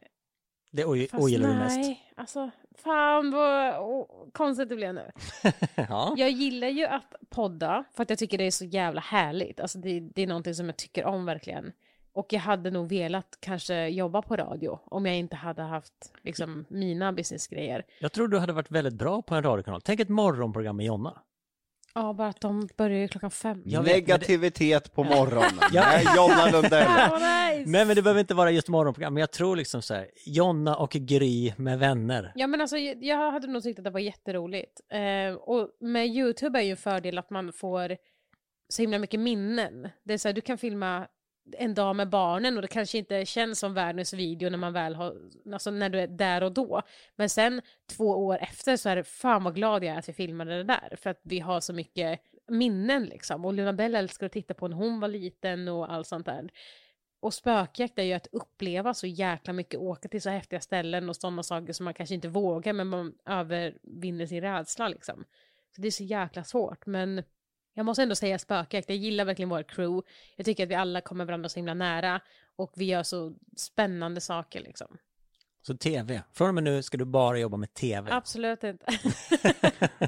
Det 0.75 0.85
ogillar 0.85 1.49
du 1.49 1.55
nej, 1.55 1.89
mest. 1.89 2.01
alltså 2.15 2.51
fan 2.77 3.31
vad 3.31 3.79
oh, 3.79 4.07
konstigt 4.31 4.69
det 4.69 4.75
blev 4.75 4.93
nu. 4.93 5.11
ja. 5.75 6.13
Jag 6.17 6.29
gillar 6.29 6.67
ju 6.67 6.85
att 6.85 7.15
podda 7.29 7.83
för 7.93 8.03
att 8.03 8.09
jag 8.09 8.19
tycker 8.19 8.38
det 8.38 8.43
är 8.43 8.51
så 8.51 8.65
jävla 8.65 9.01
härligt. 9.01 9.59
Alltså 9.59 9.77
det, 9.77 9.99
det 9.99 10.21
är 10.21 10.27
någonting 10.27 10.55
som 10.55 10.65
jag 10.65 10.77
tycker 10.77 11.05
om 11.05 11.25
verkligen. 11.25 11.71
Och 12.13 12.33
jag 12.33 12.39
hade 12.39 12.71
nog 12.71 12.89
velat 12.89 13.38
kanske 13.39 13.88
jobba 13.88 14.21
på 14.21 14.35
radio 14.35 14.79
om 14.85 15.05
jag 15.05 15.15
inte 15.15 15.35
hade 15.35 15.61
haft 15.61 16.13
liksom 16.21 16.65
mina 16.69 17.13
businessgrejer. 17.13 17.85
Jag 17.99 18.11
tror 18.11 18.27
du 18.27 18.39
hade 18.39 18.53
varit 18.53 18.71
väldigt 18.71 18.93
bra 18.93 19.21
på 19.21 19.35
en 19.35 19.43
radiokanal. 19.43 19.81
Tänk 19.81 19.99
ett 19.99 20.09
morgonprogram 20.09 20.77
med 20.77 20.85
Jonna. 20.85 21.21
Ja, 21.97 22.13
bara 22.13 22.27
att 22.27 22.41
de 22.41 22.69
börjar 22.77 22.99
ju 22.99 23.08
klockan 23.08 23.31
fem. 23.31 23.62
Jag 23.65 23.84
vet, 23.84 23.93
Negativitet 23.93 24.93
på 24.93 25.03
morgonen. 25.03 25.60
Ja. 25.71 25.81
Nej, 25.81 26.05
Jonna 26.15 26.49
Lundell. 26.51 26.88
Nice. 27.55 27.69
Men, 27.69 27.88
men 27.88 27.95
det 27.95 28.01
behöver 28.01 28.19
inte 28.19 28.34
vara 28.34 28.51
just 28.51 28.67
morgonprogram. 28.67 29.13
Men 29.13 29.21
jag 29.21 29.31
tror 29.31 29.55
liksom 29.55 29.81
så 29.81 29.93
här, 29.93 30.08
Jonna 30.25 30.75
och 30.75 30.91
Gry 30.91 31.53
med 31.58 31.79
vänner. 31.79 32.31
Ja 32.36 32.47
men 32.47 32.62
alltså 32.62 32.77
jag 32.77 33.03
jag 33.03 33.31
hade 33.31 33.47
nog 33.47 33.63
tyckt 33.63 33.79
att 33.79 33.86
det 33.86 33.91
var 33.91 33.99
jätteroligt. 33.99 34.81
Eh, 34.91 35.36
och 35.36 35.69
med 35.79 36.08
YouTube 36.08 36.60
är 36.60 36.63
ju 36.63 36.71
en 36.71 36.77
fördel 36.77 37.17
att 37.17 37.29
man 37.29 37.53
får 37.53 37.97
så 38.69 38.81
himla 38.81 38.99
mycket 38.99 39.19
minnen. 39.19 39.89
Det 40.03 40.13
är 40.13 40.17
så 40.17 40.27
här, 40.27 40.34
du 40.34 40.41
kan 40.41 40.58
filma 40.58 41.08
en 41.51 41.73
dag 41.73 41.95
med 41.95 42.10
barnen 42.10 42.55
och 42.55 42.62
det 42.62 42.67
kanske 42.67 42.97
inte 42.97 43.25
känns 43.25 43.60
som 43.60 43.73
världens 43.73 44.13
video 44.13 44.49
när 44.49 44.58
man 44.58 44.73
väl 44.73 44.95
har, 44.95 45.15
alltså 45.53 45.71
när 45.71 45.89
du 45.89 45.99
är 45.99 46.08
där 46.08 46.43
och 46.43 46.51
då. 46.51 46.81
Men 47.15 47.29
sen 47.29 47.62
två 47.97 48.05
år 48.05 48.38
efter 48.41 48.77
så 48.77 48.89
är 48.89 48.95
det 48.95 49.03
fan 49.03 49.43
vad 49.43 49.55
glad 49.55 49.84
jag 49.84 49.95
är 49.95 49.99
att 49.99 50.10
vi 50.10 50.13
filmade 50.13 50.58
det 50.58 50.63
där. 50.63 50.95
För 51.01 51.10
att 51.10 51.19
vi 51.23 51.39
har 51.39 51.60
så 51.60 51.73
mycket 51.73 52.19
minnen 52.47 53.03
liksom. 53.03 53.45
Och 53.45 53.53
Luna 53.53 53.73
Bell 53.73 53.95
älskar 53.95 54.25
att 54.25 54.31
titta 54.31 54.53
på 54.53 54.67
när 54.67 54.77
hon 54.77 54.99
var 54.99 55.08
liten 55.08 55.67
och 55.67 55.93
allt 55.93 56.08
sånt 56.08 56.25
där. 56.25 56.49
Och 57.19 57.34
spökjakt 57.34 57.99
är 57.99 58.03
ju 58.03 58.13
att 58.13 58.27
uppleva 58.31 58.93
så 58.93 59.08
jäkla 59.08 59.53
mycket, 59.53 59.79
åka 59.79 60.10
till 60.10 60.21
så 60.21 60.29
häftiga 60.29 60.62
ställen 60.62 61.10
och 61.10 61.15
sådana 61.15 61.43
saker 61.43 61.73
som 61.73 61.84
man 61.84 61.93
kanske 61.93 62.15
inte 62.15 62.27
vågar 62.27 62.73
men 62.73 62.88
man 62.88 63.13
övervinner 63.25 64.25
sin 64.25 64.41
rädsla 64.41 64.88
liksom. 64.88 65.23
Så 65.75 65.81
det 65.81 65.88
är 65.88 65.91
så 65.91 66.03
jäkla 66.03 66.43
svårt 66.43 66.86
men 66.86 67.23
jag 67.75 67.85
måste 67.85 68.03
ändå 68.03 68.15
säga 68.15 68.39
spökjakt, 68.39 68.89
jag 68.89 68.97
gillar 68.97 69.25
verkligen 69.25 69.49
vår 69.49 69.63
crew. 69.63 70.07
Jag 70.35 70.45
tycker 70.45 70.63
att 70.63 70.69
vi 70.69 70.75
alla 70.75 71.01
kommer 71.01 71.25
varandra 71.25 71.49
så 71.49 71.59
himla 71.59 71.73
nära 71.73 72.21
och 72.55 72.71
vi 72.75 72.85
gör 72.85 73.03
så 73.03 73.33
spännande 73.57 74.21
saker 74.21 74.61
liksom. 74.61 74.97
Så 75.61 75.77
tv. 75.77 76.21
Från 76.33 76.47
och 76.47 76.53
med 76.53 76.63
nu 76.63 76.83
ska 76.83 76.97
du 76.97 77.05
bara 77.05 77.39
jobba 77.39 77.57
med 77.57 77.73
tv. 77.73 78.11
Absolut 78.11 78.63
inte. 78.63 78.85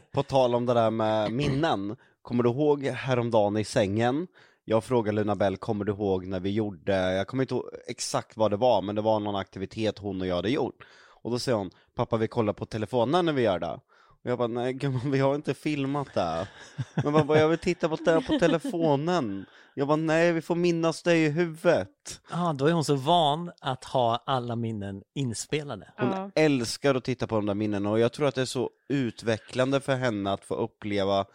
På 0.12 0.23
tal 0.23 0.56
om 0.56 0.65
det 0.65 0.73
där 0.73 0.91
med 0.91 1.32
minnen, 1.32 1.95
kommer 2.21 2.43
du 2.43 2.49
ihåg 2.49 2.84
häromdagen 2.84 3.58
i 3.58 3.63
sängen? 3.63 4.27
Jag 4.65 4.84
frågade 4.84 5.15
Luna 5.15 5.36
Bell, 5.36 5.58
kommer 5.58 5.86
du 5.86 5.91
ihåg 5.91 6.25
när 6.25 6.39
vi 6.39 6.51
gjorde, 6.51 7.13
jag 7.13 7.27
kommer 7.27 7.43
inte 7.43 7.53
ihåg 7.53 7.65
exakt 7.88 8.38
vad 8.38 8.51
det 8.51 8.58
var, 8.58 8.82
men 8.82 8.95
det 8.95 9.01
var 9.01 9.19
någon 9.19 9.36
aktivitet 9.36 9.97
hon 9.97 10.21
och 10.21 10.27
jag 10.27 10.36
hade 10.36 10.49
gjort. 10.49 10.84
Och 11.21 11.32
då 11.32 11.39
säger 11.39 11.58
hon, 11.58 11.71
pappa 11.95 12.17
vi 12.17 12.27
kollar 12.27 12.53
på 12.53 12.65
telefonen 12.65 13.25
när 13.25 13.34
vi 13.34 13.41
gör 13.41 13.60
det. 13.60 13.80
Och 14.28 14.32
jag 14.32 14.38
bara, 14.38 14.48
nej 14.48 14.74
gumman 14.74 15.12
vi 15.12 15.20
har 15.20 15.36
inte 15.36 15.54
filmat 15.54 16.13
det. 16.13 16.48
Men 17.04 17.28
bara, 17.28 17.40
jag 17.40 17.50
vill 17.50 17.58
titta 17.60 17.90
på 17.90 17.96
det 17.96 18.22
på 18.28 18.40
telefonen. 18.40 19.46
Jag 19.74 19.88
bara, 19.88 19.96
nej 19.96 20.32
vi 20.34 20.42
får 20.42 20.56
minnas 20.56 21.04
det 21.04 21.16
i 21.16 21.30
huvudet. 21.30 22.22
Ja, 22.32 22.54
då 22.58 22.66
är 22.66 22.72
hon 22.72 22.84
så 22.86 22.96
van 22.96 23.52
att 23.62 23.84
ha 23.84 24.24
alla 24.26 24.56
minnen 24.56 25.04
inspelade. 25.16 25.94
Hon 25.98 26.10
Ja. 26.10 26.32
älskar 26.36 26.96
att 26.96 27.04
titta 27.04 27.28
på 27.28 27.36
de 27.36 27.46
där 27.46 27.54
minnena 27.54 27.90
och 27.90 28.00
jag 28.00 28.13
tror 28.13 28.28
att 28.28 28.36
det 28.36 28.42
är 28.42 28.46
så 28.46 28.70
utvecklande 28.90 29.80
för 29.80 29.96
henne 29.96 30.32
att 30.34 30.44
få 30.46 30.56
uppleva 30.56 31.26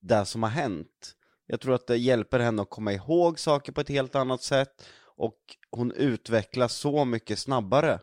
det 0.00 0.24
som 0.24 0.42
har 0.42 0.50
hänt. 0.50 1.12
Jag 1.46 1.60
tror 1.60 1.74
att 1.74 1.86
det 1.86 1.96
hjälper 1.96 2.38
henne 2.38 2.62
att 2.62 2.70
komma 2.70 2.92
ihåg 2.92 3.38
saker 3.38 3.72
på 3.72 3.80
ett 3.80 3.88
helt 3.88 4.14
annat 4.14 4.42
sätt, 4.42 4.86
och 5.16 5.38
hon 5.70 5.92
utvecklas 5.92 6.72
så 6.74 7.04
mycket 7.04 7.38
snabbare. 7.38 7.98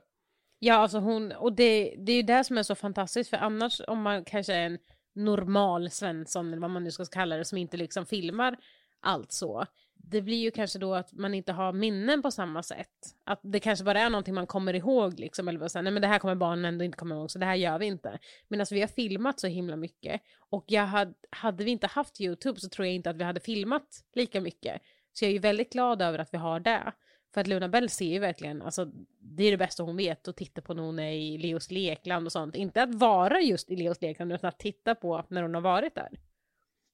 Ja, 0.60 0.76
alltså 0.76 1.00
hon, 1.00 1.32
och 1.32 1.54
det, 1.54 1.96
det 1.98 2.12
är 2.12 2.16
ju 2.16 2.24
det 2.24 2.44
som 2.44 2.58
är 2.58 2.64
så 2.64 2.76
fantastiskt, 2.76 3.30
för 3.30 3.38
annars 3.38 3.82
om 3.88 4.02
man 4.02 4.26
kanske 4.26 4.54
är 4.54 4.66
en 4.66 4.78
normal 5.16 5.90
Svensson, 5.90 6.48
eller 6.48 6.62
vad 6.62 6.70
man 6.70 6.84
nu 6.84 6.92
ska 6.92 7.06
kalla 7.06 7.38
det, 7.38 7.46
som 7.46 7.58
inte 7.58 7.78
liksom 7.78 8.06
filmar 8.06 8.58
allt 9.02 9.32
så, 9.32 9.66
det 9.96 10.22
blir 10.22 10.38
ju 10.38 10.52
kanske 10.52 10.80
då 10.80 10.94
att 10.94 11.14
man 11.14 11.34
inte 11.34 11.52
har 11.52 11.74
minnen 11.74 12.22
på 12.22 12.32
samma 12.32 12.64
sätt. 12.64 13.16
Att 13.24 13.40
det 13.44 13.60
kanske 13.60 13.86
bara 13.86 14.00
är 14.00 14.10
någonting 14.10 14.34
man 14.34 14.48
kommer 14.48 14.74
ihåg 14.74 15.20
liksom, 15.20 15.48
eller 15.48 15.60
bara 15.60 15.70
säga, 15.70 15.82
nej 15.82 15.94
men 15.94 16.02
det 16.02 16.08
här 16.08 16.20
kommer 16.20 16.36
barnen 16.36 16.66
ändå 16.66 16.86
inte 16.86 16.98
komma 16.98 17.16
ihåg, 17.16 17.32
så 17.32 17.40
det 17.40 17.46
här 17.46 17.56
gör 17.56 17.80
vi 17.80 17.86
inte. 17.86 18.20
Men 18.48 18.60
alltså 18.60 18.76
vi 18.76 18.82
har 18.82 18.88
filmat 18.88 19.40
så 19.40 19.48
himla 19.48 19.76
mycket, 19.76 20.22
och 20.50 20.64
jag 20.68 20.86
hade, 20.86 21.14
hade 21.30 21.64
vi 21.64 21.72
inte 21.72 21.88
haft 21.88 22.22
YouTube 22.22 22.60
så 22.60 22.70
tror 22.70 22.86
jag 22.86 22.96
inte 22.96 23.10
att 23.10 23.18
vi 23.18 23.24
hade 23.24 23.40
filmat 23.40 23.88
lika 24.16 24.42
mycket. 24.42 24.82
Så 25.14 25.26
jag 25.26 25.30
är 25.30 25.34
ju 25.34 25.40
väldigt 25.40 25.72
glad 25.72 26.02
över 26.02 26.20
att 26.20 26.34
vi 26.34 26.38
har 26.38 26.60
det. 26.60 26.94
För 27.34 27.42
att 27.42 27.48
Luna 27.48 27.70
Bell 27.70 27.90
ser 27.90 28.06
ju 28.06 28.20
verkligen, 28.20 28.62
alltså 28.62 28.92
det 29.20 29.44
är 29.44 29.52
det 29.52 29.58
bästa 29.58 29.84
hon 29.84 29.98
vet, 29.98 30.28
att 30.28 30.38
titta 30.38 30.62
på 30.62 30.74
när 30.74 30.84
hon 30.84 31.00
är 31.00 31.12
i 31.12 31.38
Leos 31.38 31.72
lekland 31.72 32.26
och 32.26 32.32
sånt. 32.32 32.56
Inte 32.56 32.84
att 32.84 32.96
vara 32.96 33.42
just 33.42 33.70
i 33.70 33.76
Leos 33.76 34.02
lekland, 34.02 34.34
utan 34.34 34.48
att 34.48 34.60
titta 34.60 34.96
på 34.96 35.26
när 35.28 35.42
hon 35.42 35.54
har 35.54 35.62
varit 35.62 35.96
där. 35.96 36.10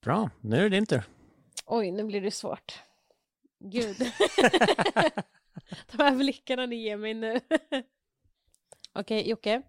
Bra, 0.01 0.29
nu 0.41 0.57
är 0.57 0.63
det 0.63 0.69
din 0.69 0.85
tur. 0.85 1.03
Oj, 1.65 1.91
nu 1.91 2.03
blir 2.03 2.21
det 2.21 2.31
svårt. 2.31 2.83
Gud. 3.59 3.97
De 5.91 6.03
här 6.03 6.15
blickarna 6.15 6.65
ni 6.65 6.75
ger 6.75 6.97
mig 6.97 7.13
nu. 7.13 7.39
Okej, 8.93 9.29
Jocke. 9.29 9.61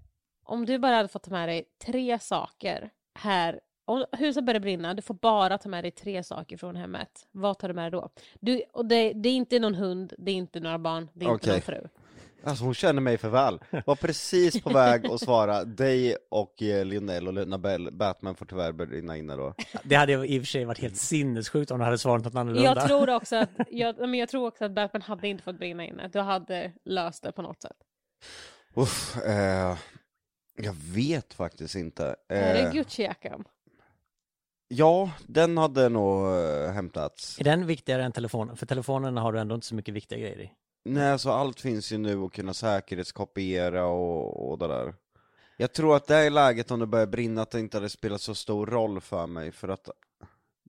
Om 0.43 0.67
du 0.67 0.79
bara 0.79 0.97
hade 0.97 1.09
fått 1.09 1.23
ta 1.23 1.31
med 1.31 1.49
dig 1.49 1.65
tre 1.79 2.19
saker 2.19 2.91
här. 3.15 3.61
Om 3.89 4.05
huset 4.13 4.45
börjar 4.45 4.61
brinna, 4.61 4.95
du 4.95 5.03
får 5.03 5.15
bara 5.15 5.59
ta 5.59 5.69
med 5.69 5.85
dig 5.85 5.91
tre 5.91 6.23
saker 6.23 6.57
från 6.57 6.77
hemmet. 6.77 7.27
Vad 7.33 7.59
tar 7.59 7.69
du 7.69 7.75
med 7.75 7.85
dig 7.85 7.91
då? 7.91 8.09
Du, 8.41 8.63
och 8.73 8.87
det, 8.87 9.13
det 9.13 9.29
är 9.29 9.35
inte 9.35 9.59
någon 9.59 9.75
hund, 9.75 10.13
det 10.19 10.31
är 10.31 10.35
inte 10.35 10.61
några 10.61 10.79
barn, 10.79 11.09
det 11.13 11.25
är 11.25 11.33
inte 11.33 11.51
Okej. 11.51 11.53
någon 11.53 11.63
fru. 11.63 11.89
Alltså 12.45 12.65
hon 12.65 12.75
känner 12.75 13.01
mig 13.01 13.19
för 13.19 13.29
väl. 13.29 13.59
Var 13.87 13.97
precis 13.97 14.61
på 14.63 14.71
väg 14.71 15.07
att 15.07 15.21
svara 15.21 15.65
dig 15.65 16.17
och 16.31 16.63
eh, 16.63 16.85
Lionel 16.85 17.29
och 17.29 17.35
Luna 17.35 17.59
Bell, 17.59 17.93
Batman 17.93 18.35
får 18.35 18.47
tyvärr 18.47 18.73
brinna 18.73 19.17
inne 19.17 19.37
då. 19.37 19.55
Det 19.85 19.95
hade 19.95 20.13
i 20.13 20.39
och 20.39 20.43
för 20.43 20.47
sig 20.47 20.65
varit 20.65 20.79
helt 20.79 20.97
sinnessjukt 20.97 21.71
om 21.71 21.79
du 21.79 21.85
hade 21.85 21.99
svarat 21.99 22.25
något 22.25 22.35
annorlunda. 22.35 22.75
Jag 22.75 22.87
tror 22.87 23.11
också 23.11 23.37
att, 23.37 23.51
jag, 23.71 23.99
men 23.99 24.15
jag 24.15 24.29
tror 24.29 24.47
också 24.47 24.65
att 24.65 24.73
Batman 24.73 25.03
hade 25.03 25.29
inte 25.29 25.43
fått 25.45 25.59
brinna 25.59 25.85
inne. 25.85 26.09
Du 26.13 26.21
hade 26.21 26.73
löst 26.85 27.23
det 27.23 27.33
på 27.33 27.43
något 27.43 27.63
sätt. 27.63 27.77
Uff, 28.75 29.17
eh, 29.27 29.77
jag 30.57 30.75
vet 30.95 31.35
faktiskt 31.35 31.75
inte. 31.75 32.17
Är 32.29 32.55
det 32.55 32.61
Eh, 32.61 32.73
Gucci-jackan? 32.73 33.45
Ja, 34.69 35.11
den 35.27 35.59
hade 35.59 35.89
nog 35.89 36.27
eh, 36.27 36.71
hämtats. 36.73 37.39
Är 37.41 37.45
den 37.45 37.67
viktigare 37.67 38.05
än 38.05 38.13
telefonen? 38.13 38.57
För 38.57 38.67
telefonen 38.67 39.17
har 39.17 39.33
du 39.33 39.41
ändå 39.41 39.55
inte 39.55 39.67
så 39.67 39.75
mycket 39.75 39.95
viktiga 39.95 40.19
grejer 40.19 40.41
i. 40.41 40.51
Nej, 40.85 41.19
så 41.19 41.31
allt 41.31 41.61
finns 41.61 41.93
ju 41.93 41.99
nu 41.99 42.23
att 42.25 42.33
kunna 42.33 42.55
säkerhetskopiera 42.55 43.87
och, 43.87 44.51
och 44.51 44.59
det 44.59 44.69
där. 44.69 44.95
Jag 45.57 45.73
tror 45.73 45.97
att 45.97 46.07
det 46.07 46.17
är 46.17 46.31
läget 46.31 46.71
om 46.71 46.81
det 46.81 46.87
börjar 46.87 47.07
brinna 47.07 47.43
att 47.43 47.51
det 47.51 47.61
inte 47.61 47.77
hade 47.77 47.89
spelat 47.89 48.21
så 48.21 48.35
stor 48.35 48.67
roll 48.67 49.01
för 49.01 49.27
mig, 49.27 49.53
för 49.53 49.69
att 49.69 49.89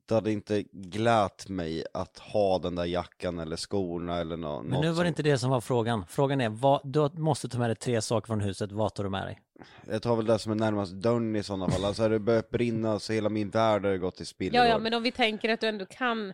det 0.07 0.15
hade 0.15 0.31
inte 0.31 0.63
glät 0.71 1.49
mig 1.49 1.83
att 1.93 2.19
ha 2.19 2.59
den 2.59 2.75
där 2.75 2.85
jackan 2.85 3.39
eller 3.39 3.55
skorna 3.55 4.17
eller 4.17 4.37
nå- 4.37 4.55
något 4.55 4.65
Men 4.65 4.81
nu 4.81 4.87
var 4.87 4.93
det 4.93 4.95
som- 4.95 5.05
inte 5.07 5.23
det 5.23 5.37
som 5.37 5.49
var 5.49 5.61
frågan. 5.61 6.05
Frågan 6.09 6.41
är, 6.41 6.49
vad, 6.49 6.81
du 6.83 7.09
måste 7.21 7.49
ta 7.49 7.57
med 7.59 7.69
dig 7.69 7.75
tre 7.75 8.01
saker 8.01 8.27
från 8.27 8.41
huset, 8.41 8.71
vad 8.71 8.93
tar 8.93 9.03
du 9.03 9.09
med 9.09 9.27
dig? 9.27 9.39
Jag 9.87 10.01
tar 10.01 10.15
väl 10.15 10.25
det 10.25 10.39
som 10.39 10.51
är 10.51 10.55
närmast 10.55 10.93
dörren 10.93 11.35
i 11.35 11.43
sådana 11.43 11.69
fall, 11.69 11.85
alltså 11.85 12.01
hade 12.03 12.15
det 12.15 12.19
börjat 12.19 12.49
brinna 12.49 12.99
så 12.99 13.13
hela 13.13 13.29
min 13.29 13.49
värld 13.49 13.85
hade 13.85 13.97
gått 13.97 14.21
i 14.21 14.25
spillror. 14.25 14.55
Ja, 14.65 14.67
ja, 14.67 14.77
men 14.79 14.93
om 14.93 15.03
vi 15.03 15.11
tänker 15.11 15.49
att 15.49 15.59
du 15.61 15.67
ändå 15.67 15.85
kan 15.85 16.33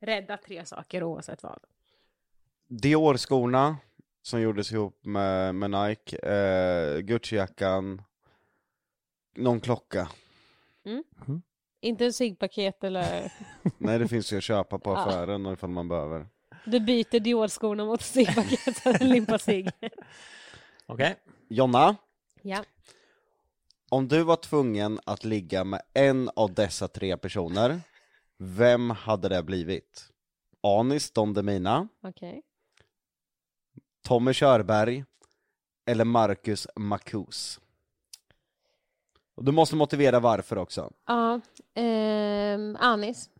rädda 0.00 0.36
tre 0.36 0.64
saker 0.66 1.02
oavsett 1.02 1.42
vad. 1.42 1.58
Dior-skorna, 2.68 3.76
som 4.22 4.40
gjordes 4.40 4.72
ihop 4.72 5.04
med, 5.04 5.54
med 5.54 5.70
Nike, 5.70 6.16
eh, 6.16 6.98
Gucci-jackan, 6.98 8.02
någon 9.36 9.60
klocka. 9.60 10.08
Inte 11.80 12.04
en 12.04 12.12
ciggpaket 12.12 12.84
eller... 12.84 13.32
Nej, 13.78 13.98
det 13.98 14.08
finns 14.08 14.32
ju 14.32 14.36
att 14.36 14.42
köpa 14.44 14.78
på 14.78 14.90
Ja. 14.90 14.98
affären 14.98 15.46
ifall 15.46 15.70
man 15.70 15.88
behöver. 15.88 16.26
Du 16.64 16.80
byter 16.80 17.20
Dior-skorna 17.20 17.84
mot 17.84 18.02
ciggpaket 18.02 18.86
eller 18.86 19.02
en 19.02 19.08
limpa 19.08 19.38
cigg. 19.38 19.70
Okej? 20.86 21.16
Jonna, 21.48 21.96
Ja. 22.42 22.64
om 23.90 24.08
du 24.08 24.22
var 24.22 24.36
tvungen 24.36 25.00
att 25.06 25.24
ligga 25.24 25.64
med 25.64 25.82
en 25.94 26.30
av 26.36 26.54
dessa 26.54 26.88
tre 26.88 27.16
personer, 27.16 27.80
vem 28.38 28.90
hade 28.90 29.28
det 29.28 29.42
blivit? 29.42 30.08
Anis 30.60 31.10
Don 31.10 31.34
Demina, 31.34 31.88
Okej. 32.02 32.42
Tommy 34.02 34.32
Körberg 34.32 35.04
eller 35.86 36.04
Marcus 36.04 36.68
Marcus? 36.76 37.60
Och 39.34 39.44
du 39.44 39.52
måste 39.52 39.76
motivera 39.76 40.20
varför 40.20 40.58
också. 40.58 40.92
Ja, 41.06 41.40
ehm, 41.74 42.76
Anis. 42.80 43.30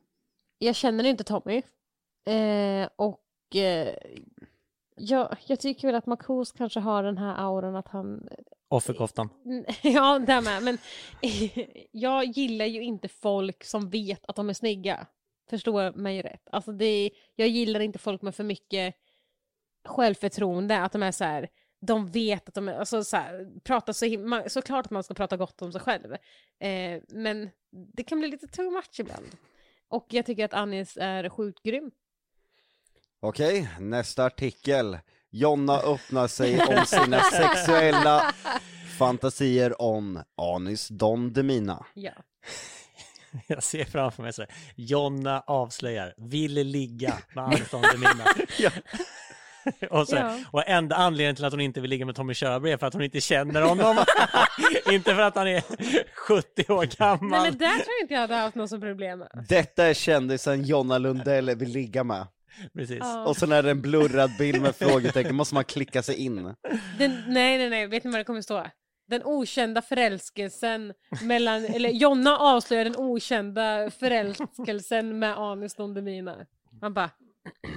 Jag 0.59 0.75
känner 0.75 1.05
inte 1.05 1.25
Tommy. 1.25 1.63
Eh, 2.25 2.89
och 2.97 3.57
eh, 3.57 3.95
jag, 4.97 5.37
jag 5.47 5.61
tycker 5.61 5.89
väl 5.89 5.95
att 5.95 6.07
Marcus 6.07 6.53
kanske 6.53 6.81
har 6.81 7.03
den 7.03 7.19
här 7.19 7.35
auran 7.39 7.77
att 7.77 7.89
han... 7.89 8.29
Offerkoftan. 8.73 9.29
ja, 9.83 10.19
det 10.19 10.41
med. 10.41 10.63
Men 10.63 10.79
jag 11.91 12.25
gillar 12.25 12.67
ju 12.67 12.83
inte 12.83 13.09
folk 13.09 13.65
som 13.65 13.91
vet 13.91 14.27
att 14.27 14.37
de 14.37 14.49
är 14.49 14.55
snygga. 14.55 15.07
Förstår 15.51 15.93
mig 15.93 16.23
rätt. 16.23 16.49
Alltså 16.53 16.73
det 16.73 17.11
jag 17.37 17.49
gillar 17.49 17.81
inte 17.81 17.99
folk 17.99 18.23
med 18.23 18.35
för 18.35 18.45
mycket 18.45 18.95
självförtroende. 19.85 20.81
Att 20.81 20.93
de 20.93 21.03
är 21.03 21.13
så 21.13 21.25
här, 21.25 21.49
de 21.81 22.07
vet 22.07 22.49
att 22.49 22.55
de 22.55 22.69
är, 22.69 22.75
alltså 22.75 23.05
så 23.05 23.17
här, 23.17 23.61
pratar 23.65 23.93
så 23.93 24.07
himla, 24.07 24.49
såklart 24.49 24.87
att 24.87 24.91
man 24.91 25.05
ska 25.05 25.15
prata 25.15 25.37
gott 25.37 25.63
om 25.63 25.73
sig 25.73 25.81
själv. 25.81 26.13
Eh, 26.61 27.03
men 27.09 27.51
det 27.71 28.03
kan 28.05 28.19
bli 28.19 28.29
lite 28.29 28.47
too 28.47 28.71
much 28.71 29.01
ibland. 29.01 29.27
Och 29.89 30.07
jag 30.11 30.27
tycker 30.27 30.45
att 30.45 30.55
Anis 30.55 30.97
är 31.01 31.29
sjukt 31.29 31.63
grym. 31.63 31.91
Okej, 33.21 33.69
nästa 33.81 34.25
artikel. 34.25 34.99
Jonna 35.33 35.79
öppnar 35.79 36.29
sig 36.29 36.61
om 36.61 36.87
sina 36.87 37.21
sexuella 37.33 38.33
fantasier 38.99 39.83
om 39.83 40.23
Anis 40.37 40.89
Don 40.89 41.33
Demina. 41.33 41.87
Ja. 41.95 42.13
Jag 43.47 43.63
ser 43.63 43.85
framför 43.85 44.23
mig 44.23 44.33
så 44.33 44.43
här, 44.43 44.51
Jonna 44.77 45.41
avslöjar, 45.47 46.15
vill 46.17 46.53
ligga 46.55 47.19
med 47.35 47.45
Anton 47.45 47.83
Demina. 47.83 48.25
och, 49.91 50.09
så, 50.09 50.17
Ja. 50.17 50.39
och 50.51 50.69
enda 50.69 50.97
anledningen 50.97 51.37
till 51.37 51.45
att 51.45 51.53
hon 51.53 51.61
inte 51.61 51.81
vill 51.81 51.91
ligga 51.91 52.07
med 52.07 52.15
Tommy 52.15 52.35
Körberg 52.35 52.73
är 52.73 52.77
för 52.77 52.87
att 52.87 52.95
hon 52.95 53.03
inte 53.03 53.21
känner 53.21 53.61
honom. 53.63 53.97
inte 54.91 55.15
för 55.15 55.23
att 55.23 55.37
han 55.37 55.49
är 55.49 55.63
70 56.15 56.73
år 56.73 56.85
gammal. 56.99 57.31
Nej 57.31 57.41
men 57.51 57.59
där 57.59 57.69
tror 57.69 57.85
jag 57.99 58.05
inte 58.05 58.15
jag 58.15 58.21
hade 58.21 58.35
haft 58.35 58.55
något 58.55 58.71
som 58.71 58.81
problem 58.81 59.19
med. 59.19 59.47
Detta 59.49 59.85
är 59.85 59.95
kändisen 59.95 60.65
Jonna 60.65 60.99
Lundell 60.99 61.57
vill 61.57 61.69
ligga 61.69 62.05
med. 62.05 62.27
Precis. 62.75 62.99
Ja. 63.01 63.25
Och 63.27 63.37
sen 63.37 63.53
är 63.53 63.63
det 63.63 63.71
en 63.71 63.83
blurrad 63.83 64.31
bild 64.39 64.63
med 64.63 64.77
frågetecken, 64.77 65.35
måste 65.35 65.55
man 65.55 65.65
klicka 65.65 66.03
sig 66.03 66.17
in. 66.17 66.37
Den, 66.99 67.23
nej, 67.29 67.59
nej, 67.59 67.71
nej, 67.71 67.87
vet 67.87 68.05
ni 68.05 68.11
vad 68.11 68.21
det 68.21 68.25
kommer 68.25 68.43
stå? 68.43 68.67
Den 69.07 69.23
okända 69.25 69.83
förälskelsen 69.83 70.95
mellan, 71.23 71.65
eller 71.65 71.91
Jonna 71.91 72.39
avslöjar 72.39 72.85
den 72.85 72.97
okända 72.97 73.91
förälskelsen 73.91 75.19
med 75.19 75.39
Anis 75.39 75.75
Don 75.75 75.95
Demina. 75.95 76.47
Man 76.81 76.95
bara, 76.95 77.11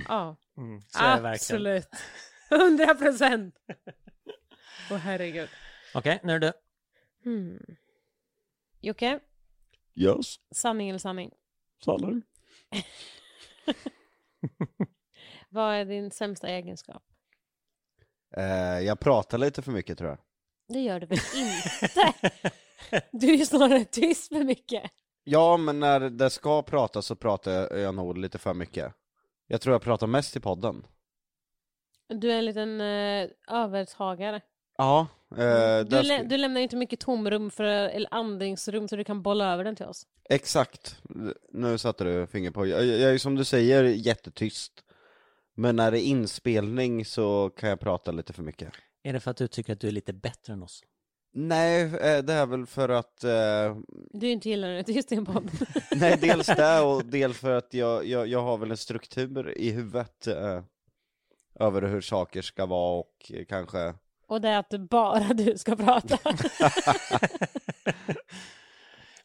ja, 0.07 0.35
Mm, 0.57 0.81
så 0.87 0.99
är 1.03 1.21
det 1.21 1.29
absolut. 1.29 1.87
Hundra 2.49 2.95
procent. 2.95 3.55
Åh 4.91 4.97
herregud. 4.97 5.49
Okej, 5.93 6.19
nu 6.23 6.33
är 6.33 6.39
du. 6.39 6.51
Hmm. 7.23 7.59
Jocke, 8.81 9.19
Yes, 9.95 10.35
sanning 10.51 10.89
eller 10.89 10.99
sanning? 10.99 11.31
sanning. 11.85 12.23
Vad 15.49 15.75
är 15.75 15.85
din 15.85 16.11
sämsta 16.11 16.47
egenskap? 16.47 17.03
Eh, 18.37 18.79
jag 18.79 18.99
pratar 18.99 19.37
lite 19.37 19.61
för 19.61 19.71
mycket 19.71 19.97
tror 19.97 20.09
jag. 20.09 20.19
Det 20.67 20.79
gör 20.79 20.99
du 20.99 21.05
väl 21.05 21.17
inte? 21.35 22.13
Du 23.11 23.27
är 23.27 23.37
ju 23.37 23.45
snarare 23.45 23.85
tyst 23.85 24.27
för 24.27 24.43
mycket. 24.43 24.91
Ja, 25.23 25.57
men 25.57 25.79
när 25.79 25.99
det 25.99 26.29
ska 26.29 26.63
pratas 26.63 27.05
så 27.05 27.15
pratar 27.15 27.77
jag, 27.77 27.95
nog 27.95 28.17
lite 28.17 28.37
för 28.37 28.53
mycket. 28.53 28.93
Jag 29.47 29.61
tror 29.61 29.73
jag 29.73 29.81
pratar 29.81 30.07
mest 30.07 30.35
i 30.35 30.39
podden. 30.39 30.87
Du 32.07 32.31
är 32.31 32.37
en 32.37 32.45
liten 32.45 32.81
uh, 32.81 33.29
övertagare. 33.47 34.41
Ja, 34.77 35.07
eh, 35.31 35.37
Du, 35.37 35.83
där 35.83 36.03
lä- 36.03 36.23
du 36.23 36.37
lämnar 36.37 36.61
inte 36.61 36.75
mycket 36.75 36.99
tomrum 36.99 37.51
för, 37.51 37.63
eller 37.65 38.07
andningsrum 38.13 38.87
så 38.87 38.95
du 38.95 39.03
kan 39.03 39.21
bolla 39.21 39.53
över 39.53 39.63
den 39.63 39.75
till 39.75 39.85
oss. 39.85 40.07
exakt. 40.29 41.01
Nu 41.51 41.77
satte 41.77 42.03
du 42.03 42.27
finger 42.27 42.51
på. 42.51 42.65
Jag, 42.67 42.85
jag 42.85 43.13
är 43.13 43.17
som 43.17 43.35
du 43.35 43.43
säger 43.45 43.83
jättetyst. 43.83 44.71
Men 45.57 45.75
när 45.75 45.91
det 45.91 45.99
är 46.01 46.03
inspelning 46.03 47.05
så 47.05 47.49
kan 47.49 47.69
jag 47.69 47.79
prata 47.79 48.11
lite 48.11 48.33
för 48.33 48.43
mycket. 48.43 48.73
Är 49.03 49.13
det 49.13 49.19
för 49.19 49.31
att 49.31 49.37
du 49.37 49.47
tycker 49.47 49.73
att 49.73 49.79
du 49.79 49.87
är 49.87 49.91
lite 49.91 50.13
bättre 50.13 50.53
än 50.53 50.63
oss? 50.63 50.83
Nej, 51.33 51.81
eh, 51.83 52.23
det 52.23 52.33
är 52.33 52.45
väl 52.45 52.65
för 52.65 52.89
att, 52.89 53.23
eh, 53.23 53.77
Du 54.13 54.29
inte 54.29 54.49
gillar 54.49 54.69
det, 54.69 54.83
tyst 54.83 55.11
i 55.11 55.15
en 55.15 55.25
podd. 55.25 55.51
nej 55.95 56.17
dels 56.21 56.47
det 56.47 56.81
och 56.85 57.05
dels 57.05 57.37
för 57.39 57.51
att 57.51 57.73
jag, 57.73 58.05
jag, 58.07 58.27
jag 58.27 58.41
har 58.43 58.57
väl 58.57 58.71
en 58.71 58.77
struktur 58.77 59.57
i 59.57 59.69
huvudet 59.71 60.27
eh, 60.27 60.61
över 61.59 61.81
hur 61.81 62.01
saker 62.01 62.41
ska 62.41 62.65
vara 62.65 62.99
och 62.99 63.31
kanske 63.49 63.93
Och 64.27 64.41
det 64.41 64.49
är 64.49 64.59
att 64.59 64.69
bara 64.89 65.33
du 65.33 65.57
ska 65.57 65.75
prata. 65.75 66.17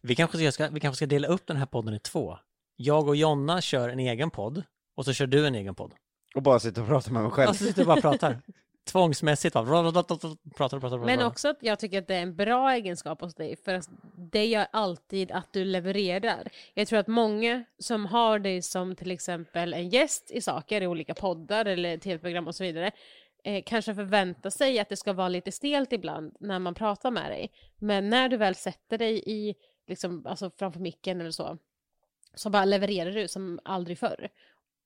Vi 0.03 0.15
kanske, 0.15 0.53
ska, 0.53 0.69
vi 0.69 0.81
kanske 0.81 0.97
ska 0.97 1.07
dela 1.07 1.29
upp 1.29 1.47
den 1.47 1.57
här 1.57 1.67
podden 1.67 1.95
i 1.95 1.99
två. 1.99 2.39
Jag 2.77 3.09
och 3.09 3.17
Jonna 3.17 3.61
kör 3.61 3.89
en 3.89 3.99
egen 3.99 4.31
podd 4.31 4.63
och 4.97 5.05
så 5.05 5.13
kör 5.13 5.27
du 5.27 5.47
en 5.47 5.55
egen 5.55 5.75
podd. 5.75 5.95
och 6.35 6.43
bara 6.43 6.61
sitta 6.61 6.81
och 6.81 6.87
prata 6.87 7.13
med 7.13 7.23
mig 7.23 7.31
själv. 7.33 7.51
Och 7.51 7.57
så 7.57 7.65
sitter 7.65 7.83
vi 7.83 7.87
bara 7.87 7.97
och 7.97 8.03
pratar. 8.03 8.41
Tvångsmässigt 8.85 9.55
va? 9.55 9.65
Pratar, 9.65 10.37
pratar, 10.57 10.81
pratar. 10.81 10.99
Men 10.99 11.23
också 11.23 11.49
att 11.49 11.59
jag 11.61 11.79
tycker 11.79 11.99
att 11.99 12.09
det 12.09 12.15
är 12.15 12.23
en 12.23 12.37
bra 12.37 12.73
egenskap 12.73 13.21
hos 13.21 13.35
dig, 13.35 13.57
för 13.65 13.75
att 13.75 13.89
det 14.33 14.47
gör 14.47 14.67
alltid 14.73 15.33
att 15.33 15.53
du 15.53 15.65
levererar. 15.65 16.49
Jag 16.75 16.89
tror 16.89 16.99
att 16.99 17.07
många 17.07 17.65
som 17.79 18.07
har 18.07 18.39
dig 18.39 18.63
som 18.63 18.97
till 18.97 19.11
exempel 19.11 19.75
en 19.75 19.89
gäst 19.89 20.31
i 20.31 20.41
saker, 20.41 20.81
i 20.83 20.87
olika 20.87 21.15
poddar 21.15 21.65
eller 21.65 21.99
tv-program 21.99 22.47
och 22.47 22.55
så 22.55 22.65
vidare, 22.65 22.91
eh, 23.45 23.63
kanske 23.67 23.95
förväntar 23.95 24.51
sig 24.51 24.79
att 24.79 24.89
det 24.89 24.97
ska 24.97 25.13
vara 25.13 25.29
lite 25.29 25.53
stelt 25.53 25.93
ibland 25.93 26.37
när 26.41 26.59
man 26.59 26.75
pratar 26.75 27.11
med 27.11 27.31
dig. 27.31 27.53
Men 27.79 28.09
när 28.09 28.29
du 28.29 28.37
väl 28.37 28.55
sätter 28.55 28.99
dig 28.99 29.23
i, 29.27 29.55
liksom, 29.87 30.27
alltså 30.27 30.51
framför 30.51 30.81
micken 30.81 31.21
eller 31.21 31.31
så, 31.31 31.59
så 32.35 32.51
bara 32.51 32.65
levererar 32.65 33.11
du 33.11 33.29
som 33.29 33.61
aldrig 33.65 33.99
förr. 33.99 34.29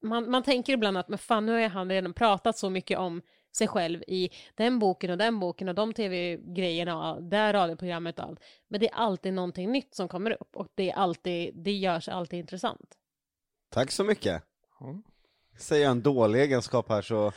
Man, 0.02 0.30
man 0.30 0.42
tänker 0.42 0.72
ibland 0.72 0.98
att 0.98 1.08
men 1.08 1.18
fan, 1.18 1.46
nu 1.46 1.52
har 1.52 1.68
han 1.68 1.90
redan 1.90 2.14
pratat 2.14 2.58
så 2.58 2.70
mycket 2.70 2.98
om 2.98 3.22
sig 3.56 3.68
själv 3.68 4.02
i 4.06 4.30
den 4.54 4.78
boken 4.78 5.10
och 5.10 5.18
den 5.18 5.40
boken 5.40 5.68
och 5.68 5.74
de 5.74 5.92
tv-grejerna 5.92 7.12
och 7.12 7.22
det 7.22 7.52
radioprogrammet 7.52 8.18
och 8.18 8.24
allt. 8.24 8.40
Men 8.68 8.80
det 8.80 8.88
är 8.88 8.94
alltid 8.94 9.34
någonting 9.34 9.72
nytt 9.72 9.94
som 9.94 10.08
kommer 10.08 10.30
upp 10.30 10.56
och 10.56 10.68
det 10.74 10.90
är 10.90 10.94
alltid, 10.94 11.54
det 11.54 11.72
görs 11.72 12.08
alltid 12.08 12.38
intressant. 12.38 12.98
Tack 13.70 13.90
så 13.90 14.04
mycket. 14.04 14.42
Mm. 14.80 15.02
Säger 15.58 15.82
jag 15.84 15.90
en 15.90 16.02
dålig 16.02 16.40
egenskap 16.40 16.88
här 16.88 17.02
så 17.02 17.32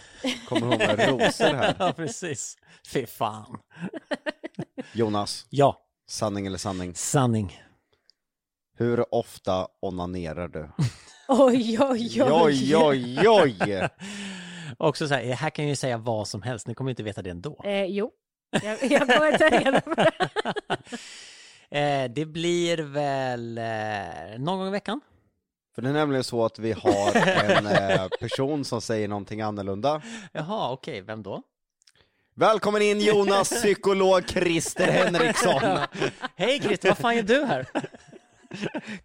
kommer 0.49 0.67
hon 0.67 0.77
med 0.77 0.99
rosor 1.10 1.53
här. 1.53 1.75
Ja, 1.80 1.93
precis. 1.93 2.58
Fy 2.93 3.06
fan. 3.06 3.60
Jonas, 4.93 5.45
Ja, 5.49 5.82
sanning 6.10 6.47
eller 6.47 6.58
sanning? 6.58 6.95
sanning. 6.95 7.62
Hur 8.77 9.13
ofta 9.15 9.67
onanerar 9.82 10.47
du? 10.47 10.69
Oj, 11.27 11.77
oj, 11.82 12.23
Oj, 12.23 12.75
oj, 12.75 13.27
oj! 13.30 13.88
Också 14.77 15.08
så 15.08 15.13
här, 15.13 15.23
här 15.23 15.49
kan 15.49 15.65
jag 15.65 15.69
ju 15.69 15.75
säga 15.75 15.97
vad 15.97 16.27
som 16.27 16.41
helst, 16.41 16.67
ni 16.67 16.75
kommer 16.75 16.89
inte 16.89 17.03
veta 17.03 17.21
det 17.21 17.30
ändå. 17.30 17.62
Eh, 17.63 17.86
jo, 17.86 18.12
jag, 18.51 18.84
jag 18.91 19.01
kommer 19.01 19.38
ta 19.38 19.49
reda 19.49 19.82
på 19.82 19.93
det. 19.93 20.12
Eh, 21.69 22.12
det 22.12 22.25
blir 22.25 22.77
väl 22.77 23.58
eh, 23.58 24.39
någon 24.39 24.58
gång 24.60 24.67
i 24.67 24.71
veckan. 24.71 25.01
För 25.78 25.82
det 25.82 25.90
är 25.90 25.94
nämligen 25.94 26.24
så 26.24 26.46
att 26.46 26.60
vi 26.60 26.72
har 26.72 27.16
en 27.16 27.68
eh, 27.68 28.08
person 28.20 28.66
som 28.66 28.82
säger 28.82 29.08
någonting 29.08 29.42
annorlunda. 29.42 30.02
Jaha, 30.32 30.72
okej, 30.72 31.02
vem 31.02 31.24
då? 31.24 31.42
Välkommen 32.36 32.82
in 32.82 33.02
Jonas, 33.02 33.50
psykolog 33.50 34.30
Christer 34.30 34.92
Henriksson! 34.92 35.62
Hej 36.36 36.60
Christer, 36.60 36.90
vad 36.90 36.98
fan 36.98 37.16
gör 37.16 37.24
du 37.24 37.46
här? 37.46 37.68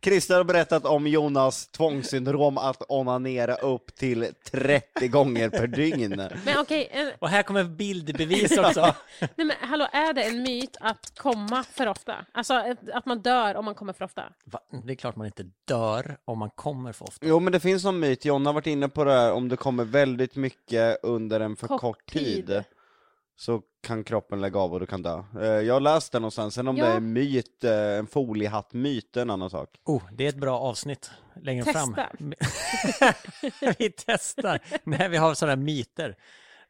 Christer 0.04 0.36
har 0.36 0.44
berättat 0.44 0.84
om 0.84 1.06
Jonas 1.06 1.66
tvångssyndrom 1.66 2.58
att 2.58 2.82
onanera 2.88 3.54
upp 3.54 3.94
till 3.94 4.28
30 4.50 5.08
gånger 5.08 5.48
per 5.50 5.66
dygn. 5.66 6.28
Men 6.44 6.58
okej, 6.58 6.88
en- 6.92 7.10
Och 7.18 7.28
här 7.28 7.42
kommer 7.42 7.64
bildbevis 7.64 8.58
också. 8.58 8.94
nej 9.20 9.30
men 9.46 9.52
hallå, 9.60 9.86
är 9.92 10.12
det 10.12 10.22
en 10.22 10.42
myt 10.42 10.76
att 10.80 11.12
komma 11.18 11.64
för 11.72 11.86
ofta? 11.86 12.14
Alltså 12.32 12.54
ett- 12.54 12.90
att 12.92 13.06
man 13.06 13.20
dör 13.22 13.54
om 13.54 13.64
man 13.64 13.74
kommer 13.74 13.92
för 13.92 14.04
ofta? 14.04 14.22
Va? 14.44 14.60
Det 14.84 14.92
är 14.92 14.96
klart 14.96 15.16
man 15.16 15.26
inte 15.26 15.44
dör 15.64 16.16
om 16.24 16.38
man 16.38 16.50
kommer 16.50 16.92
för 16.92 17.04
ofta. 17.08 17.26
Jo 17.26 17.40
men 17.40 17.52
det 17.52 17.60
finns 17.60 17.84
någon 17.84 18.00
myt, 18.00 18.24
Jonna 18.24 18.48
har 18.48 18.54
varit 18.54 18.66
inne 18.66 18.88
på 18.88 19.04
det 19.04 19.12
här, 19.12 19.32
om 19.32 19.48
det 19.48 19.56
kommer 19.56 19.84
väldigt 19.84 20.36
mycket 20.36 20.98
under 21.02 21.40
en 21.40 21.56
för 21.56 21.66
Kort 21.68 21.80
kort, 21.80 22.10
tid, 22.12 22.46
tid. 22.46 22.64
Så 23.36 23.62
kan 23.82 24.04
kroppen 24.04 24.40
lägga 24.40 24.58
av 24.58 24.72
och 24.72 24.80
du 24.80 24.86
kan 24.86 25.02
dö. 25.02 25.22
Eh, 25.40 25.46
Jag 25.46 25.74
har 25.74 25.80
läst 25.80 26.12
det 26.12 26.18
någonstans, 26.18 26.54
sen 26.54 26.68
om 26.68 26.76
Ja. 26.76 26.84
det 26.86 26.92
är 26.92 26.96
en 26.96 27.12
myt, 27.12 27.64
eh, 27.64 27.72
en 27.98 28.06
foliehatt-myt 28.06 29.16
är 29.16 29.22
en 29.22 29.30
annan 29.30 29.50
sak. 29.50 29.68
Oh, 29.84 30.02
det 30.12 30.24
är 30.24 30.28
ett 30.28 30.36
bra 30.36 30.58
avsnitt 30.58 31.10
längre 31.42 31.64
Testa. 31.64 31.80
fram. 31.94 32.34
vi 33.78 33.90
testar. 34.06 34.60
Nej, 34.84 35.08
vi 35.08 35.16
har 35.16 35.34
sådana 35.34 35.56
myter 35.62 36.16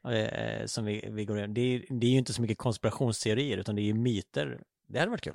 eh, 0.08 0.66
som 0.66 0.84
vi, 0.84 1.08
vi 1.10 1.24
går 1.24 1.36
igenom. 1.36 1.54
Det 1.54 1.60
är, 1.60 1.84
det 1.88 2.06
är 2.06 2.10
ju 2.10 2.18
inte 2.18 2.32
så 2.32 2.42
mycket 2.42 2.58
konspirationsteorier 2.58 3.56
utan 3.58 3.76
det 3.76 3.82
är 3.82 3.84
ju 3.84 3.94
myter. 3.94 4.60
Det 4.86 4.98
hade 4.98 5.10
varit 5.10 5.20
kul. 5.24 5.34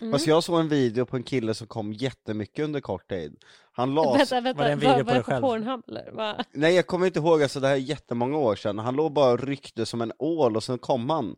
Mm. 0.00 0.12
Fast 0.12 0.26
jag 0.26 0.44
såg 0.44 0.60
en 0.60 0.68
video 0.68 1.06
på 1.06 1.16
en 1.16 1.22
kille 1.22 1.54
som 1.54 1.66
kom 1.66 1.92
jättemycket 1.92 2.64
under 2.64 2.80
kort 2.80 3.08
tid. 3.08 3.36
Han 3.72 3.94
la... 3.94 4.12
Vänta, 4.16 4.40
vänta, 4.40 4.58
var 4.58 4.64
det 4.64 4.72
en 4.72 4.78
vad 4.80 4.96
video 4.96 5.04
var 5.04 5.04
på 5.04 5.10
det 5.10 5.14
dig 5.14 5.22
på 5.22 5.30
själv? 5.30 5.42
Pornhub 5.42 5.82
eller? 5.88 6.10
Va? 6.12 6.44
Nej 6.52 6.74
jag 6.74 6.86
kommer 6.86 7.06
inte 7.06 7.18
ihåg, 7.18 7.42
alltså 7.42 7.60
det 7.60 7.68
här 7.68 7.74
är 7.74 7.78
jättemånga 7.80 8.38
år 8.38 8.56
sedan. 8.56 8.78
Han 8.78 8.96
låg 8.96 9.12
bara 9.12 9.32
och 9.32 9.40
ryckte 9.40 9.86
som 9.86 10.00
en 10.02 10.12
ål 10.18 10.56
och 10.56 10.64
sen 10.64 10.78
kom 10.78 11.10
han. 11.10 11.36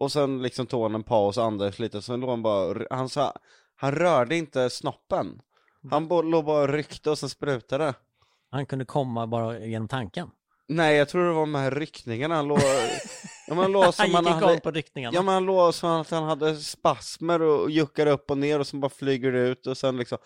Och 0.00 0.12
sen 0.12 0.42
liksom 0.42 0.66
tog 0.66 0.82
han 0.82 0.94
en 0.94 1.02
paus 1.02 1.36
och 1.38 1.44
andades 1.44 1.78
lite, 1.78 2.02
sen 2.02 2.20
låg 2.20 2.30
han 2.30 2.42
bara, 2.42 2.86
han 2.90 3.08
sa, 3.08 3.32
han 3.76 3.92
rörde 3.92 4.36
inte 4.36 4.70
snoppen. 4.70 5.40
Han 5.90 6.08
låg 6.08 6.44
bara 6.44 6.62
och 6.62 6.68
ryckte 6.68 7.10
och 7.10 7.18
sen 7.18 7.28
sprutade. 7.28 7.94
Han 8.50 8.66
kunde 8.66 8.84
komma 8.84 9.26
bara 9.26 9.58
genom 9.58 9.88
tanken. 9.88 10.30
Nej 10.68 10.96
jag 10.96 11.08
tror 11.08 11.24
det 11.26 11.32
var 11.32 11.40
de 11.40 11.54
här 11.54 11.70
ryckningarna, 11.70 12.34
han 12.34 12.48
låg, 12.48 12.58
ja, 13.46 13.54
men 13.54 13.58
han 13.58 13.72
låg 13.72 13.84
som 13.94 14.04
Han 14.04 14.14
han 14.14 14.24
gick 14.24 14.36
igång 14.36 14.48
hade, 14.48 14.60
på 14.60 14.70
ryckningarna. 14.70 15.14
ja 15.14 15.22
men 15.22 15.34
han 15.34 15.44
låg 15.46 15.74
som 15.74 15.90
att 15.90 16.10
han 16.10 16.24
hade 16.24 16.56
spasmer 16.56 17.42
och 17.42 17.70
juckade 17.70 18.10
upp 18.10 18.30
och 18.30 18.38
ner 18.38 18.60
och 18.60 18.66
sen 18.66 18.80
bara 18.80 18.88
flyger 18.88 19.32
det 19.32 19.38
ut 19.40 19.66
och 19.66 19.76
sen 19.78 19.96
liksom, 19.96 20.18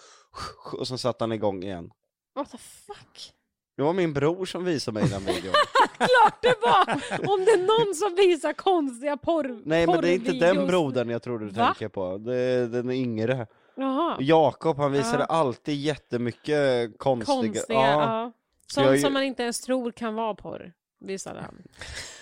och 0.72 0.88
sen 0.88 0.98
satte 0.98 1.24
han 1.24 1.33
igång 1.33 1.62
igen. 1.62 1.90
What 2.35 2.50
the 2.50 2.59
fuck? 2.59 3.33
Det 3.76 3.83
var 3.83 3.92
min 3.92 4.12
bror 4.12 4.44
som 4.46 4.64
visade 4.64 5.00
mig 5.00 5.11
den 5.11 5.24
videon. 5.24 5.52
Klart 5.96 6.42
det 6.42 6.55
var! 6.62 6.92
Om 7.35 7.44
det 7.44 7.50
är 7.50 7.85
någon 7.85 7.94
som 7.94 8.14
visar 8.14 8.52
konstiga 8.52 9.16
porr 9.16 9.62
Nej 9.64 9.87
men 9.87 10.00
det 10.00 10.09
är 10.11 10.14
inte 10.14 10.33
den 10.33 10.66
brodern 10.66 11.09
jag 11.11 11.22
tror 11.22 11.38
du 11.38 11.48
Va? 11.48 11.66
tänker 11.66 11.88
på, 11.88 12.18
det 12.18 12.37
är 12.37 12.66
den 12.66 12.90
yngre. 12.90 13.46
Jaha, 13.76 14.16
Jakob 14.20 14.76
han 14.78 14.92
visade 14.92 15.26
Ja. 15.28 15.35
alltid 15.37 15.74
jättemycket 15.81 16.98
konstiga, 16.98 17.37
konstiga. 17.42 17.64
ja, 17.81 18.02
Ja. 18.02 18.33
Sånt 18.74 18.96
ju- 18.96 18.98
som 18.98 19.12
man 19.12 19.22
inte 19.22 19.42
ens 19.42 19.61
tror 19.61 19.92
kan 19.92 20.14
vara 20.14 20.35
porr, 20.35 20.72
visade 21.00 21.40
han. 21.40 21.62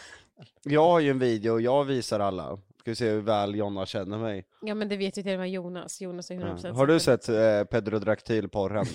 Jag 0.62 0.82
har 0.84 1.00
ju 1.00 1.10
en 1.10 1.18
video 1.18 1.52
och 1.52 1.60
jag 1.60 1.84
visar 1.84 2.20
alla. 2.20 2.56
Ska 2.80 2.90
vi 2.90 2.94
se 2.94 3.10
hur 3.10 3.20
väl 3.20 3.54
Jonna 3.54 3.86
känner 3.86 4.18
mig. 4.18 4.46
Ja 4.62 4.74
men 4.74 4.88
det 4.88 4.96
vet 4.96 5.18
ju 5.18 5.22
till 5.22 5.32
och 5.32 5.38
med 5.38 5.50
Jonas. 5.50 6.00
Jonas 6.00 6.30
är 6.30 6.34
100% 6.34 6.60
Ja. 6.64 6.72
Har 6.72 6.86
du 6.86 7.00
sett 7.00 7.28
eh, 7.28 7.64
pedrodaktilporren? 7.64 8.86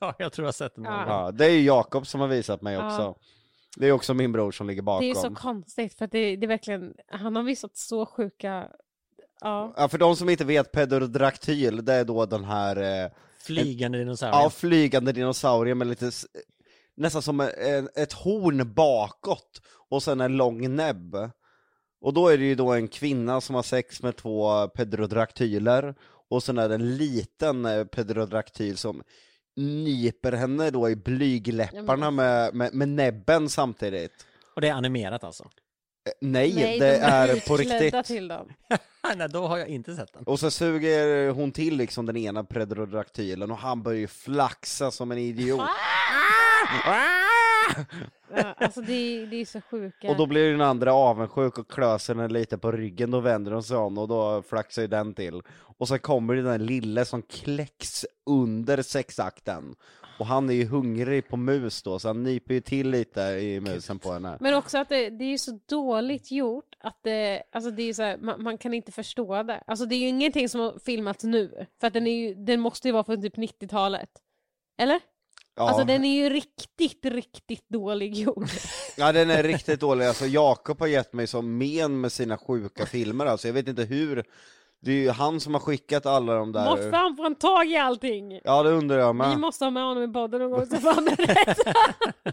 Ja, 0.00 0.14
jag 0.18 0.32
tror 0.32 0.44
jag 0.44 0.48
har 0.48 0.52
sett 0.52 0.74
den. 0.74 0.84
Ja. 0.84 1.04
ja, 1.06 1.30
det 1.30 1.46
är 1.46 1.50
ju 1.50 1.60
Jakob 1.62 2.06
som 2.06 2.20
har 2.20 2.28
visat 2.28 2.62
mig 2.62 2.74
Ja. 2.74 2.86
också. 2.86 3.14
Det 3.76 3.86
är 3.86 3.92
också 3.92 4.14
min 4.14 4.32
bror 4.32 4.50
som 4.52 4.66
ligger 4.66 4.82
bakom. 4.82 5.04
Det 5.06 5.10
är 5.10 5.14
så 5.14 5.34
konstigt 5.34 5.94
för 5.98 6.04
att 6.04 6.10
det, 6.12 6.36
det 6.36 6.46
är 6.46 6.48
verkligen, 6.48 6.94
han 7.08 7.36
har 7.36 7.42
visat 7.42 7.76
så 7.76 8.06
sjuka, 8.06 8.68
ja. 9.40 9.74
Ja, 9.76 9.88
för 9.88 9.98
de 9.98 10.16
som 10.16 10.28
inte 10.28 10.44
vet, 10.44 10.72
pedrodaktyl, 10.72 11.84
det 11.84 11.94
är 11.94 12.04
då 12.04 12.26
den 12.26 12.44
här 12.44 13.04
eh, 13.04 13.10
Flygande 13.42 13.98
dinosaurier. 13.98 14.42
ja, 14.42 14.50
flygande 14.50 15.12
dinosaurier 15.12 15.74
med 15.74 15.86
lite, 15.86 16.10
nästan 16.96 17.22
som 17.22 17.40
en, 17.40 17.88
ett 17.94 18.12
horn 18.12 18.74
bakåt 18.74 19.62
och 19.90 20.02
sen 20.02 20.20
en 20.20 20.36
lång 20.36 20.74
näbb. 20.74 21.16
Och 22.00 22.14
då 22.14 22.28
är 22.28 22.38
det 22.38 22.44
ju 22.44 22.54
då 22.54 22.72
en 22.72 22.88
kvinna 22.88 23.40
som 23.40 23.54
har 23.54 23.62
sex 23.62 24.02
med 24.02 24.16
två 24.16 24.68
pedrodaktyler 24.68 25.94
och 26.30 26.42
sen 26.42 26.58
är 26.58 26.68
det 26.68 26.74
en 26.74 26.96
liten 26.96 27.64
eh, 27.64 27.84
pedrodaktyl 27.84 28.76
som 28.76 29.02
nyper 29.56 30.32
henne 30.32 30.70
då 30.70 30.90
i 30.90 30.96
blygläpparna 30.96 32.10
med, 32.10 32.54
med, 32.54 32.74
med 32.74 32.88
näbben 32.88 33.48
samtidigt. 33.48 34.26
Och 34.54 34.60
det 34.60 34.68
är 34.68 34.72
animerat 34.72 35.24
alltså. 35.24 35.50
Eh, 36.06 36.12
Nej, 36.20 36.52
Nej, 36.54 36.78
det 36.78 36.98
de 36.98 37.04
är 37.04 37.48
på 37.48 37.54
utklädda 37.60 37.84
riktigt. 37.84 38.04
till 38.04 38.28
dem. 38.28 38.48
Nej, 39.16 39.28
då 39.28 39.46
har 39.46 39.58
jag 39.58 39.68
inte 39.68 39.94
sett 39.96 40.12
den. 40.12 40.22
Och 40.24 40.40
så 40.40 40.50
suger 40.50 41.30
hon 41.30 41.52
till 41.52 41.76
liksom 41.76 42.06
den 42.06 42.16
ena 42.16 42.44
predrodaktylen 42.44 43.50
och 43.50 43.58
han 43.58 43.82
börjar 43.82 43.98
ju 44.00 44.06
flaxa 44.06 44.90
som 44.90 45.12
en 45.12 45.18
idiot. 45.18 45.60
Ja, 46.84 48.54
alltså 48.58 48.80
det, 48.80 48.92
är- 48.92 49.26
det 49.26 49.36
är 49.36 49.44
så 49.44 49.60
sjuka. 49.70 50.10
Och 50.10 50.16
då 50.16 50.26
blir 50.26 50.50
den 50.52 50.60
andra 50.60 50.92
avundsjuk 50.94 51.58
och 51.58 51.70
klöser 51.70 52.14
den 52.14 52.32
lite 52.32 52.58
på 52.58 52.72
ryggen, 52.72 53.10
då 53.10 53.20
vänder 53.20 53.52
de 53.52 53.62
sig 53.62 53.76
om 53.76 53.98
och 53.98 54.08
då 54.08 54.42
flaxar 54.48 54.82
ju 54.82 54.88
den 54.88 55.14
till. 55.14 55.42
Och 55.78 55.88
så 55.88 55.98
kommer 55.98 56.34
det 56.34 56.42
den 56.42 56.66
lille 56.66 57.04
som 57.04 57.22
kläcks 57.22 58.06
under 58.26 58.82
sexakten. 58.82 59.74
Och 60.20 60.26
han 60.26 60.50
är 60.50 60.54
ju 60.54 60.66
hungrig 60.66 61.28
på 61.28 61.36
mus 61.36 61.82
då, 61.82 61.98
så 61.98 62.08
han 62.08 62.22
nyper 62.22 62.54
ju 62.54 62.60
till 62.60 62.90
lite 62.90 63.20
i 63.20 63.60
musen 63.60 63.98
på 63.98 64.12
henne. 64.12 64.36
Men 64.40 64.54
också 64.54 64.78
att 64.78 64.88
det, 64.88 65.10
det 65.10 65.24
är 65.24 65.38
så 65.38 65.58
dåligt 65.68 66.30
gjort 66.30 66.74
att 66.80 66.98
det, 67.02 67.42
alltså 67.52 67.70
det 67.70 67.82
är 67.82 67.92
så 67.92 68.02
här, 68.02 68.16
man, 68.16 68.42
man 68.42 68.58
kan 68.58 68.74
inte 68.74 68.92
förstå 68.92 69.42
det. 69.42 69.62
Alltså 69.66 69.86
det 69.86 69.94
är 69.94 69.98
ju 69.98 70.08
ingenting 70.08 70.48
som 70.48 70.60
har 70.60 70.78
filmats 70.84 71.24
nu, 71.24 71.66
för 71.80 71.86
att 71.86 71.92
den, 71.92 72.06
är 72.06 72.10
ju, 72.10 72.34
den 72.34 72.60
måste 72.60 72.88
ju 72.88 72.92
vara 72.92 73.04
från 73.04 73.22
typ 73.22 73.36
90-talet. 73.36 74.10
Eller? 74.78 75.00
Ja. 75.56 75.68
Alltså 75.68 75.84
den 75.84 76.04
är 76.04 76.22
ju 76.22 76.30
riktigt, 76.30 77.04
riktigt 77.04 77.68
dålig 77.68 78.14
gjord. 78.14 78.48
Ja 78.96 79.12
den 79.12 79.30
är 79.30 79.42
riktigt 79.42 79.80
dålig, 79.80 80.04
alltså 80.06 80.26
Jakob 80.26 80.80
har 80.80 80.86
gett 80.86 81.12
mig 81.12 81.26
som 81.26 81.58
men 81.58 82.00
med 82.00 82.12
sina 82.12 82.38
sjuka 82.38 82.86
filmer 82.86 83.26
alltså, 83.26 83.48
jag 83.48 83.52
vet 83.52 83.68
inte 83.68 83.84
hur 83.84 84.24
Det 84.82 84.92
är 84.92 84.96
ju 84.96 85.10
han 85.10 85.40
som 85.40 85.54
har 85.54 85.60
skickat 85.60 86.06
alla 86.06 86.34
de 86.34 86.52
där 86.52 86.64
Måste 86.64 86.96
han 86.96 87.16
få 87.16 87.26
en 87.26 87.34
tag 87.34 87.66
i 87.66 87.76
allting? 87.76 88.40
Ja 88.44 88.62
det 88.62 88.70
undrar 88.70 88.98
jag 88.98 89.12
Vi 89.12 89.18
med 89.18 89.38
måste 89.38 89.64
ha 89.64 89.70
med 89.70 89.82
honom 89.82 90.02
i 90.10 90.12
podden 90.12 90.40
någon 90.40 90.50
gång 90.50 90.66
så 90.66 90.76
får 90.76 90.92
han 90.92 91.04
berätta. 91.04 91.72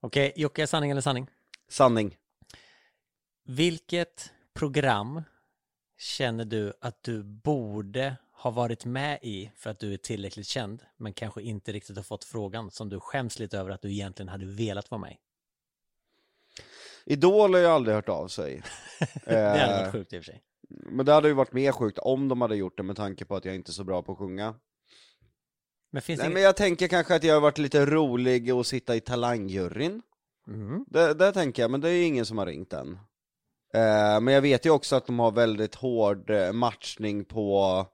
Okej, 0.00 0.32
Jocke, 0.36 0.66
sanning 0.66 0.90
eller 0.90 1.00
sanning? 1.00 1.26
Sanning 1.68 2.16
Vilket 3.44 4.32
program 4.54 5.22
känner 5.98 6.44
du 6.44 6.72
att 6.80 7.02
du 7.02 7.22
borde 7.22 8.16
ha 8.32 8.50
varit 8.50 8.84
med 8.84 9.18
i 9.22 9.50
för 9.56 9.70
att 9.70 9.78
du 9.78 9.92
är 9.92 9.96
tillräckligt 9.96 10.46
känd, 10.46 10.82
men 10.96 11.12
kanske 11.12 11.42
inte 11.42 11.72
riktigt 11.72 11.96
har 11.96 12.04
fått 12.04 12.24
frågan 12.24 12.70
som 12.70 12.88
du 12.88 13.00
skäms 13.00 13.38
lite 13.38 13.58
över 13.58 13.70
att 13.70 13.82
du 13.82 13.92
egentligen 13.92 14.28
hade 14.28 14.46
velat 14.46 14.90
vara 14.90 15.00
med 15.00 15.12
i? 15.12 15.16
Idol 17.12 17.54
har 17.54 17.60
ju 17.60 17.66
aldrig 17.66 17.94
hört 17.94 18.08
av 18.08 18.28
sig 18.28 18.62
Det 19.24 19.48
hade 19.48 19.74
Eh, 19.74 19.80
varit 19.80 19.92
sjukt 19.92 20.12
i 20.12 20.18
och 20.18 20.24
för 20.24 20.32
sig. 20.32 20.42
Men 20.68 21.06
det 21.06 21.12
hade 21.12 21.28
ju 21.28 21.34
varit 21.34 21.52
mer 21.52 21.72
sjukt 21.72 21.98
om 21.98 22.28
de 22.28 22.40
hade 22.40 22.56
gjort 22.56 22.76
det 22.76 22.82
med 22.82 22.96
tanke 22.96 23.24
på 23.24 23.36
att 23.36 23.44
jag 23.44 23.54
inte 23.54 23.70
är 23.70 23.72
så 23.72 23.84
bra 23.84 24.02
på 24.02 24.12
att 24.12 24.18
sjunga. 24.18 24.54
Men 25.90 26.02
finns 26.02 26.18
Nej 26.18 26.26
inget... 26.26 26.34
men 26.34 26.42
jag 26.42 26.56
tänker 26.56 26.88
kanske 26.88 27.14
att 27.14 27.24
jag 27.24 27.34
har 27.34 27.40
varit 27.40 27.58
lite 27.58 27.86
rolig 27.86 28.54
och 28.54 28.66
sitta 28.66 28.96
i 28.96 29.00
talangjuryn. 29.00 30.02
Mm. 30.48 30.84
det, 30.88 31.14
det 31.14 31.32
tänker 31.32 31.62
jag, 31.62 31.70
men 31.70 31.80
det 31.80 31.88
är 31.88 31.92
ju 31.92 32.04
ingen 32.04 32.26
som 32.26 32.38
har 32.38 32.46
ringt 32.46 32.72
än. 32.72 32.98
Eh, 33.74 34.20
Men 34.20 34.34
jag 34.34 34.42
vet 34.42 34.66
ju 34.66 34.70
också 34.70 34.96
att 34.96 35.06
de 35.06 35.18
har 35.18 35.30
väldigt 35.30 35.74
hård 35.74 36.30
eh, 36.30 36.52
matchning 36.52 37.24
på 37.24 37.86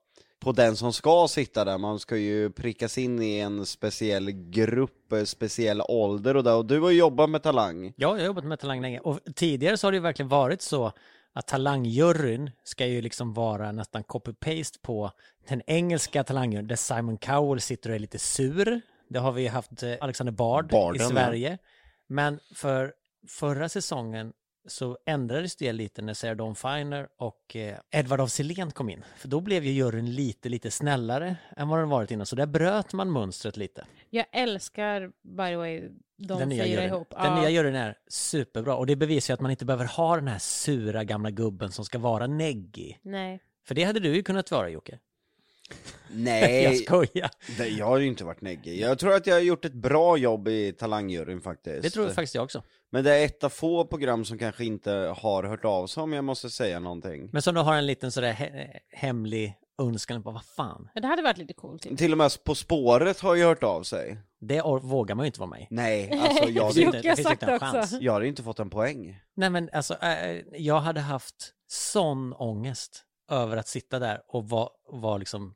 på 0.45 0.53
den 0.53 0.77
som 0.77 0.93
ska 0.93 1.29
sitta 1.29 1.65
där, 1.65 1.79
man 1.79 1.99
ska 1.99 2.17
ju 2.17 2.51
prickas 2.51 2.99
in 2.99 3.23
i 3.23 3.39
en 3.39 3.67
speciell 3.67 4.31
grupp, 4.31 5.13
eh, 5.13 5.25
speciell 5.25 5.83
ålder 5.89 6.37
och 6.37 6.45
där, 6.45 6.57
och 6.57 6.67
du 6.67 6.81
har 6.81 6.91
ju 6.91 6.99
jobbat 6.99 7.31
med 7.31 7.43
Talang. 7.43 7.87
Ja, 7.87 7.93
jag 7.97 8.09
har 8.09 8.27
jobbat 8.27 8.45
med 8.45 8.61
Talang 8.61 8.81
länge. 8.81 9.01
Och 9.01 9.21
tidigare 9.35 9.77
så 9.77 9.87
har 9.87 9.93
det 9.93 9.97
ju 9.97 10.03
verkligen 10.03 10.29
varit 10.29 10.63
så 10.63 10.93
att 11.35 11.47
Talangjuryn 11.47 12.51
ska 12.65 12.87
ju 12.87 13.01
liksom 13.01 13.33
vara 13.33 13.73
nästan 13.73 14.05
copy-paste 14.05 14.79
på 14.83 15.11
den 15.49 15.63
engelska 15.67 16.25
Talangjuryn 16.25 16.67
där 16.67 16.77
Simon 16.77 17.19
Cowell 17.19 17.61
sitter 17.61 17.91
och 17.91 17.97
är 17.97 18.01
lite 18.01 18.19
sur. 18.19 18.81
Det 19.09 19.19
har 19.19 19.33
vi 19.33 19.47
haft 19.47 19.83
eh, 19.83 19.95
Alexander 20.01 20.33
Bard 20.33 20.71
Barden, 20.71 21.01
i 21.01 21.05
ja. 21.05 21.11
Sverige. 21.11 21.59
Men 22.07 22.41
för 22.55 22.93
förra 23.29 23.69
säsongen 23.69 24.33
så 24.67 24.99
ändrades 25.07 25.57
det 25.57 25.73
lite 25.73 26.03
när 26.03 26.15
Sarah 26.15 26.37
Dawn 26.37 26.55
Finer 26.55 27.09
och 27.17 27.57
eh, 27.57 27.77
Edvard 27.91 28.21
af 28.21 28.31
Sillén 28.31 28.71
kom 28.71 28.91
in. 28.91 29.05
För 29.17 29.29
då 29.29 29.41
blev 29.41 29.65
ju 29.65 29.73
juryn 29.73 30.15
lite, 30.15 30.49
lite 30.49 30.71
snällare 30.71 31.37
än 31.57 31.69
vad 31.69 31.79
den 31.79 31.89
varit 31.89 32.11
innan. 32.11 32.27
Så 32.27 32.37
där 32.37 32.47
bröt 32.47 32.93
man 32.93 33.13
mönstret 33.13 33.57
lite. 33.57 33.87
Jag 34.11 34.27
älskar, 34.33 35.07
by 35.23 35.47
the 35.49 35.57
way, 35.57 35.81
de 36.17 36.39
den 36.39 36.49
nya 36.49 36.65
fyra 36.65 36.75
juryn. 36.75 36.89
ihop. 36.89 37.11
Den 37.11 37.21
Ja. 37.25 37.41
nya 37.41 37.51
juryn 37.51 37.75
är 37.75 37.99
superbra 38.09 38.77
och 38.77 38.87
det 38.87 38.97
bevisar 38.97 39.33
ju 39.33 39.35
att 39.35 39.41
man 39.41 39.51
inte 39.51 39.65
behöver 39.65 39.85
ha 39.85 40.17
den 40.17 40.29
här 40.29 40.39
sura 40.39 41.05
gamla 41.05 41.31
gubben 41.31 41.73
som 41.73 41.85
ska 41.85 41.99
vara 41.99 42.27
neggig. 42.27 42.99
Nej. 43.03 43.41
För 43.67 43.75
det 43.75 43.85
hade 43.85 44.01
du 44.01 44.15
ju 44.15 44.23
kunnat 44.23 44.51
vara 44.51 44.69
Jocke. 44.69 44.99
Jag 46.09 46.17
Nej, 46.19 46.77
skojar. 46.77 47.31
det, 47.59 47.69
jag 47.69 47.87
har 47.87 47.99
ju 47.99 48.07
inte 48.07 48.25
varit 48.25 48.41
neggig. 48.41 48.81
Jag 48.81 48.99
tror 48.99 49.15
att 49.15 49.27
jag 49.27 49.35
har 49.35 49.41
gjort 49.41 49.65
ett 49.65 49.73
bra 49.75 50.17
jobb 50.17 50.49
i 50.49 50.73
talangjuryn 50.73 51.41
faktiskt. 51.41 51.83
Det 51.83 51.91
tror 51.91 52.09
faktiskt 52.09 52.35
jag 52.35 52.45
också. 52.45 52.63
Men 52.95 53.05
det 53.05 53.15
är 53.15 53.25
ett 53.25 53.45
av 53.45 53.49
få 53.49 53.85
program 53.87 54.25
som 54.25 54.39
kanske 54.39 54.65
inte 54.65 54.91
har 54.93 55.43
hört 55.45 55.65
av 55.65 55.87
sig 55.87 56.03
om 56.03 56.13
jag 56.13 56.25
måste 56.25 56.51
säga 56.51 56.81
någonting. 56.81 57.29
Men 57.33 57.43
som 57.43 57.55
du 57.55 57.61
har 57.61 57.75
en 57.75 57.87
liten 57.87 58.13
sådär 58.13 58.33
he- 58.33 58.79
hemlig 58.91 59.55
önskan 59.83 60.23
på 60.23 60.31
vad 60.31 60.45
fan. 60.45 60.89
Men 60.95 61.03
det 61.03 61.09
hade 61.09 61.23
varit 61.23 61.39
lite 61.39 61.55
coolt. 61.55 61.83
Typ. 61.83 61.99
Till 61.99 62.13
och 62.13 62.19
med 62.19 62.31
På 62.45 62.55
spåret 62.55 63.21
har 63.21 63.35
ju 63.35 63.45
hört 63.45 63.63
av 63.63 63.83
sig. 63.83 64.19
Det 64.41 64.63
vågar 64.83 65.15
man 65.15 65.25
ju 65.25 65.27
inte 65.27 65.41
vara 65.41 65.51
med 65.51 65.61
i. 65.61 65.67
Nej, 65.71 66.21
alltså 66.29 66.49
jag 66.51 66.65
hade, 66.67 66.81
inte- 66.81 67.03
finns 67.03 67.23
sagt 67.23 67.43
inte 67.43 67.47
en 67.47 67.55
också. 67.55 67.67
chans. 67.67 67.93
jag 68.01 68.13
hade 68.13 68.27
inte 68.29 68.43
fått 68.43 68.59
en 68.59 68.71
poäng. 68.71 69.21
Nej 69.37 69.51
men 69.51 69.71
alltså, 69.73 69.95
äh, 70.03 70.41
jag 70.57 70.81
hade 70.81 71.01
haft 71.01 71.53
sån 71.67 72.33
ångest 72.33 73.05
över 73.31 73.57
att 73.57 73.69
sitta 73.69 73.99
där 73.99 74.21
och 74.29 74.49
vara 74.49 74.69
var 74.89 75.19
liksom 75.19 75.55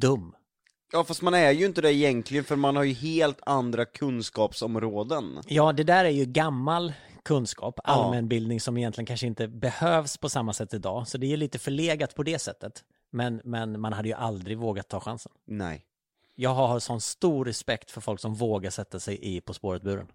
dum. 0.00 0.34
Ja 0.94 1.04
fast 1.04 1.22
man 1.22 1.34
är 1.34 1.50
ju 1.50 1.66
inte 1.66 1.80
det 1.80 1.94
egentligen 1.94 2.44
för 2.44 2.56
man 2.56 2.76
har 2.76 2.82
ju 2.84 2.92
helt 2.92 3.40
andra 3.46 3.84
kunskapsområden. 3.84 5.40
Ja, 5.46 5.72
det 5.72 5.84
där 5.84 6.04
är 6.04 6.10
ju 6.10 6.24
gammal 6.24 6.92
kunskap, 7.22 7.80
allmänbildning 7.84 8.60
som 8.60 8.76
egentligen 8.76 9.06
kanske 9.06 9.26
inte 9.26 9.48
behövs 9.48 10.16
på 10.16 10.28
samma 10.28 10.52
sätt 10.52 10.74
idag. 10.74 11.08
Så 11.08 11.18
det 11.18 11.32
är 11.32 11.36
lite 11.36 11.58
förlegat 11.58 12.14
på 12.14 12.22
det 12.22 12.38
sättet. 12.38 12.84
Men, 13.10 13.40
men 13.44 13.80
man 13.80 13.92
hade 13.92 14.08
ju 14.08 14.14
aldrig 14.14 14.58
vågat 14.58 14.88
ta 14.88 15.00
chansen. 15.00 15.32
Nej. 15.46 15.84
Jag 16.34 16.54
har 16.54 16.78
sån 16.78 17.00
stor 17.00 17.44
respekt 17.44 17.90
för 17.90 18.00
folk 18.00 18.20
som 18.20 18.34
vågar 18.34 18.70
sätta 18.70 19.00
sig 19.00 19.36
i 19.36 19.40
På 19.40 19.54
spåret-buren. 19.54 20.06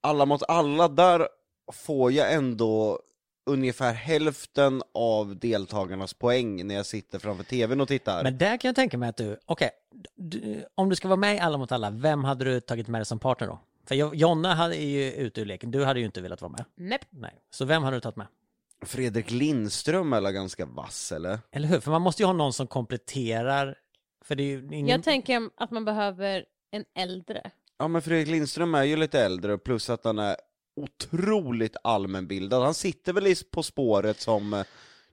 Alla 0.00 0.26
mot 0.26 0.42
alla, 0.48 0.88
där 0.88 1.28
får 1.72 2.12
jag 2.12 2.34
ändå 2.34 3.00
ungefär 3.46 3.92
hälften 3.92 4.82
av 4.94 5.36
deltagarnas 5.38 6.14
poäng 6.14 6.66
när 6.66 6.74
jag 6.74 6.86
sitter 6.86 7.18
framför 7.18 7.44
tvn 7.44 7.80
och 7.80 7.88
tittar. 7.88 8.22
Men 8.22 8.38
där 8.38 8.56
kan 8.56 8.68
jag 8.68 8.74
tänka 8.76 8.98
mig 8.98 9.08
att 9.08 9.16
du, 9.16 9.38
okej, 9.46 9.70
du, 10.14 10.64
om 10.74 10.88
du 10.88 10.96
ska 10.96 11.08
vara 11.08 11.16
med 11.16 11.36
i 11.36 11.38
Alla 11.38 11.58
mot 11.58 11.72
alla, 11.72 11.90
vem 11.90 12.24
hade 12.24 12.44
du 12.44 12.60
tagit 12.60 12.88
med 12.88 13.00
dig 13.00 13.06
som 13.06 13.18
partner 13.18 13.46
då? 13.46 13.58
För 13.84 13.94
Jo- 13.94 14.14
Jonna 14.14 14.54
hade 14.54 14.76
ju 14.76 15.12
ute 15.12 15.40
ur 15.40 15.44
leken, 15.44 15.70
du 15.70 15.84
hade 15.84 16.00
ju 16.00 16.06
inte 16.06 16.20
velat 16.20 16.40
vara 16.42 16.52
med. 16.52 16.64
Nej. 16.74 16.98
Nej. 17.10 17.34
Så 17.50 17.64
vem 17.64 17.82
hade 17.82 17.96
du 17.96 18.00
tagit 18.00 18.16
med? 18.16 18.26
Fredrik 18.82 19.30
Lindström 19.30 20.12
är 20.12 20.32
ganska 20.32 20.66
vass 20.66 21.12
eller? 21.12 21.38
Eller 21.50 21.68
hur? 21.68 21.80
För 21.80 21.90
man 21.90 22.02
måste 22.02 22.22
ju 22.22 22.26
ha 22.26 22.32
någon 22.32 22.52
som 22.52 22.66
kompletterar, 22.66 23.78
för 24.24 24.34
det 24.34 24.42
är 24.42 24.46
ju 24.46 24.64
ingen... 24.72 24.86
Jag 24.88 25.02
tänker 25.02 25.50
att 25.56 25.70
man 25.70 25.84
behöver 25.84 26.44
en 26.70 26.84
äldre. 26.94 27.50
Ja 27.78 27.88
men 27.88 28.02
Fredrik 28.02 28.28
Lindström 28.28 28.74
är 28.74 28.82
ju 28.82 28.96
lite 28.96 29.20
äldre 29.20 29.58
plus 29.58 29.90
att 29.90 30.04
han 30.04 30.18
är 30.18 30.36
otroligt 30.76 31.76
allmänbildad. 31.84 32.62
Han 32.62 32.74
sitter 32.74 33.12
väl 33.12 33.34
På 33.50 33.62
spåret 33.62 34.20
som 34.20 34.52
eh, 34.54 34.64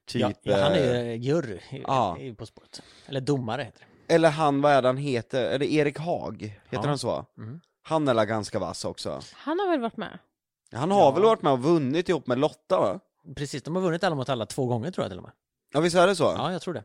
typ... 0.06 0.22
ja, 0.22 0.32
ja, 0.42 0.64
han 0.64 0.72
eh, 0.74 0.90
är 0.90 1.04
ju 1.04 1.16
jury 1.16 1.60
i, 1.72 1.84
ja. 1.88 2.18
På 2.38 2.46
spåret. 2.46 2.82
Eller 3.06 3.22
domare 3.22 3.64
heter 3.64 3.80
det. 4.08 4.14
Eller 4.16 4.30
han, 4.30 4.62
vad 4.62 4.72
är 4.72 4.82
det 4.82 4.88
han 4.88 4.98
heter? 4.98 5.44
Är 5.46 5.60
det 5.60 5.74
Erik 5.74 6.00
Haag? 6.00 6.42
Heter 6.42 6.58
Ja. 6.70 6.88
han 6.88 6.98
så? 6.98 7.26
Mm. 7.38 7.62
Han 7.84 8.08
är 8.08 8.14
väl 8.14 8.26
ganska 8.26 8.60
vass 8.60 8.86
också. 8.86 9.22
Han 9.34 9.60
har 9.60 9.70
väl 9.72 9.80
varit 9.80 9.98
med? 9.98 10.20
Han 10.72 10.92
har 10.92 11.00
Ja. 11.00 11.12
väl 11.12 11.24
varit 11.24 11.42
med 11.42 11.54
och 11.54 11.60
vunnit 11.64 12.10
ihop 12.10 12.28
med 12.28 12.40
Lotta 12.40 12.80
va? 12.80 13.00
Precis, 13.36 13.64
de 13.64 13.76
har 13.76 13.84
vunnit 13.84 14.04
Alla 14.04 14.16
mot 14.16 14.30
alla 14.30 14.46
två 14.46 14.66
gånger 14.66 14.92
tror 14.92 15.04
jag 15.04 15.12
till 15.12 15.18
och 15.18 15.24
med. 15.24 15.32
Ja 15.74 15.80
visst 15.80 15.96
är 15.96 16.08
det 16.08 16.16
så? 16.16 16.24
Ja, 16.24 16.52
jag 16.52 16.62
tror 16.62 16.74
det. 16.74 16.84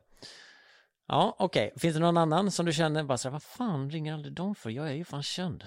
Ja, 1.09 1.37
okej. 1.39 1.73
Finns 1.77 1.95
det 1.95 2.01
någon 2.01 2.17
annan 2.17 2.51
som 2.51 2.67
du 2.67 2.73
känner 2.73 3.05
bara 3.05 3.19
så 3.19 3.29
här, 3.29 3.33
vad 3.33 3.43
fan 3.43 3.91
ringer 3.91 4.15
aldrig 4.15 4.35
de 4.35 4.55
för? 4.55 4.71
Jag 4.71 4.89
är 4.89 4.93
ju 4.93 5.05
fan 5.05 5.23
känd. 5.23 5.65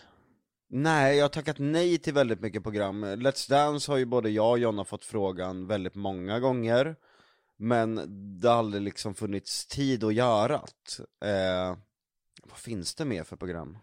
Nej, 0.74 1.18
jag 1.18 1.24
har 1.24 1.30
tackat 1.30 1.60
nej 1.60 1.98
till 1.98 2.14
väldigt 2.14 2.42
mycket 2.42 2.64
program. 2.64 3.06
Let's 3.06 3.50
Dance 3.50 3.92
har 3.92 3.98
ju 3.98 4.06
både 4.06 4.30
jag 4.30 4.52
och 4.52 4.60
Jonna 4.60 4.86
fått 4.86 5.06
frågan 5.06 5.68
väldigt 5.68 5.96
många 5.96 6.40
gånger. 6.40 6.96
Men 7.58 7.96
det 8.40 8.50
har 8.50 8.56
aldrig 8.56 8.84
liksom 8.84 9.16
funnits 9.16 9.68
tid 9.68 10.04
att 10.04 10.14
göra 10.14 10.62
det. 11.20 11.30
Eh, 11.30 11.78
vad 12.44 12.58
finns 12.58 12.96
det 12.96 13.06
mer 13.06 13.24
för 13.24 13.36
program? 13.36 13.78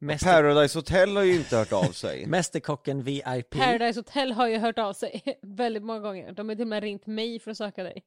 Mäster, 0.00 0.32
Paradise 0.32 0.78
Hotel 0.78 1.16
har 1.16 1.22
ju 1.22 1.36
inte 1.36 1.56
hört 1.56 1.72
av 1.72 1.92
sig. 1.92 2.26
Mästerkocken 2.28 3.02
VIP. 3.02 3.50
Paradise 3.50 3.98
Hotel 3.98 4.32
har 4.32 4.48
ju 4.48 4.58
hört 4.58 4.78
av 4.78 4.92
sig 4.92 5.22
väldigt 5.42 5.82
många 5.82 6.00
gånger. 6.00 6.32
De 6.32 6.48
har 6.48 6.56
till 6.56 6.62
och 6.62 6.68
med 6.68 6.82
ringt 6.82 7.06
mig 7.06 7.38
för 7.40 7.50
att 7.50 7.56
söka 7.56 7.82
dig. 7.82 8.04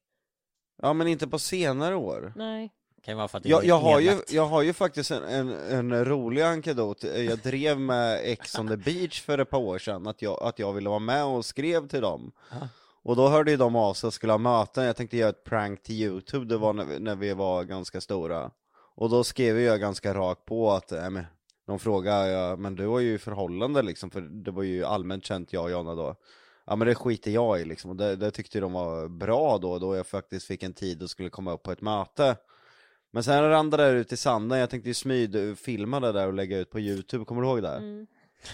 Ja 0.82 0.92
men 0.92 1.06
inte 1.06 1.28
på 1.28 1.38
senare 1.38 1.96
år. 1.96 2.32
Nej. 2.36 2.72
Kan 3.04 3.16
vara 3.16 3.28
för 3.28 3.38
att 3.38 3.42
det 3.44 3.48
är 3.48 3.50
Jag, 3.50 3.64
jag, 3.64 3.78
har 3.78 4.00
ju, 4.00 4.22
jag 4.28 4.46
har 4.46 4.62
ju 4.62 4.72
faktiskt 4.72 5.10
en, 5.10 5.22
en, 5.24 5.50
en 5.92 6.04
rolig 6.04 6.42
ankedot. 6.42 7.04
Jag 7.04 7.38
drev 7.38 7.80
med 7.80 8.20
Ex 8.24 8.58
on 8.58 8.68
the 8.68 8.76
beach 8.76 9.22
för 9.22 9.38
ett 9.38 9.50
par 9.50 9.58
år 9.58 9.78
sedan, 9.78 10.06
att 10.06 10.22
jag, 10.22 10.42
att 10.42 10.58
jag 10.58 10.72
ville 10.72 10.88
vara 10.88 10.98
med 10.98 11.24
och 11.24 11.44
skrev 11.44 11.88
till 11.88 12.00
dem. 12.00 12.32
Och 13.04 13.16
då 13.16 13.28
hörde 13.28 13.50
ju 13.50 13.56
de 13.56 13.76
av 13.76 13.94
sig 13.94 14.06
och 14.06 14.14
skulle 14.14 14.32
ha 14.32 14.38
möten, 14.38 14.84
jag 14.84 14.96
tänkte 14.96 15.16
göra 15.16 15.30
ett 15.30 15.44
prank 15.44 15.82
till 15.82 15.94
youtube, 15.94 16.46
det 16.46 16.56
var 16.56 16.72
när 16.72 16.84
vi, 16.84 16.98
när 16.98 17.14
vi 17.14 17.32
var 17.32 17.64
ganska 17.64 18.00
stora. 18.00 18.50
Och 18.94 19.10
då 19.10 19.24
skrev 19.24 19.60
jag 19.60 19.80
ganska 19.80 20.14
rakt 20.14 20.44
på 20.44 20.72
att, 20.72 20.92
äh, 20.92 21.10
men, 21.10 21.24
de 21.66 21.78
frågade, 21.78 22.30
ja, 22.30 22.56
men 22.56 22.74
du 22.74 22.86
har 22.86 23.00
ju 23.00 23.18
förhållande 23.18 23.82
liksom, 23.82 24.10
för 24.10 24.20
det 24.20 24.50
var 24.50 24.62
ju 24.62 24.84
allmänt 24.84 25.24
känt 25.24 25.52
jag 25.52 25.64
och 25.64 25.70
Jonna 25.70 25.94
då. 25.94 26.16
Ja 26.64 26.76
men 26.76 26.88
det 26.88 26.94
skiter 26.94 27.30
jag 27.30 27.60
i 27.60 27.64
liksom, 27.64 27.90
och 27.90 27.96
det, 27.96 28.16
det 28.16 28.30
tyckte 28.30 28.60
de 28.60 28.72
var 28.72 29.08
bra 29.08 29.58
då, 29.58 29.78
då 29.78 29.96
jag 29.96 30.06
faktiskt 30.06 30.46
fick 30.46 30.62
en 30.62 30.72
tid 30.72 31.02
och 31.02 31.10
skulle 31.10 31.30
komma 31.30 31.52
upp 31.52 31.62
på 31.62 31.72
ett 31.72 31.80
möte. 31.80 32.36
Men 33.14 33.24
sen 33.24 33.42
rann 33.50 33.70
det 33.70 33.76
där 33.76 33.94
ut 33.94 34.12
i 34.12 34.16
sanden, 34.16 34.58
jag 34.58 34.70
tänkte 34.70 34.90
ju 34.90 34.94
smyd 34.94 35.58
filma 35.58 36.00
det 36.00 36.12
där 36.12 36.26
och 36.26 36.34
lägga 36.34 36.58
ut 36.58 36.70
på 36.70 36.80
youtube, 36.80 37.24
kommer 37.24 37.42
du 37.42 37.48
ihåg 37.48 37.62
det? 37.62 37.76
Mm. 37.76 38.06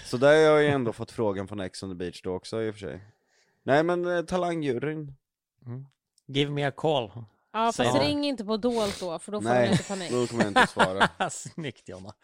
Så 0.05 0.17
där 0.17 0.29
har 0.29 0.35
jag 0.35 0.63
ju 0.63 0.69
ändå 0.69 0.93
fått 0.93 1.11
frågan 1.11 1.49
från 1.49 1.61
Ex 1.61 1.83
on 1.83 1.91
the 1.91 1.95
beach 1.95 2.23
då 2.23 2.35
också 2.35 2.63
i 2.63 2.71
och 2.71 2.75
för 2.75 2.81
sig. 2.81 3.01
Nej 3.63 3.83
men 3.83 4.17
eh, 4.17 4.23
talangjuryn, 4.25 5.15
Give 6.27 6.51
me 6.51 6.65
a 6.65 6.71
call. 6.71 7.11
Ja, 7.53 7.73
fast 7.73 7.95
du? 7.95 7.99
ring 7.99 8.25
inte 8.25 8.45
på 8.45 8.57
dolt 8.57 9.01
då, 9.01 9.19
för 9.19 9.33
då 9.33 9.41
får 9.41 9.45
man 9.45 9.55
nej, 9.55 9.71
inte 9.71 9.85
panik. 9.85 10.11
då 10.11 10.27
kommer 10.27 10.43
jag 10.43 10.51
inte 10.51 10.67
svara. 10.67 11.09
Snyggt 11.31 11.89
Jonna. 11.89 12.15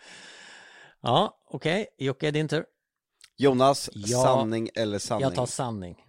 Ja, 1.00 1.40
okej. 1.46 1.86
Jocke, 1.98 2.30
din 2.30 2.48
tur. 2.48 2.64
Jonas, 3.36 3.90
Ja, 3.92 4.22
sanning 4.22 4.68
eller 4.74 4.98
sanning? 4.98 5.22
Jag 5.22 5.34
tar 5.34 5.46
sanning. 5.46 6.04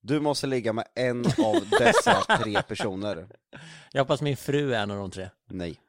Du 0.00 0.20
måste 0.20 0.46
ligga 0.46 0.72
med 0.72 0.84
en 0.94 1.26
av 1.26 1.68
dessa 1.78 2.20
tre 2.42 2.62
personer. 2.68 3.28
Jag 3.92 4.02
hoppas 4.02 4.20
min 4.22 4.36
fru 4.36 4.74
är 4.74 4.82
en 4.82 4.90
av 4.90 4.96
de 4.96 5.10
tre. 5.10 5.28
Nej. 5.46 5.80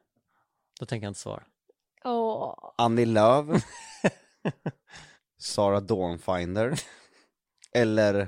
Då 0.80 0.86
tänker 0.86 1.06
jag 1.06 1.10
inte 1.10 1.20
svara. 1.20 1.44
Åh. 2.04 2.72
Annie 2.78 3.06
Lööf, 3.06 3.64
Sara 5.38 5.80
Dawnfinder 5.80 6.80
eller 7.74 8.28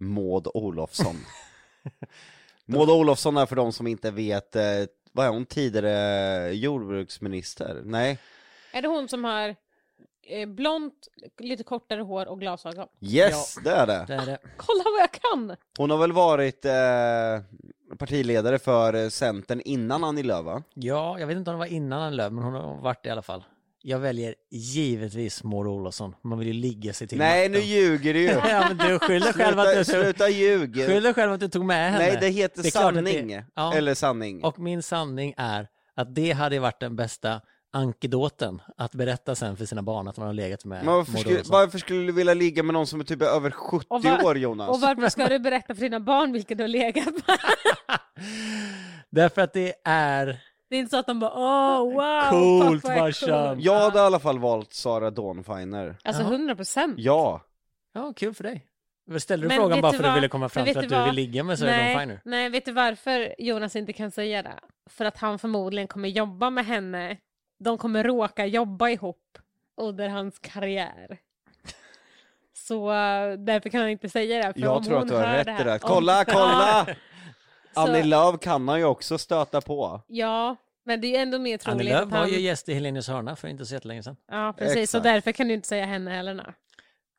Maud 0.00 0.46
Olofsson. 0.54 1.16
Maud 2.64 2.90
Olofsson 2.90 3.36
är 3.36 3.46
för 3.46 3.56
de 3.56 3.72
som 3.72 3.86
inte 3.86 4.10
vet, 4.10 4.56
eh, 4.56 4.84
vad 5.12 5.26
är 5.26 5.30
hon 5.30 5.46
tidigare 5.46 6.52
jordbruksminister? 6.52 7.82
Nej? 7.84 8.18
Är 8.72 8.82
det 8.82 8.88
hon 8.88 9.08
som 9.08 9.24
har 9.24 9.56
eh, 10.28 10.46
blont, 10.48 10.94
lite 11.38 11.62
kortare 11.64 12.00
hår 12.00 12.28
och 12.28 12.40
glasögon? 12.40 12.88
Yes, 13.00 13.54
det 13.64 13.70
är 13.70 13.86
det. 13.86 14.04
Det 14.08 14.14
är 14.14 14.26
det. 14.26 14.38
Kolla 14.56 14.84
vad 14.84 15.00
jag 15.02 15.12
kan! 15.12 15.56
Hon 15.78 15.90
har 15.90 15.98
väl 15.98 16.12
varit 16.12 16.64
eh, 16.64 16.72
partiledare 17.98 18.58
för 18.58 18.94
eh, 18.94 19.08
Centern 19.08 19.60
innan 19.64 20.04
Annie 20.04 20.22
Lööf 20.22 20.44
va? 20.44 20.62
Ja, 20.74 21.18
jag 21.18 21.26
vet 21.26 21.36
inte 21.36 21.50
om 21.50 21.54
det 21.54 21.58
var 21.58 21.66
innan 21.66 22.02
han 22.02 22.16
löp, 22.16 22.32
men 22.32 22.44
hon 22.44 22.52
har 22.54 22.80
varit 22.82 23.02
det 23.02 23.08
i 23.08 23.12
alla 23.12 23.22
fall. 23.22 23.44
Jag 23.82 23.98
väljer 23.98 24.34
givetvis 24.50 25.44
Maud 25.44 25.66
Olofsson. 25.66 26.14
Man 26.24 26.38
vill 26.38 26.48
ju 26.48 26.54
ligga 26.54 26.92
sig 26.92 27.08
till 27.08 27.18
Nej, 27.18 27.48
nu 27.48 27.54
makten. 27.58 27.68
ljuger 27.70 28.14
du 28.14 28.20
ju! 28.20 28.28
Ja, 28.48 28.64
men 28.68 28.76
du 28.88 28.98
skyller 28.98 29.32
själv 29.32 29.58
att 29.58 29.66
Sluta, 29.66 29.78
du, 29.78 30.04
sluta 30.04 30.28
ljug! 30.28 30.74
skyller 30.86 31.12
själv 31.12 31.32
att 31.32 31.40
du 31.40 31.48
tog 31.48 31.64
med 31.64 31.92
henne. 31.92 31.98
Nej, 32.04 32.18
det 32.20 32.28
heter 32.28 32.70
klart 32.70 32.84
att 32.96 33.04
det- 33.04 33.10
sanning. 33.12 33.42
ja. 33.54 33.74
Eller 33.74 33.94
sanning. 33.94 34.44
Och 34.44 34.58
min 34.58 34.82
sanning 34.82 35.34
är 35.36 35.68
att 35.94 36.14
det 36.14 36.32
hade 36.32 36.58
varit 36.58 36.80
den 36.80 36.96
bästa 36.96 37.40
ankedoten 37.72 38.62
att 38.76 38.92
berätta 38.94 39.34
sen 39.34 39.56
för 39.56 39.64
sina 39.64 39.82
barn 39.82 40.08
att 40.08 40.16
man 40.16 40.26
har 40.26 40.34
legat 40.34 40.64
med 40.64 40.84
Men 40.84 40.94
varför 40.94 41.18
skulle, 41.18 41.42
varför 41.46 41.78
skulle 41.78 42.06
du 42.06 42.12
vilja 42.12 42.34
ligga 42.34 42.62
med 42.62 42.72
någon 42.72 42.86
som 42.86 43.00
är 43.00 43.04
typ 43.04 43.22
över 43.22 43.50
70 43.50 43.86
Och 43.88 44.04
var- 44.04 44.24
år 44.24 44.38
Jonas? 44.38 44.68
Och 44.68 44.80
varför 44.80 45.08
ska 45.08 45.28
du 45.28 45.38
berätta 45.38 45.74
för 45.74 45.82
dina 45.82 46.00
barn 46.00 46.32
vilka 46.32 46.54
du 46.54 46.62
har 46.64 46.68
legat 46.68 47.06
med? 47.06 47.38
Därför 49.10 49.42
att 49.42 49.52
det 49.52 49.74
är... 49.84 50.26
Det 50.70 50.76
är 50.76 50.80
inte 50.80 50.90
så 50.90 50.96
att 50.96 51.06
de 51.06 51.20
bara 51.20 51.32
åh 51.34 51.78
wow, 51.94 52.30
Coolt, 52.30 52.82
farsan. 52.82 53.54
cool." 53.56 53.64
Jag 53.64 53.80
hade 53.80 53.98
i 53.98 54.02
alla 54.02 54.18
fall 54.18 54.38
valt 54.38 54.72
Sara 54.72 55.10
Dawnfiner. 55.10 55.96
Alltså 56.04 56.22
Ja. 56.22 56.28
100 56.28 56.56
procent. 56.56 56.94
Ja. 56.98 57.44
Ja, 57.94 58.12
kul 58.16 58.34
för 58.34 58.44
dig. 58.44 58.64
Ställde 59.18 59.44
du 59.44 59.48
Men 59.48 59.56
frågan 59.56 59.80
bara 59.80 59.92
du 59.92 59.98
för 59.98 60.04
att 60.04 60.10
du 60.10 60.14
ville 60.14 60.28
komma 60.28 60.48
fram 60.48 60.64
till 60.66 60.78
att 60.78 60.88
du 60.88 61.04
vill 61.04 61.14
ligga 61.14 61.44
med 61.44 61.58
Sarah 61.58 61.76
Dawn 61.76 61.86
Finer? 62.00 62.06
Nej, 62.06 62.20
nej, 62.24 62.48
vet 62.48 62.64
du 62.64 62.72
varför 62.72 63.34
Jonas 63.38 63.76
inte 63.76 63.92
kan 63.92 64.10
säga 64.10 64.42
det? 64.42 64.58
För 64.90 65.04
att 65.04 65.16
han 65.18 65.38
förmodligen 65.38 65.88
kommer 65.88 66.08
jobba 66.08 66.50
med 66.50 66.66
henne. 66.66 67.16
De 67.58 67.78
kommer 67.78 68.04
råka 68.04 68.46
jobba 68.46 68.88
ihop 68.88 69.38
under 69.76 70.08
hans 70.08 70.38
karriär. 70.38 71.18
Så 72.54 72.90
eh, 72.90 73.32
därför 73.38 73.68
kan 73.70 73.80
han 73.80 73.90
inte 73.90 74.08
säga 74.08 74.46
det. 74.46 74.52
För 74.52 74.60
Jag 74.60 74.76
om 74.76 74.84
tror 74.84 74.94
hon 74.94 75.02
att 75.02 75.08
du 75.08 75.14
har 75.14 75.24
hör 75.26 75.36
rätt 75.36 75.46
det 75.46 75.50
i 75.52 75.54
här- 75.54 75.64
det. 75.64 75.72
om- 75.72 75.78
Kolla, 75.78 76.24
kolla! 76.24 76.86
Så- 77.74 77.80
Annie 77.80 78.02
Lööf 78.02 78.40
kan 78.40 78.68
han 78.68 78.78
ju 78.78 78.84
också 78.84 79.18
stöta 79.18 79.60
på. 79.60 80.00
Ja, 80.06 80.56
men 80.84 81.00
det 81.00 81.06
är 81.06 81.08
ju 81.10 81.16
ändå 81.16 81.38
mer 81.38 81.50
Annie 81.50 81.58
troligt 81.58 81.88
Lööf 81.88 82.02
att 82.02 82.10
var 82.10 82.18
han... 82.18 82.28
ju 82.28 82.40
gäst 82.40 82.68
i 82.68 82.74
Helenius 82.74 83.08
hörna 83.08 83.36
för 83.36 83.48
inte 83.48 83.66
så 83.66 83.74
jättelänge 83.74 84.02
sedan. 84.02 84.16
Ja, 84.30 84.54
precis. 84.58 84.74
Så 84.74 84.80
Exakt. 84.98 85.04
därför 85.04 85.32
kan 85.32 85.48
du 85.48 85.54
inte 85.54 85.68
säga 85.68 85.86
henne 85.86 86.10
heller. 86.10 86.54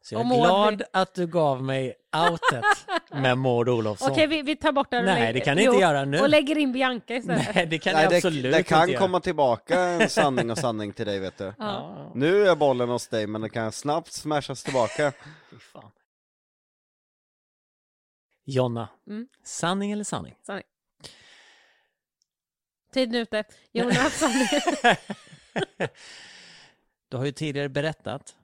Så 0.01 0.15
jag 0.15 0.21
är 0.21 0.25
Maud- 0.25 0.37
glad 0.41 0.83
att 0.93 1.13
du 1.13 1.27
gav 1.27 1.63
mig 1.63 1.95
outet 2.29 2.63
med 3.11 3.37
Maud 3.37 3.69
Olofsson. 3.69 4.11
Okej, 4.11 4.27
vi, 4.27 4.41
vi 4.41 4.55
tar 4.55 4.71
bort 4.71 4.91
det. 4.91 4.97
och 4.97 5.05
Nej, 5.05 5.19
lägger- 5.19 5.33
det 5.33 5.39
kan 5.39 5.55
ni 5.57 5.63
inte 5.63 5.75
Jo, 5.75 5.81
göra 5.81 6.05
nu. 6.05 6.19
Och 6.19 6.29
lägger 6.29 6.57
in 6.57 6.71
Bianca 6.71 7.15
istället. 7.15 7.49
Nej, 7.55 7.65
det 7.65 7.79
kan 7.79 7.93
Nej, 7.93 8.03
jag 8.03 8.11
det, 8.11 8.17
absolut 8.17 8.53
det 8.53 8.63
kan 8.63 8.81
inte 8.81 8.91
göra. 8.93 9.01
komma 9.01 9.19
tillbaka 9.19 9.79
en 9.79 10.09
sanning 10.19 10.51
och 10.51 10.57
sanning 10.57 10.93
till 10.93 11.05
dig 11.05 11.19
vet 11.19 11.37
du. 11.37 11.43
Ja. 11.43 11.53
Ja, 11.57 12.11
Nu 12.15 12.47
är 12.47 12.55
bollen 12.55 12.89
hos 12.89 13.07
dig 13.07 13.27
men 13.27 13.41
det 13.41 13.49
kan 13.49 13.71
snabbt 13.71 14.11
smashas 14.13 14.63
tillbaka. 14.63 15.11
fy 15.51 15.59
fan. 15.59 15.91
Jonna, 18.45 18.89
Mm. 19.07 19.27
sanning 19.43 19.91
eller 19.91 20.03
sanning? 20.03 20.35
Sanning. 20.45 20.63
Tiden 22.93 23.15
är 23.15 23.19
ute. 23.19 23.43
Jonas, 23.71 24.13
sanning. 24.19 24.47
Du 27.09 27.17
har 27.17 27.25
ju 27.25 27.31
tidigare 27.31 27.69
berättat 27.69 28.35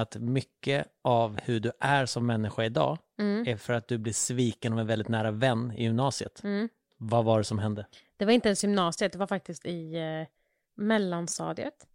att 0.00 0.16
mycket 0.16 0.86
av 1.02 1.38
hur 1.42 1.60
du 1.60 1.72
är 1.80 2.06
som 2.06 2.26
människa 2.26 2.64
idag 2.64 2.98
Mm. 3.20 3.48
är 3.48 3.56
för 3.56 3.72
att 3.72 3.88
du 3.88 3.98
blir 3.98 4.12
sviken 4.12 4.72
av 4.72 4.78
en 4.78 4.86
väldigt 4.86 5.08
nära 5.08 5.30
vän 5.30 5.72
i 5.76 5.82
gymnasiet. 5.82 6.44
Mm. 6.44 6.68
Vad 6.96 7.24
var 7.24 7.38
det 7.38 7.44
som 7.44 7.58
hände? 7.58 7.86
Det 8.16 8.24
var 8.24 8.32
inte 8.32 8.48
ens 8.48 8.64
gymnasiet, 8.64 9.12
det 9.12 9.18
var 9.18 9.26
faktiskt 9.26 9.66
i 9.66 9.94
eh, 9.94 10.26
mellanstadiet. 10.74 11.86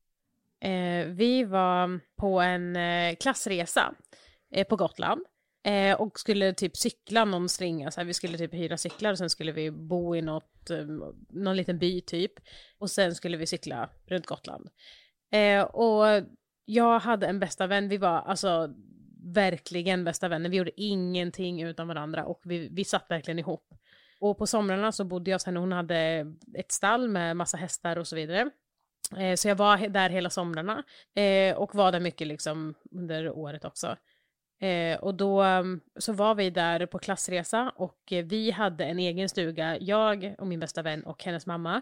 Eh, 0.59 1.05
vi 1.07 1.43
var 1.43 1.99
på 2.15 2.41
en 2.41 2.75
eh, 2.75 3.15
klassresa 3.15 3.93
eh, 4.51 4.67
på 4.67 4.75
Gotland 4.75 5.21
eh, 5.65 6.01
och 6.01 6.19
skulle 6.19 6.53
typ 6.53 6.77
cykla 6.77 7.25
någon 7.25 7.49
stringa, 7.49 7.91
så 7.91 7.99
här, 7.99 8.05
vi 8.05 8.13
skulle 8.13 8.37
typ 8.37 8.53
hyra 8.53 8.77
cyklar 8.77 9.11
och 9.11 9.17
sen 9.17 9.29
skulle 9.29 9.51
vi 9.51 9.71
bo 9.71 10.15
i 10.15 10.21
något, 10.21 10.69
eh, 10.69 10.85
någon 11.29 11.55
liten 11.55 11.79
by 11.79 12.01
typ 12.01 12.31
och 12.77 12.89
sen 12.91 13.15
skulle 13.15 13.37
vi 13.37 13.47
cykla 13.47 13.89
runt 14.05 14.25
Gotland. 14.25 14.69
Eh, 15.31 15.61
och 15.63 16.23
jag 16.65 16.99
hade 16.99 17.27
en 17.27 17.39
bästa 17.39 17.67
vän, 17.67 17.89
vi 17.89 17.97
var 17.97 18.21
alltså 18.21 18.73
verkligen 19.23 20.03
bästa 20.03 20.27
vänner, 20.27 20.49
vi 20.49 20.57
gjorde 20.57 20.81
ingenting 20.81 21.63
utan 21.63 21.87
varandra 21.87 22.25
och 22.25 22.41
vi, 22.43 22.69
vi 22.71 22.83
satt 22.83 23.05
verkligen 23.09 23.39
ihop. 23.39 23.73
Och 24.19 24.37
på 24.37 24.47
somrarna 24.47 24.91
så 24.91 25.03
bodde 25.03 25.31
jag 25.31 25.35
hos 25.35 25.45
henne, 25.45 25.59
hon 25.59 25.71
hade 25.71 26.25
ett 26.53 26.71
stall 26.71 27.09
med 27.09 27.37
massa 27.37 27.57
hästar 27.57 27.97
och 27.97 28.07
så 28.07 28.15
vidare. 28.15 28.49
Eh, 29.17 29.35
så 29.35 29.47
jag 29.47 29.55
var 29.55 29.87
där 29.87 30.09
hela 30.09 30.29
somrarna 30.29 30.83
eh, 31.15 31.55
och 31.55 31.75
var 31.75 31.91
där 31.91 31.99
mycket 31.99 32.27
liksom 32.27 32.73
under 32.91 33.29
året 33.29 33.65
också. 33.65 33.97
Eh, 34.59 34.99
och 34.99 35.15
då 35.15 35.41
mm, 35.41 35.81
så 35.95 36.13
var 36.13 36.35
vi 36.35 36.49
där 36.49 36.85
på 36.85 36.99
klassresa 36.99 37.71
och 37.75 38.11
eh, 38.11 38.25
vi 38.25 38.51
hade 38.51 38.85
en 38.85 38.99
egen 38.99 39.29
stuga, 39.29 39.77
jag 39.77 40.35
och 40.37 40.47
min 40.47 40.59
bästa 40.59 40.81
vän 40.81 41.03
och 41.03 41.23
hennes 41.23 41.45
mamma. 41.45 41.81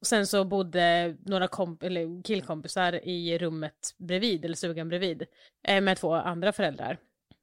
Och 0.00 0.06
sen 0.06 0.26
så 0.26 0.44
bodde 0.44 1.16
några 1.26 1.46
komp- 1.46 1.84
eller 1.84 2.22
killkompisar 2.22 3.08
i 3.08 3.38
rummet 3.38 3.94
bredvid, 3.98 4.44
eller 4.44 4.56
stugan 4.56 4.88
bredvid, 4.88 5.26
eh, 5.62 5.80
med 5.80 5.96
två 5.96 6.14
andra 6.14 6.52
föräldrar. 6.52 6.98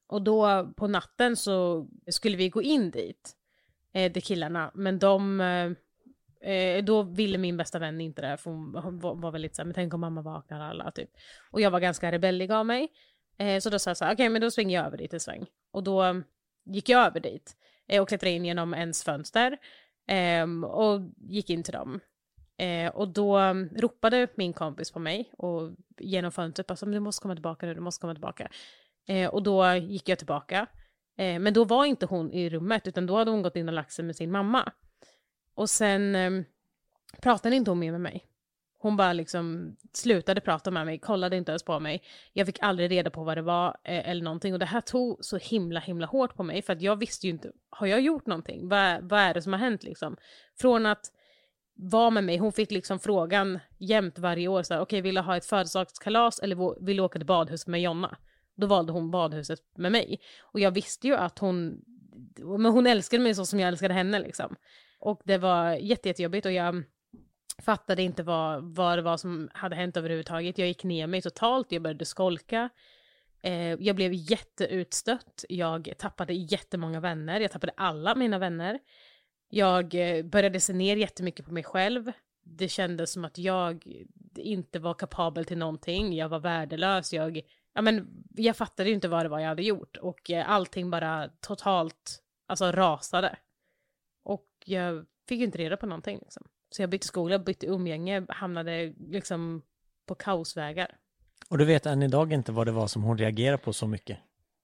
Och 0.08 0.22
då 0.22 0.68
på 0.78 0.88
natten 0.88 1.36
så 1.36 1.88
skulle 2.08 2.38
vi 2.38 2.50
gå 2.50 2.62
in 2.62 2.92
dit, 2.92 3.36
eh, 3.94 4.12
de 4.12 4.22
killarna, 4.22 4.72
men 4.74 5.00
de 5.00 5.42
eh, 5.42 5.72
eh 6.52 6.84
då 6.84 7.04
ville 7.04 7.38
min 7.38 7.58
bästa 7.58 7.80
vän 7.80 8.02
inte 8.02 8.22
det, 8.22 8.38
för 8.38 8.52
hon, 8.82 9.00
var, 9.00 9.16
väldigt 9.16 9.34
väl 9.34 9.42
lite 9.42 9.56
såhär, 9.56 9.66
men 9.66 9.74
tänk 9.74 9.94
om 9.94 10.02
mamma 10.02 10.22
vaknar 10.22 10.60
alla, 10.60 10.92
typ. 10.92 11.10
Och 11.52 11.62
jag 11.62 11.72
var 11.72 11.80
ganska 11.80 12.12
rebellig 12.12 12.52
av 12.52 12.66
mig. 12.66 12.92
Eh, 13.38 13.60
så 13.60 13.70
då 13.70 13.80
sa 13.80 13.90
jag 13.90 13.98
såhär, 13.98 14.14
okej 14.14 14.30
men 14.30 14.42
då 14.42 14.52
springer 14.52 14.78
jag 14.78 14.86
över 14.86 14.98
dit 14.98 15.14
en 15.14 15.20
sväng. 15.20 15.46
Och 15.72 15.84
då 15.84 16.22
gick 16.66 16.90
jag 16.90 17.06
över 17.06 17.20
dit 17.20 17.58
eh, 17.88 18.02
och 18.02 18.08
klättrade 18.08 18.36
in 18.36 18.46
genom 18.46 18.74
ens 18.74 19.04
fönster 19.04 19.58
ehm, 20.08 20.64
och 20.64 21.02
gick 21.18 21.50
in 21.50 21.64
till 21.64 21.74
dem. 21.74 22.00
Eh, 22.58 22.92
och 22.96 23.08
då 23.08 23.40
ropade 23.76 24.28
min 24.36 24.54
kompis 24.54 24.92
på 24.92 25.00
mig 25.00 25.32
och 25.38 25.72
genom 25.98 26.32
fönstret 26.32 26.56
typ 26.64 26.68
bara, 26.68 26.76
så, 26.76 26.86
du 26.86 27.00
måste 27.00 27.22
komma 27.22 27.36
tillbaka 27.36 27.66
nu, 27.66 27.74
du 27.74 27.80
måste 27.80 28.02
komma 28.02 28.14
tillbaka. 28.14 28.50
Eh, 29.08 29.30
och 29.30 29.44
då 29.44 29.74
gick 29.74 30.10
jag 30.10 30.18
tillbaka. 30.18 30.68
Eh, 31.18 31.40
men 31.40 31.54
då 31.54 31.64
var 31.64 31.86
inte 31.86 32.06
hon 32.06 32.32
i 32.32 32.50
rummet, 32.50 32.88
utan 32.88 33.06
då 33.06 33.18
hade 33.18 33.32
hon 33.32 33.42
gått 33.42 33.56
in 33.56 33.68
och 33.68 33.74
lagt 33.74 33.92
sig 33.92 34.06
med 34.06 34.16
sin 34.16 34.32
mamma. 34.32 34.72
Och 35.56 35.70
sen 35.70 36.16
eh, 36.16 36.32
pratade 37.22 37.56
inte 37.56 37.72
hon 37.72 37.80
mer 37.80 37.92
med 37.92 38.02
mig. 38.02 38.26
Hon 38.80 38.98
bara 38.98 39.14
liksom 39.14 39.76
slutade 39.94 40.42
prata 40.42 40.72
med 40.72 40.86
mig, 40.86 41.00
kollade 41.00 41.38
inte 41.38 41.52
ens 41.52 41.64
på 41.64 41.80
mig. 41.80 42.04
Jag 42.34 42.46
fick 42.46 42.58
aldrig 42.62 42.92
reda 42.92 43.10
på 43.10 43.24
vad 43.24 43.38
det 43.38 43.42
var 43.42 43.68
eh, 43.68 44.10
eller 44.10 44.24
någonting. 44.24 44.54
Och 44.54 44.60
det 44.60 44.66
här 44.66 44.82
tog 44.82 45.26
så 45.26 45.38
himla 45.38 45.80
himla 45.80 46.08
hårt 46.08 46.36
på 46.36 46.44
mig. 46.44 46.62
För 46.62 46.74
att 46.74 46.82
jag 46.82 46.96
visste 46.96 47.28
ju 47.28 47.34
inte, 47.34 47.52
har 47.70 47.88
jag 47.88 48.02
gjort 48.02 48.26
någonting? 48.26 48.70
Vad, 48.70 49.10
vad 49.10 49.20
är 49.20 49.34
det 49.34 49.42
som 49.42 49.54
har 49.54 49.60
hänt 49.60 49.84
liksom? 49.84 50.18
Från 50.56 50.86
att 50.86 51.12
var 51.76 52.12
med 52.12 52.24
mig, 52.24 52.38
hon 52.38 52.52
fick 52.52 52.72
liksom 52.72 53.00
frågan 53.00 53.60
jämt 53.78 54.20
varje 54.20 54.48
år. 54.48 54.64
så 54.64 54.74
här, 54.74 54.82
Okej, 54.82 55.02
vill 55.02 55.16
du 55.16 55.22
ha 55.22 55.38
ett 55.38 55.46
födelsedagskalas 55.46 56.40
eller 56.40 56.86
vill 56.86 56.98
du 56.98 57.04
åka 57.04 57.20
till 57.20 57.26
badhuset 57.26 57.68
med 57.68 57.82
Jonna? 57.82 58.18
Då 58.56 58.68
valde 58.68 58.92
hon 58.92 59.12
badhuset 59.12 59.60
med 59.78 59.92
mig. 59.92 60.20
Och 60.42 60.60
jag 60.60 60.72
visste 60.72 61.08
ju 61.08 61.16
att 61.16 61.40
hon, 61.40 61.82
men 62.38 62.66
hon 62.66 62.88
älskade 62.88 63.24
mig 63.24 63.36
så 63.36 63.46
som 63.46 63.60
jag 63.60 63.68
älskade 63.68 63.94
henne 63.94 64.20
liksom. 64.20 64.56
Och 65.00 65.22
det 65.24 65.38
var 65.38 65.72
jätte, 65.74 66.10
jättejobbigt 66.10 66.46
och 66.46 66.52
jag 66.52 66.84
fattade 67.62 68.02
inte 68.02 68.24
vad, 68.24 68.76
vad 68.76 68.98
det 68.98 69.02
var 69.02 69.18
som 69.18 69.50
hade 69.54 69.76
hänt 69.76 69.98
överhuvudtaget. 69.98 70.58
Jag 70.58 70.68
gick 70.68 70.84
ner 70.84 71.08
mig 71.08 71.22
totalt, 71.22 71.72
jag 71.72 71.82
började 71.82 72.06
skolka. 72.06 72.70
Eh, 73.42 73.74
jag 73.74 73.96
blev 73.96 74.14
jätteutstött, 74.14 75.46
jag 75.50 75.94
tappade 75.98 76.34
jättemånga 76.34 77.00
vänner, 77.00 77.40
jag 77.40 77.52
tappade 77.52 77.74
alla 77.78 78.16
mina 78.16 78.40
vänner. 78.40 78.80
Jag 79.50 79.96
eh, 79.96 80.26
började 80.26 80.60
se 80.60 80.74
ner 80.74 80.96
jättemycket 80.96 81.46
på 81.46 81.54
mig 81.54 81.64
själv. 81.64 82.12
Det 82.44 82.70
kändes 82.70 83.12
som 83.12 83.26
att 83.26 83.38
jag 83.38 83.88
inte 84.36 84.80
var 84.80 84.94
kapabel 84.94 85.46
till 85.46 85.58
någonting, 85.58 86.14
jag 86.14 86.30
var 86.30 86.40
värdelös, 86.40 87.14
jag, 87.14 87.42
ja 87.74 87.82
men 87.82 88.24
jag 88.36 88.56
fattade 88.56 88.90
ju 88.90 88.96
inte 88.96 89.08
vad 89.08 89.26
det 89.26 89.30
var 89.30 89.40
jag 89.40 89.48
hade 89.48 89.64
gjort 89.64 89.98
och 89.98 90.32
eh, 90.32 90.50
allting 90.50 90.90
bara 90.90 91.30
totalt, 91.42 92.24
alltså 92.48 92.72
rasade. 92.72 93.38
Och 94.24 94.48
jag 94.66 95.06
fick 95.28 95.40
ju 95.40 95.46
inte 95.46 95.58
reda 95.58 95.78
på 95.78 95.86
någonting 95.86 96.20
liksom. 96.22 96.48
Så 96.70 96.82
jag 96.82 96.90
bytte 96.90 97.08
skola, 97.08 97.40
bytte 97.40 97.66
umgänge, 97.68 98.26
hamnade 98.30 98.94
liksom 99.00 99.62
på 100.06 100.16
kaosvägar. 100.16 100.98
Och 101.50 101.58
du 101.58 101.66
vet 101.66 101.86
än 101.86 102.04
idag 102.04 102.34
inte 102.34 102.52
vad 102.52 102.68
det 102.68 102.72
var 102.72 102.88
som 102.88 103.04
hon 103.04 103.18
reagerade 103.18 103.58
på 103.58 103.74
så 103.74 103.88
mycket. 103.88 104.18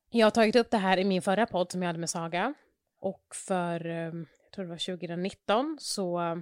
Jag 0.10 0.26
har 0.26 0.32
tagit 0.32 0.56
upp 0.56 0.72
det 0.72 0.78
här 0.78 0.98
i 0.98 1.04
min 1.04 1.22
förra 1.22 1.46
podd 1.46 1.72
som 1.72 1.82
jag 1.82 1.90
hade 1.90 2.00
med 2.00 2.10
Saga. 2.10 2.54
Och 3.00 3.36
för, 3.36 3.86
eh, 3.86 4.12
tror 4.52 4.66
det 4.66 4.70
var 4.72 4.98
2019, 4.98 5.78
så 5.80 6.20
eh, 6.22 6.36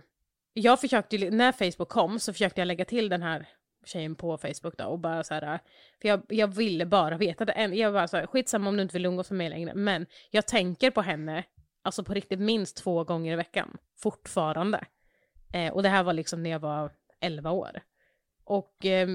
jag 0.54 0.82
försökte, 0.82 1.16
ju- 1.16 1.32
när 1.32 1.52
Facebook 1.52 1.90
kom 1.90 2.20
så 2.20 2.34
försökte 2.34 2.62
jag 2.62 2.66
lägga 2.66 2.86
till 2.86 3.10
den 3.10 3.22
här 3.22 3.48
tjejen 3.86 4.16
på 4.16 4.38
Facebook 4.38 4.78
då 4.78 4.86
och 4.86 5.00
bara 5.00 5.24
så 5.24 5.34
här, 5.34 5.54
eh, 5.54 5.60
för 6.02 6.08
jag, 6.08 6.22
jag 6.30 6.48
ville 6.48 6.86
bara 6.86 7.18
veta 7.18 7.46
det. 7.46 7.66
Jag 7.76 7.92
var 7.92 8.08
så 8.08 8.18
här, 8.18 8.28
skitsamma 8.28 8.70
om 8.70 8.76
du 8.78 8.84
inte 8.84 8.94
vill 8.94 9.06
umgås 9.06 9.32
med 9.32 9.38
mig 9.38 9.50
längre, 9.50 9.74
men 9.74 10.06
jag 10.32 10.48
tänker 10.48 10.92
på 10.92 11.02
henne, 11.02 11.44
alltså 11.82 12.04
på 12.04 12.14
riktigt 12.14 12.40
minst 12.40 12.78
två 12.78 13.04
gånger 13.04 13.34
i 13.34 13.36
veckan, 13.36 13.78
fortfarande. 13.98 14.86
Eh, 15.54 15.74
och 15.74 15.84
det 15.84 15.90
här 15.90 16.04
var 16.04 16.14
liksom 16.14 16.44
när 16.44 16.50
jag 16.50 16.60
var 16.60 16.92
11 17.20 17.52
år. 17.52 17.82
Och 18.44 18.86
eh, 18.86 19.08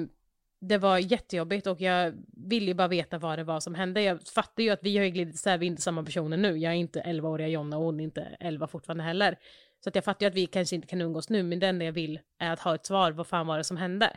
det 0.68 0.78
var 0.78 0.98
jättejobbigt 0.98 1.66
och 1.66 1.80
jag 1.80 2.14
ville 2.36 2.66
ju 2.66 2.74
bara 2.74 2.88
veta 2.88 3.18
vad 3.18 3.38
det 3.38 3.44
var 3.44 3.60
som 3.60 3.74
hände. 3.74 4.02
Jag 4.02 4.22
fattar 4.22 4.62
ju 4.62 4.70
att 4.70 4.82
vi 4.82 4.96
har 4.96 5.04
ju 5.04 5.10
glidit 5.10 5.34
isär, 5.34 5.58
vi 5.58 5.66
är 5.66 5.70
inte 5.70 5.82
samma 5.82 6.02
personer 6.02 6.36
nu. 6.36 6.56
Jag 6.56 6.72
är 6.72 6.76
inte 6.76 7.02
11-åriga 7.02 7.48
Jonna 7.48 7.76
och 7.76 7.84
hon 7.84 8.00
är 8.00 8.04
inte 8.04 8.36
11 8.40 8.66
fortfarande 8.66 9.04
heller. 9.04 9.38
Så 9.80 9.88
att 9.88 9.94
jag 9.94 10.04
fattar 10.04 10.26
ju 10.26 10.28
att 10.28 10.36
vi 10.36 10.46
kanske 10.46 10.76
inte 10.76 10.88
kan 10.88 11.00
umgås 11.00 11.28
nu, 11.28 11.42
men 11.42 11.58
det 11.58 11.66
enda 11.66 11.84
jag 11.84 11.92
vill 11.92 12.20
är 12.38 12.52
att 12.52 12.60
ha 12.60 12.74
ett 12.74 12.86
svar, 12.86 13.12
vad 13.12 13.26
fan 13.26 13.46
var 13.46 13.58
det 13.58 13.64
som 13.64 13.76
hände? 13.76 14.16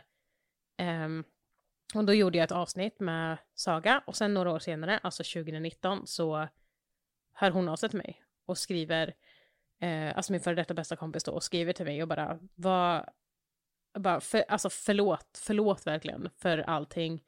Um, 1.04 1.24
och 1.94 2.04
då 2.04 2.14
gjorde 2.14 2.38
jag 2.38 2.44
ett 2.44 2.52
avsnitt 2.52 3.00
med 3.00 3.38
Saga 3.54 4.02
och 4.06 4.16
sen 4.16 4.34
några 4.34 4.50
år 4.50 4.58
senare, 4.58 4.98
alltså 5.02 5.22
2019, 5.22 6.06
så 6.06 6.48
hör 7.32 7.50
hon 7.50 7.68
av 7.68 7.76
sig 7.76 7.88
till 7.88 7.98
mig 7.98 8.22
och 8.46 8.58
skriver, 8.58 9.14
eh, 9.80 10.16
alltså 10.16 10.32
min 10.32 10.40
före 10.40 10.54
detta 10.54 10.74
bästa 10.74 10.96
kompis 10.96 11.24
då, 11.24 11.32
och 11.32 11.42
skriver 11.42 11.72
till 11.72 11.84
mig 11.84 12.02
och 12.02 12.08
bara, 12.08 12.38
vad, 12.54 13.08
bara 13.98 14.20
för, 14.20 14.44
alltså 14.48 14.70
förlåt, 14.70 15.40
förlåt 15.44 15.86
verkligen 15.86 16.28
för 16.36 16.58
allting. 16.58 17.22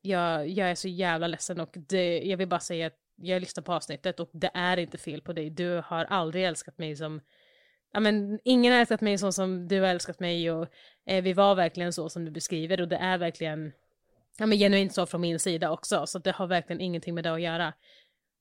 Jag, 0.00 0.48
jag 0.48 0.70
är 0.70 0.74
så 0.74 0.88
jävla 0.88 1.26
ledsen 1.26 1.60
och 1.60 1.70
det, 1.74 2.18
jag 2.18 2.36
vill 2.36 2.48
bara 2.48 2.60
säga 2.60 2.86
att 2.86 2.98
jag 3.16 3.40
lyssnar 3.40 3.62
på 3.62 3.72
avsnittet 3.72 4.20
och 4.20 4.30
det 4.32 4.50
är 4.54 4.76
inte 4.76 4.98
fel 4.98 5.20
på 5.20 5.32
dig. 5.32 5.50
Du 5.50 5.82
har 5.86 6.04
aldrig 6.04 6.44
älskat 6.44 6.78
mig 6.78 6.96
som 6.96 7.20
Ja, 7.92 8.00
men 8.00 8.38
ingen 8.44 8.72
har 8.72 8.80
älskat 8.80 9.00
mig 9.00 9.18
så 9.18 9.32
som 9.32 9.68
du 9.68 9.80
har 9.80 9.88
älskat 9.88 10.20
mig 10.20 10.50
och 10.50 10.66
eh, 11.06 11.22
vi 11.22 11.32
var 11.32 11.54
verkligen 11.54 11.92
så 11.92 12.08
som 12.08 12.24
du 12.24 12.30
beskriver 12.30 12.80
och 12.80 12.88
det 12.88 12.96
är 12.96 13.18
verkligen 13.18 13.72
ja, 14.38 14.46
men 14.46 14.58
genuint 14.58 14.94
så 14.94 15.06
från 15.06 15.20
min 15.20 15.38
sida 15.38 15.70
också 15.70 16.06
så 16.06 16.18
det 16.18 16.30
har 16.30 16.46
verkligen 16.46 16.80
ingenting 16.80 17.14
med 17.14 17.24
det 17.24 17.32
att 17.32 17.40
göra. 17.40 17.72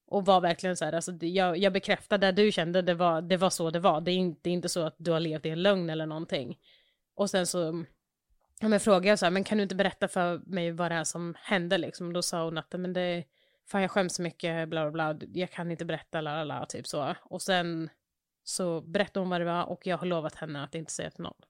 Och 0.09 0.25
var 0.25 0.41
verkligen 0.41 0.77
så 0.77 0.85
här, 0.85 0.93
alltså, 0.93 1.11
jag, 1.11 1.57
jag 1.57 1.73
bekräftar 1.73 2.17
det 2.17 2.31
du 2.31 2.51
kände, 2.51 2.81
det 2.81 2.93
var, 2.93 3.21
det 3.21 3.37
var 3.37 3.49
så 3.49 3.69
det 3.69 3.79
var. 3.79 4.01
Det 4.01 4.11
är, 4.11 4.15
inte, 4.15 4.39
det 4.43 4.49
är 4.49 4.53
inte 4.53 4.69
så 4.69 4.85
att 4.85 4.95
du 4.97 5.11
har 5.11 5.19
levt 5.19 5.45
i 5.45 5.49
en 5.49 5.63
lögn 5.63 5.89
eller 5.89 6.05
någonting. 6.05 6.57
Och 7.17 7.29
sen 7.29 7.47
så 7.47 7.85
ja, 8.59 8.67
men 8.67 8.79
frågade 8.79 9.07
jag 9.07 9.19
så 9.19 9.25
här, 9.25 9.31
men 9.31 9.43
kan 9.43 9.57
du 9.57 9.63
inte 9.63 9.75
berätta 9.75 10.07
för 10.07 10.41
mig 10.45 10.71
vad 10.71 10.91
det 10.91 10.95
är 10.95 11.03
som 11.03 11.35
hände 11.39 11.77
liksom? 11.77 12.13
Då 12.13 12.21
sa 12.21 12.43
hon 12.43 12.57
att 12.57 12.73
men 12.79 12.93
det, 12.93 13.23
fan 13.65 13.81
jag 13.81 13.91
skäms 13.91 14.15
så 14.15 14.21
mycket, 14.21 14.69
bla 14.69 14.91
bla 14.91 15.13
bla, 15.13 15.27
jag 15.33 15.51
kan 15.51 15.71
inte 15.71 15.85
berätta, 15.85 16.21
la 16.21 16.35
la 16.35 16.43
la, 16.43 16.65
typ 16.65 16.87
så. 16.87 17.15
Och 17.21 17.41
sen 17.41 17.89
så 18.43 18.81
berättade 18.81 19.19
hon 19.19 19.29
vad 19.29 19.41
det 19.41 19.45
var 19.45 19.65
och 19.65 19.87
jag 19.87 19.97
har 19.97 20.07
lovat 20.07 20.35
henne 20.35 20.63
att 20.63 20.75
inte 20.75 20.91
säga 20.91 21.11
till 21.11 21.23
någon. 21.23 21.41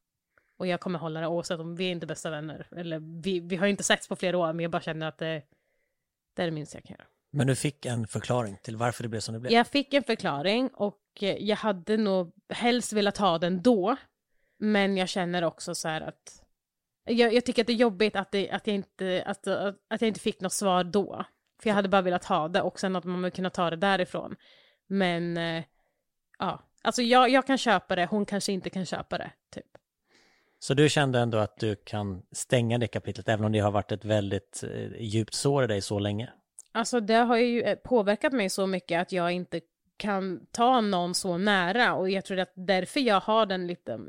Och 0.57 0.67
jag 0.67 0.79
kommer 0.79 0.99
hålla 0.99 1.19
det 1.21 1.27
oavsett 1.27 1.59
om 1.59 1.75
vi 1.75 1.85
är 1.85 1.91
inte 1.91 2.07
bästa 2.07 2.29
vänner. 2.29 2.67
Eller 2.71 3.21
vi, 3.21 3.39
vi 3.39 3.55
har 3.55 3.67
inte 3.67 3.83
setts 3.83 4.07
på 4.07 4.15
flera 4.15 4.37
år 4.37 4.53
men 4.53 4.63
jag 4.63 4.71
bara 4.71 4.81
känner 4.81 5.07
att 5.07 5.17
det, 5.17 5.41
det 6.33 6.41
är 6.41 6.45
det 6.45 6.51
minsta 6.51 6.77
jag 6.77 6.83
kan 6.83 6.95
göra. 6.99 7.07
Men 7.31 7.47
du 7.47 7.55
fick 7.55 7.85
en 7.85 8.07
förklaring 8.07 8.57
till 8.63 8.75
varför 8.75 9.03
det 9.03 9.09
blev 9.09 9.19
som 9.19 9.33
det 9.33 9.39
blev. 9.39 9.53
Jag 9.53 9.67
fick 9.67 9.93
en 9.93 10.03
förklaring 10.03 10.69
och 10.73 11.01
jag 11.19 11.55
hade 11.55 11.97
nog 11.97 12.33
helst 12.49 12.93
velat 12.93 13.17
ha 13.17 13.37
den 13.37 13.61
då. 13.61 13.97
Men 14.59 14.97
jag 14.97 15.09
känner 15.09 15.43
också 15.43 15.75
så 15.75 15.87
här 15.87 16.01
att 16.01 16.43
jag, 17.05 17.33
jag 17.33 17.45
tycker 17.45 17.63
att 17.63 17.67
det 17.67 17.73
är 17.73 17.77
jobbigt 17.77 18.15
att, 18.15 18.31
det, 18.31 18.49
att, 18.49 18.67
jag 18.67 18.75
inte, 18.75 19.23
att, 19.25 19.47
att, 19.47 20.01
jag 20.01 20.07
inte 20.07 20.19
fick 20.19 20.41
något 20.41 20.53
svar 20.53 20.83
då. 20.83 21.25
För 21.61 21.69
jag 21.69 21.75
hade 21.75 21.89
bara 21.89 22.01
velat 22.01 22.25
ha 22.25 22.47
det 22.47 22.61
och 22.61 22.79
sen 22.79 22.95
att 22.95 23.03
man 23.03 23.21
vill 23.21 23.31
kunna 23.31 23.49
ta 23.49 23.69
det 23.69 23.75
därifrån. 23.75 24.35
Men 24.87 25.37
eh, 25.37 25.63
ja, 26.39 26.59
alltså 26.81 27.01
jag, 27.01 27.29
jag 27.29 27.47
kan 27.47 27.57
köpa 27.57 27.95
det, 27.95 28.05
hon 28.05 28.25
kanske 28.25 28.51
inte 28.51 28.69
kan 28.69 28.85
köpa 28.85 29.17
det. 29.17 29.31
Typ. 29.51 29.65
Så 30.59 30.73
du 30.73 30.89
kände 30.89 31.19
ändå 31.19 31.37
att 31.37 31.59
du 31.59 31.75
kan 31.75 32.21
stänga 32.31 32.77
det 32.77 32.87
kapitlet, 32.87 33.29
även 33.29 33.45
om 33.45 33.51
det 33.51 33.59
har 33.59 33.71
varit 33.71 33.91
ett 33.91 34.05
väldigt 34.05 34.63
eh, 34.63 35.01
djupt 35.01 35.33
sår 35.33 35.63
i 35.63 35.67
dig 35.67 35.81
så 35.81 35.99
länge? 35.99 36.29
Alltså 36.71 36.99
det 36.99 37.13
har 37.13 37.37
ju 37.37 37.61
eh, 37.61 37.75
påverkat 37.75 38.33
mig 38.33 38.49
så 38.49 38.67
mycket 38.67 39.01
att 39.01 39.11
jag 39.11 39.31
inte 39.31 39.61
kan 39.97 40.45
ta 40.51 40.81
någon 40.81 41.15
så 41.15 41.37
nära 41.37 41.95
och 41.95 42.09
jag 42.09 42.25
tror 42.25 42.39
att 42.39 42.51
därför 42.55 42.99
jag 42.99 43.19
har 43.19 43.45
den 43.45 43.67
lite, 43.67 43.99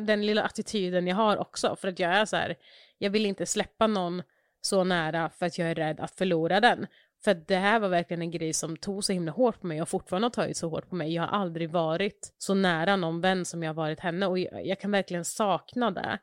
den 0.00 0.26
lilla 0.26 0.42
attityden 0.42 1.06
jag 1.06 1.16
har 1.16 1.36
också 1.36 1.76
för 1.76 1.88
att 1.88 1.98
jag 1.98 2.12
är 2.14 2.24
så 2.24 2.36
här, 2.36 2.56
jag 2.98 3.10
vill 3.10 3.26
inte 3.26 3.46
släppa 3.46 3.86
någon 3.86 4.22
så 4.60 4.84
nära 4.84 5.30
för 5.30 5.46
att 5.46 5.58
jag 5.58 5.70
är 5.70 5.74
rädd 5.74 6.00
att 6.00 6.10
förlora 6.10 6.60
den. 6.60 6.86
För 7.24 7.30
att 7.30 7.48
det 7.48 7.56
här 7.56 7.80
var 7.80 7.88
verkligen 7.88 8.22
en 8.22 8.30
grej 8.30 8.52
som 8.52 8.76
tog 8.76 9.04
så 9.04 9.12
himla 9.12 9.32
hårt 9.32 9.60
på 9.60 9.66
mig 9.66 9.82
och 9.82 9.88
fortfarande 9.88 10.26
har 10.26 10.30
tagit 10.30 10.56
så 10.56 10.68
hårt 10.68 10.88
på 10.88 10.94
mig. 10.94 11.14
Jag 11.14 11.22
har 11.22 11.38
aldrig 11.38 11.70
varit 11.70 12.34
så 12.38 12.54
nära 12.54 12.96
någon 12.96 13.20
vän 13.20 13.44
som 13.44 13.62
jag 13.62 13.70
har 13.70 13.74
varit 13.74 14.00
henne 14.00 14.26
och 14.26 14.38
jag, 14.38 14.66
jag 14.66 14.80
kan 14.80 14.90
verkligen 14.90 15.24
sakna 15.24 15.90
det. 15.90 16.18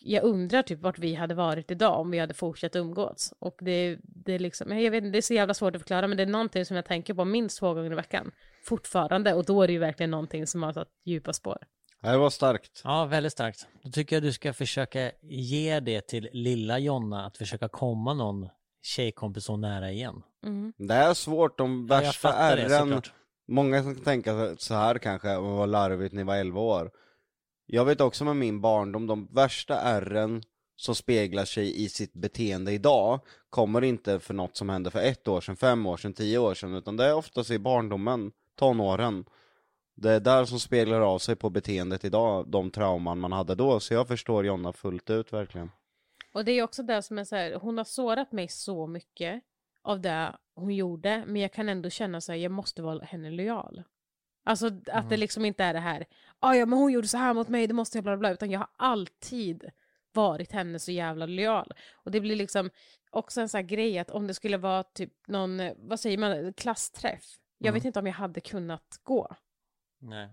Jag 0.00 0.24
undrar 0.24 0.62
typ 0.62 0.82
vart 0.82 0.98
vi 0.98 1.14
hade 1.14 1.34
varit 1.34 1.70
idag 1.70 2.00
om 2.00 2.10
vi 2.10 2.18
hade 2.18 2.34
fortsatt 2.34 2.76
umgås. 2.76 3.34
Och 3.38 3.56
det, 3.60 3.98
det 4.02 4.32
är 4.32 4.38
liksom, 4.38 4.78
jag 4.78 4.90
vet 4.90 5.04
inte, 5.04 5.12
det 5.12 5.18
är 5.18 5.22
så 5.22 5.34
jävla 5.34 5.54
svårt 5.54 5.76
att 5.76 5.82
förklara 5.82 6.06
men 6.06 6.16
det 6.16 6.22
är 6.22 6.26
någonting 6.26 6.64
som 6.64 6.76
jag 6.76 6.84
tänker 6.84 7.14
på 7.14 7.24
minst 7.24 7.58
två 7.58 7.74
gånger 7.74 7.92
i 7.92 7.94
veckan. 7.94 8.30
Fortfarande, 8.64 9.34
och 9.34 9.44
då 9.44 9.62
är 9.62 9.66
det 9.66 9.72
ju 9.72 9.78
verkligen 9.78 10.10
någonting 10.10 10.46
som 10.46 10.62
har 10.62 10.72
satt 10.72 10.88
djupa 11.04 11.32
spår. 11.32 11.58
Det 12.02 12.16
var 12.16 12.30
starkt. 12.30 12.80
Ja, 12.84 13.04
väldigt 13.04 13.32
starkt. 13.32 13.66
Då 13.82 13.90
tycker 13.90 14.16
jag 14.16 14.22
du 14.22 14.32
ska 14.32 14.52
försöka 14.52 15.10
ge 15.22 15.80
det 15.80 16.00
till 16.00 16.28
lilla 16.32 16.78
Jonna, 16.78 17.26
att 17.26 17.36
försöka 17.36 17.68
komma 17.68 18.14
någon 18.14 18.48
tjejkompis 18.82 19.44
så 19.44 19.56
nära 19.56 19.90
igen. 19.90 20.22
Mm. 20.44 20.72
Det 20.78 20.94
är 20.94 21.14
svårt, 21.14 21.58
de 21.58 21.86
värsta 21.86 22.32
ärren, 22.32 23.02
många 23.48 23.82
som 23.82 23.94
kan 23.94 24.04
tänka 24.04 24.56
så 24.58 24.74
här 24.74 24.98
kanske, 24.98 25.38
vad 25.38 25.68
larvigt 25.68 26.14
ni 26.14 26.22
var 26.22 26.36
11 26.36 26.60
år. 26.60 26.90
Jag 27.66 27.84
vet 27.84 28.00
också 28.00 28.24
med 28.24 28.36
min 28.36 28.60
barndom, 28.60 29.06
de 29.06 29.28
värsta 29.32 29.80
ärren 29.80 30.42
som 30.76 30.94
speglar 30.94 31.44
sig 31.44 31.84
i 31.84 31.88
sitt 31.88 32.12
beteende 32.12 32.72
idag, 32.72 33.20
kommer 33.50 33.84
inte 33.84 34.20
för 34.20 34.34
något 34.34 34.56
som 34.56 34.68
hände 34.68 34.90
för 34.90 34.98
ett 34.98 35.28
år 35.28 35.40
sedan, 35.40 35.56
fem 35.56 35.86
år 35.86 35.96
sedan, 35.96 36.12
tio 36.12 36.38
år 36.38 36.54
sedan, 36.54 36.74
utan 36.74 36.96
det 36.96 37.04
är 37.04 37.14
oftast 37.14 37.50
i 37.50 37.58
barndomen, 37.58 38.32
tonåren. 38.54 39.24
Det 39.94 40.10
är 40.10 40.20
där 40.20 40.44
som 40.44 40.60
speglar 40.60 41.00
av 41.00 41.18
sig 41.18 41.36
på 41.36 41.50
beteendet 41.50 42.04
idag, 42.04 42.48
de 42.48 42.70
trauman 42.70 43.18
man 43.18 43.32
hade 43.32 43.54
då, 43.54 43.80
så 43.80 43.94
jag 43.94 44.08
förstår 44.08 44.46
Jonna 44.46 44.72
fullt 44.72 45.10
ut 45.10 45.32
verkligen. 45.32 45.70
Och 46.32 46.44
det 46.44 46.52
är 46.52 46.62
också 46.62 46.82
det 46.82 47.02
som 47.02 47.18
är 47.18 47.24
så 47.24 47.36
här, 47.36 47.54
hon 47.54 47.78
har 47.78 47.84
sårat 47.84 48.32
mig 48.32 48.48
så 48.48 48.86
mycket 48.86 49.42
av 49.82 50.00
det 50.00 50.36
hon 50.54 50.74
gjorde, 50.74 51.24
men 51.26 51.42
jag 51.42 51.52
kan 51.52 51.68
ändå 51.68 51.90
känna 51.90 52.20
så 52.20 52.32
här, 52.32 52.38
jag 52.38 52.52
måste 52.52 52.82
vara 52.82 53.04
henne 53.04 53.30
lojal. 53.30 53.82
Alltså 54.46 54.66
att 54.92 55.10
det 55.10 55.16
liksom 55.16 55.44
inte 55.44 55.64
är 55.64 55.72
det 55.74 55.80
här, 55.80 56.06
"Ah, 56.40 56.54
ja 56.54 56.66
men 56.66 56.78
hon 56.78 56.92
gjorde 56.92 57.08
så 57.08 57.16
här 57.18 57.34
mot 57.34 57.48
mig, 57.48 57.66
det 57.66 57.74
måste 57.74 57.98
jag 57.98 58.04
bla 58.04 58.12
bla 58.12 58.18
bla, 58.18 58.30
utan 58.30 58.50
jag 58.50 58.58
har 58.60 58.68
alltid 58.76 59.70
varit 60.12 60.52
henne 60.52 60.78
så 60.78 60.92
jävla 60.92 61.26
lojal. 61.26 61.72
Och 61.94 62.10
det 62.10 62.20
blir 62.20 62.36
liksom 62.36 62.70
också 63.10 63.40
en 63.40 63.48
sån 63.48 63.58
här 63.58 63.62
grej 63.66 63.98
att 63.98 64.10
om 64.10 64.26
det 64.26 64.34
skulle 64.34 64.56
vara 64.56 64.82
typ 64.82 65.12
någon, 65.28 65.60
vad 65.76 66.00
säger 66.00 66.18
man, 66.18 66.52
klassträff, 66.52 67.24
jag 67.58 67.72
vet 67.72 67.84
inte 67.84 67.98
om 67.98 68.06
jag 68.06 68.14
hade 68.14 68.40
kunnat 68.40 69.00
gå. 69.02 69.36
Nej. 70.00 70.28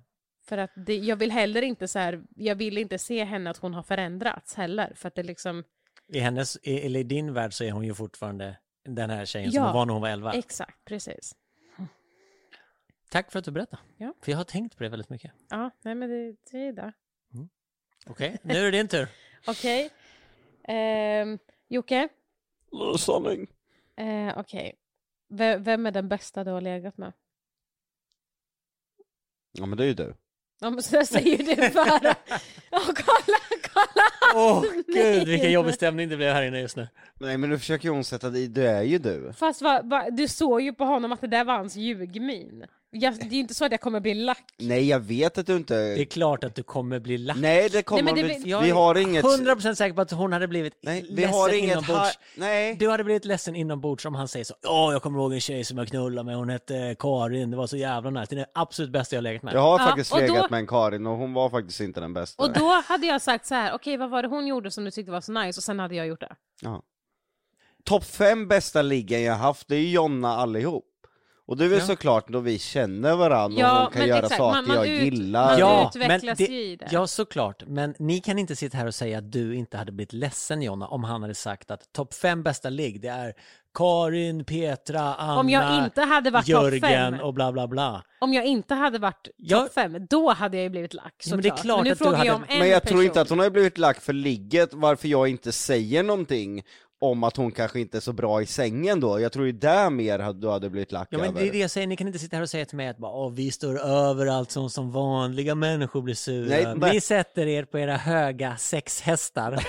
För 0.45 0.57
att 0.57 0.71
det, 0.75 0.97
jag 0.97 1.15
vill 1.15 1.31
heller 1.31 1.61
inte 1.61 1.87
så 1.87 1.99
här, 1.99 2.23
jag 2.35 2.55
vill 2.55 2.77
inte 2.77 2.97
se 2.99 3.23
henne 3.23 3.49
att 3.49 3.57
hon 3.57 3.73
har 3.73 3.83
förändrats 3.83 4.53
heller, 4.55 4.93
för 4.95 5.07
att 5.07 5.15
det 5.15 5.23
liksom, 5.23 5.63
I 6.07 6.19
hennes, 6.19 6.57
i- 6.63 6.85
eller 6.85 6.99
i 6.99 7.03
din 7.03 7.33
värld 7.33 7.53
så 7.53 7.63
är 7.63 7.71
hon 7.71 7.83
ju 7.85 7.93
fortfarande 7.93 8.57
den 8.85 9.09
här 9.09 9.25
tjejen 9.25 9.51
Ja, 9.51 9.53
som 9.53 9.63
hon 9.63 9.73
var 9.73 9.85
när 9.85 9.93
hon 9.93 10.01
var 10.01 10.09
11. 10.09 10.33
exakt, 10.33 10.85
precis. 10.85 11.35
Tack 13.13 13.31
för 13.31 13.39
att 13.39 13.45
du 13.45 13.51
berättade. 13.51 13.81
Ja. 13.97 14.13
För 14.21 14.31
jag 14.31 14.37
har 14.37 14.43
tänkt 14.45 14.77
på 14.77 14.83
det 14.83 14.89
väldigt 14.89 15.09
mycket. 15.09 15.31
Ja, 15.49 15.71
nej 15.81 15.95
men 15.95 16.09
det, 16.09 16.35
det 16.51 16.57
är 16.67 16.73
det. 16.73 16.93
Okej, 18.05 18.37
nu 18.43 18.53
är 18.57 18.63
det 18.63 18.71
din 18.71 18.87
tur. 18.87 19.07
Okej. 19.47 19.89
Ehm, 20.63 21.39
Jocke, 21.67 22.09
Sanning. 22.99 23.47
eh, 23.95 24.37
okej. 24.37 24.75
V- 25.29 25.57
vem 25.57 25.85
är 25.85 25.91
den 25.91 26.07
bästa 26.09 26.43
du 26.43 26.51
har 26.51 26.61
legat 26.61 26.97
med? 26.97 27.13
Ja 29.51 29.65
men 29.65 29.77
det 29.77 29.83
är 29.83 29.87
ju 29.87 29.93
du. 29.93 30.15
Ja, 30.61 30.69
men 30.69 30.83
så 30.83 31.05
säger 31.05 31.37
du 31.37 31.69
bara. 31.73 32.15
Ja, 32.71 32.79
kolla, 32.85 33.37
kolla! 33.73 34.35
Åh 34.35 34.63
Nej. 34.87 35.13
gud, 35.19 35.27
vilken 35.27 35.51
jobbig 35.51 35.73
stämning 35.73 36.09
det 36.09 36.17
blev 36.17 36.33
här 36.33 36.43
inne 36.43 36.59
just 36.61 36.77
nu. 36.77 36.87
Nej 37.19 37.37
men 37.37 37.49
nu 37.49 37.59
försöker 37.59 37.89
hon 37.89 38.03
sätta 38.03 38.29
dig, 38.29 38.47
det 38.47 38.67
är 38.69 38.83
ju 38.83 38.97
du. 38.97 39.33
Fast 39.33 39.61
va, 39.61 39.81
va, 39.83 40.09
du 40.09 40.27
såg 40.27 40.61
ju 40.61 40.73
på 40.73 40.83
honom 40.83 41.11
att 41.11 41.21
det 41.21 41.27
där 41.27 41.43
var 41.43 41.57
hans 41.57 41.75
ljugmin. 41.75 42.65
Jag, 42.95 43.13
det 43.19 43.25
är 43.25 43.29
ju 43.29 43.39
inte 43.39 43.53
så 43.53 43.65
att 43.65 43.71
jag 43.71 43.81
kommer 43.81 43.99
bli 43.99 44.13
lack. 44.13 44.43
Nej 44.59 44.87
jag 44.87 44.99
vet 44.99 45.37
att 45.37 45.45
du 45.47 45.55
inte... 45.55 45.75
Det 45.75 46.01
är 46.01 46.05
klart 46.05 46.43
att 46.43 46.55
du 46.55 46.63
kommer 46.63 46.99
bli 46.99 47.17
lack. 47.17 47.37
Nej 47.37 47.69
det 47.69 47.81
kommer 47.83 48.03
Nej, 48.03 48.13
men 48.13 48.23
det 48.27 48.33
vi, 48.33 48.39
blir- 48.39 48.51
Jag 48.51 48.61
vi 48.61 48.69
är 48.69 48.73
har 48.73 48.95
inget... 48.95 49.25
100% 49.25 49.73
säker 49.75 49.93
på 49.95 50.01
att 50.01 50.11
hon 50.11 50.33
hade 50.33 50.47
blivit 50.47 50.73
Nej, 50.81 51.01
vi 51.09 51.15
ledsen 51.15 51.33
har 51.33 51.53
inget 51.53 51.71
inombords. 51.71 52.19
Nej. 52.37 52.75
Du 52.75 52.89
hade 52.89 53.03
blivit 53.03 53.25
ledsen 53.25 53.55
inombords 53.55 54.05
om 54.05 54.15
han 54.15 54.27
säger 54.27 54.45
så. 54.45 54.53
Ja, 54.61 54.91
jag 54.91 55.01
kommer 55.01 55.19
ihåg 55.19 55.33
en 55.33 55.41
tjej 55.41 55.63
som 55.63 55.77
jag 55.77 55.87
knullade 55.87 56.25
med, 56.25 56.35
hon 56.35 56.49
hette 56.49 56.95
Karin, 56.99 57.51
det 57.51 57.57
var 57.57 57.67
så 57.67 57.77
jävla 57.77 58.09
nice. 58.09 58.25
Det 58.35 58.35
är 58.35 58.45
det 58.45 58.51
absolut 58.53 58.91
bästa 58.91 59.15
jag 59.15 59.17
har 59.17 59.23
legat 59.23 59.43
med. 59.43 59.53
Jag 59.53 59.61
har 59.61 59.79
Ja, 59.79 59.85
faktiskt 59.85 60.13
och 60.13 60.19
då- 60.19 60.25
legat 60.33 60.51
med 60.51 60.57
en 60.59 60.67
Karin 60.67 61.07
och 61.07 61.17
hon 61.17 61.33
var 61.33 61.49
faktiskt 61.49 61.79
inte 61.81 61.99
den 61.99 62.13
bästa. 62.13 62.43
Och 62.43 62.53
då 62.53 62.81
hade 62.85 63.07
jag 63.07 63.21
sagt 63.21 63.45
så 63.45 63.55
här, 63.55 63.73
okej 63.75 63.97
vad 63.97 64.09
var 64.09 64.21
det 64.21 64.27
hon 64.27 64.47
gjorde 64.47 64.71
som 64.71 64.83
du 64.85 64.91
tyckte 64.91 65.11
var 65.11 65.21
så 65.21 65.31
nice? 65.31 65.59
Och 65.59 65.63
sen 65.63 65.79
hade 65.79 65.95
jag 65.95 66.07
gjort 66.07 66.19
det. 66.21 66.35
Ja. 66.61 66.81
Topp 67.85 68.03
fem 68.05 68.47
bästa 68.47 68.81
liggen 68.81 69.23
jag 69.23 69.35
haft, 69.35 69.67
det 69.67 69.75
är 69.75 69.79
ju 69.79 69.89
Jonna 69.91 70.29
allihop. 70.35 70.85
Och 71.45 71.57
det 71.57 71.65
är 71.65 71.69
väl 71.69 71.79
Ja. 71.79 71.85
såklart 71.85 72.27
då 72.27 72.39
vi 72.39 72.59
känner 72.59 73.15
varandra 73.15 73.59
Ja, 73.61 73.71
och 73.77 73.83
hon 73.83 73.91
kan 73.91 73.99
men 73.99 74.07
göra 74.09 74.19
exakt, 74.19 74.37
saker 74.37 74.55
man- 74.61 74.67
man 74.67 74.75
jag 74.77 74.87
ut- 74.87 75.03
gillar. 75.03 75.45
man 75.49 75.59
Ja, 75.59 75.91
utvecklas 75.95 76.39
men 76.39 76.47
ju 76.51 76.61
i 76.63 76.75
det. 76.75 76.87
Ja, 76.91 77.07
såklart. 77.07 77.63
Men 77.67 77.95
ni 77.99 78.19
kan 78.19 78.39
inte 78.39 78.55
sitta 78.55 78.77
här 78.77 78.87
och 78.87 78.95
säga 78.95 79.17
att 79.17 79.31
du 79.31 79.55
inte 79.55 79.77
hade 79.77 79.91
blivit 79.91 80.13
ledsen 80.13 80.61
Jonna 80.61 80.87
om 80.87 81.03
han 81.03 81.21
hade 81.21 81.35
sagt 81.35 81.71
att 81.71 81.93
topp 81.93 82.13
fem 82.13 82.43
bästa 82.43 82.69
ligg, 82.69 83.01
det 83.01 83.07
är 83.07 83.33
Karin, 83.77 84.45
Petra, 84.45 85.01
Anna, 85.15 85.39
Om 85.39 85.49
jag 85.49 85.85
inte 85.85 86.01
hade 86.01 86.31
varit 86.31 86.47
Jörgen 86.47 87.19
och 87.21 87.33
bla 87.33 87.51
bla 87.51 87.67
bla. 87.67 88.03
om 88.21 88.33
jag 88.33 88.45
inte 88.45 88.73
hade 88.75 88.99
varit 88.99 89.27
topp 89.49 89.73
fem, 89.73 90.07
då 90.09 90.29
hade 90.33 90.57
jag 90.57 90.63
ju 90.63 90.69
blivit 90.69 90.93
lack 90.93 91.13
Ja, 91.25 91.35
men 91.35 91.41
det 91.41 91.47
är 91.47 91.49
såklart. 91.49 91.63
klart 91.63 91.83
nu 91.85 91.91
att 91.91 91.97
du 91.99 92.03
frågar 92.05 92.25
jag 92.25 92.33
hade- 92.33 92.45
om 92.45 92.45
en 92.49 92.59
Men 92.59 92.69
jag 92.69 92.81
person. 92.83 92.95
tror 92.97 93.05
inte 93.05 93.21
att 93.21 93.29
hon 93.29 93.39
har 93.39 93.49
blivit 93.49 93.77
lack 93.77 94.01
för 94.01 94.13
ligget, 94.13 94.73
varför 94.73 95.07
jag 95.07 95.27
inte 95.27 95.51
säger 95.51 96.03
någonting 96.03 96.63
om 97.03 97.23
att 97.23 97.37
hon 97.37 97.51
kanske 97.51 97.79
inte 97.79 97.97
är 97.97 98.01
så 98.01 98.13
bra 98.13 98.41
i 98.41 98.45
sängen 98.45 98.99
då. 98.99 99.19
Jag 99.19 99.31
tror 99.31 99.45
ju 99.45 99.51
där 99.51 99.89
mer 99.89 100.33
du 100.33 100.49
hade 100.49 100.69
blivit 100.69 100.91
lack 100.91 101.07
Ja 101.11 101.17
men 101.17 101.27
över. 101.27 101.41
det 101.41 101.47
är 101.47 101.51
det 101.51 101.57
jag 101.57 101.71
säger, 101.71 101.87
ni 101.87 101.95
kan 101.95 102.07
inte 102.07 102.19
sitta 102.19 102.35
här 102.35 102.43
och 102.43 102.49
säga 102.49 102.65
till 102.65 102.77
mig 102.77 102.87
att 102.87 102.97
bara, 102.97 103.11
Åh, 103.11 103.31
vi 103.31 103.51
står 103.51 103.79
över 103.79 104.25
allt 104.27 104.51
som, 104.51 104.69
som 104.69 104.91
vanliga 104.91 105.55
människor 105.55 106.01
blir 106.01 106.15
sura. 106.15 106.49
Nej, 106.49 106.73
nej. 106.77 106.93
Ni 106.93 107.01
sätter 107.01 107.47
er 107.47 107.65
på 107.65 107.79
era 107.79 107.97
höga 107.97 108.57
sexhästar 108.57 109.65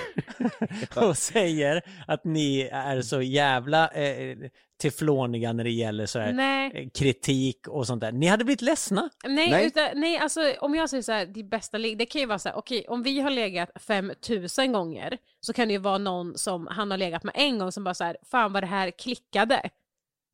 och 1.08 1.18
säger 1.18 1.82
att 2.06 2.24
ni 2.24 2.60
är 2.72 3.02
så 3.02 3.22
jävla 3.22 3.88
eh, 3.88 4.36
tefloniga 4.82 5.52
när 5.52 5.64
det 5.64 5.70
gäller 5.70 6.06
så 6.06 6.18
här, 6.18 6.70
eh, 6.74 6.88
kritik 6.94 7.68
och 7.68 7.86
sånt 7.86 8.00
där. 8.00 8.12
Ni 8.12 8.26
hade 8.26 8.44
blivit 8.44 8.62
ledsna. 8.62 9.10
Nej, 9.24 9.50
Nej. 9.50 9.66
Utan, 9.66 9.88
nej, 9.94 10.18
alltså 10.18 10.40
om 10.60 10.74
jag 10.74 10.90
säger 10.90 11.02
så 11.02 11.12
här, 11.12 11.26
det 11.26 11.42
bästa 11.44 11.78
ligg, 11.78 11.98
det 11.98 12.06
kan 12.06 12.20
ju 12.20 12.26
vara 12.26 12.38
så 12.38 12.48
här, 12.48 12.56
okej, 12.56 12.84
om 12.88 13.02
vi 13.02 13.20
har 13.20 13.30
legat 13.30 13.70
5000 13.82 14.72
gånger 14.72 15.18
så 15.40 15.52
kan 15.52 15.68
det 15.68 15.72
ju 15.74 15.80
vara 15.80 15.98
någon 15.98 16.38
som 16.38 16.66
han 16.66 16.90
har 16.90 16.98
legat 16.98 17.24
med 17.24 17.34
en 17.36 17.58
gång 17.58 17.72
som 17.72 17.84
bara 17.84 17.94
så 17.94 18.04
här, 18.04 18.16
fan 18.30 18.52
vad 18.52 18.62
det 18.62 18.66
här 18.66 18.90
klickade. 18.90 19.70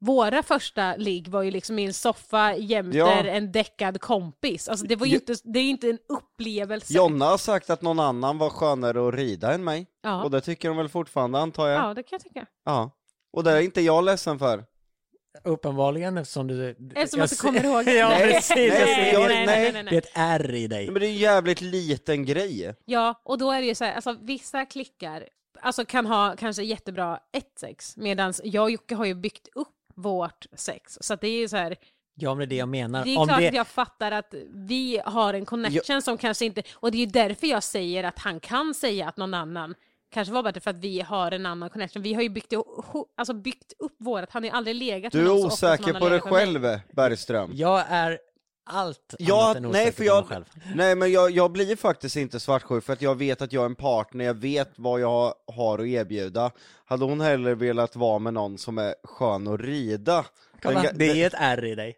Våra 0.04 0.42
första 0.42 0.96
ligg 0.96 1.28
var 1.28 1.42
ju 1.42 1.50
liksom 1.50 1.78
i 1.78 1.84
en 1.84 1.92
soffa 1.94 2.56
jämte 2.56 2.98
Ja. 2.98 3.12
en 3.24 3.52
däckad 3.52 4.00
kompis. 4.00 4.68
Alltså 4.68 4.86
det 4.86 4.96
var 4.96 5.06
ju 5.06 5.14
inte, 5.14 5.34
det 5.44 5.58
är 5.58 5.62
ju 5.62 5.68
inte 5.68 5.90
en 5.90 5.98
upplevelse. 6.08 6.92
Jonna 6.94 7.24
har 7.24 7.38
sagt 7.38 7.70
att 7.70 7.82
någon 7.82 8.00
annan 8.00 8.38
var 8.38 8.50
skönare 8.50 9.08
att 9.08 9.14
rida 9.14 9.54
än 9.54 9.64
mig. 9.64 9.86
Ja. 10.02 10.24
Och 10.24 10.30
det 10.30 10.40
tycker 10.40 10.68
de 10.68 10.76
väl 10.76 10.88
fortfarande 10.88 11.38
antar 11.38 11.68
jag? 11.68 11.84
ja, 11.84 11.94
det 11.94 12.02
kan 12.02 12.16
jag 12.16 12.22
tycka. 12.22 12.46
Ja. 12.64 12.90
Och 13.32 13.44
det 13.44 13.50
är 13.50 13.60
inte 13.60 13.80
jag 13.80 14.04
ledsen 14.04 14.38
för. 14.38 14.64
Uppenbarligen 15.44 16.18
eftersom 16.18 16.46
du... 16.46 16.70
Eftersom 16.94 17.20
jag 17.20 17.28
du 17.28 17.36
kommer 17.36 17.64
ihåg. 17.64 17.88
ja 17.96 18.08
Nej, 18.08 18.32
precis, 18.32 18.56
nej, 18.56 18.66
jag 18.68 18.88
ser 18.88 19.12
jag- 19.12 19.28
nej, 19.28 19.46
nej. 19.46 19.72
nej, 19.72 19.72
nej, 19.72 19.72
Det 19.72 19.78
är 19.78 19.82
nej. 19.82 19.98
ett 19.98 20.10
R 20.14 20.54
i 20.54 20.66
dig. 20.66 20.90
Men 20.90 21.00
det 21.00 21.06
är 21.06 21.10
en 21.10 21.16
jävligt 21.16 21.60
liten 21.60 22.24
grej. 22.24 22.74
Ja, 22.84 23.20
och 23.24 23.38
då 23.38 23.50
är 23.52 23.60
det 23.60 23.66
ju 23.66 23.74
så 23.74 23.84
här, 23.84 23.94
alltså 23.94 24.16
vissa 24.20 24.64
klickar 24.66 25.28
alltså, 25.60 25.84
kan 25.84 26.06
ha 26.06 26.36
kanske 26.38 26.62
jättebra 26.62 27.20
ett 27.32 27.58
sex, 27.60 27.96
medan 27.96 28.34
jag 28.44 28.62
och 28.64 28.70
Jocke 28.70 28.94
har 28.94 29.04
ju 29.04 29.14
byggt 29.14 29.48
upp 29.54 29.68
vårt 29.94 30.46
sex. 30.56 30.98
Så 31.00 31.14
att 31.14 31.20
det 31.20 31.28
är 31.28 31.38
ju 31.38 31.48
så 31.48 31.56
här, 31.56 31.76
Ja 32.14 32.34
men 32.34 32.38
det 32.38 32.44
är 32.44 32.46
det 32.46 32.56
jag 32.56 32.68
menar. 32.68 33.04
det 33.04 33.14
är 33.14 33.18
Om 33.18 33.26
klart 33.26 33.40
det... 33.40 33.48
att 33.48 33.54
jag 33.54 33.66
fattar 33.66 34.12
att 34.12 34.34
vi 34.54 35.00
har 35.04 35.34
en 35.34 35.44
connection 35.46 36.02
som 36.02 36.18
kanske 36.18 36.44
inte, 36.44 36.62
och 36.74 36.90
det 36.90 36.96
är 36.96 37.00
ju 37.00 37.06
därför 37.06 37.46
jag 37.46 37.62
säger 37.62 38.04
att 38.04 38.18
han 38.18 38.40
kan 38.40 38.74
säga 38.74 39.08
att 39.08 39.16
någon 39.16 39.34
annan 39.34 39.74
kanske 40.10 40.34
var 40.34 40.42
bättre 40.42 40.60
för 40.60 40.70
att 40.70 40.76
vi 40.78 41.00
har 41.00 41.32
en 41.32 41.46
annan 41.46 41.70
connection. 41.70 42.02
Vi 42.02 42.14
har 42.14 42.22
ju 42.22 42.28
byggt, 42.28 42.52
alltså 43.16 43.34
byggt 43.34 43.72
upp 43.78 43.96
vårat, 43.98 44.28
han 44.32 44.42
har 44.42 44.50
ju 44.50 44.56
aldrig 44.56 44.76
legat 44.76 45.12
Du 45.12 45.20
är 45.20 45.30
osäker 45.46 45.92
på 45.92 46.08
dig 46.08 46.10
mig. 46.10 46.20
själv, 46.20 46.78
Bergström. 46.96 47.50
Jag 47.54 47.84
är 47.88 48.18
allt 48.72 49.14
Ja, 49.18 49.44
annat 49.44 49.56
än 49.56 49.62
nej 49.70 49.86
för 49.86 49.92
på 49.92 50.00
mig 50.00 50.06
jag, 50.06 50.26
själv. 50.26 50.44
nej 50.74 50.94
men 50.94 51.12
jag, 51.12 51.30
jag 51.30 51.52
blir 51.52 51.76
faktiskt 51.76 52.16
inte 52.16 52.40
svartsjuk 52.40 52.84
för 52.84 52.92
att 52.92 53.02
jag 53.02 53.14
vet 53.14 53.42
att 53.42 53.52
jag 53.52 53.62
är 53.62 53.66
en 53.66 53.74
partner, 53.74 54.24
jag 54.24 54.34
vet 54.34 54.72
vad 54.76 55.00
jag 55.00 55.34
har 55.56 55.78
att 55.78 55.86
erbjuda. 55.86 56.50
Hade 56.84 57.04
hon 57.04 57.20
hellre 57.20 57.54
velat 57.54 57.96
vara 57.96 58.18
med 58.18 58.34
någon 58.34 58.58
som 58.58 58.78
är 58.78 58.94
skön 59.04 59.48
att 59.48 59.60
rida? 59.60 60.24
Kolla, 60.62 60.82
Den 60.82 60.98
det 60.98 61.22
är 61.22 61.26
ett 61.26 61.34
R 61.38 61.64
i 61.64 61.74
dig. 61.74 61.96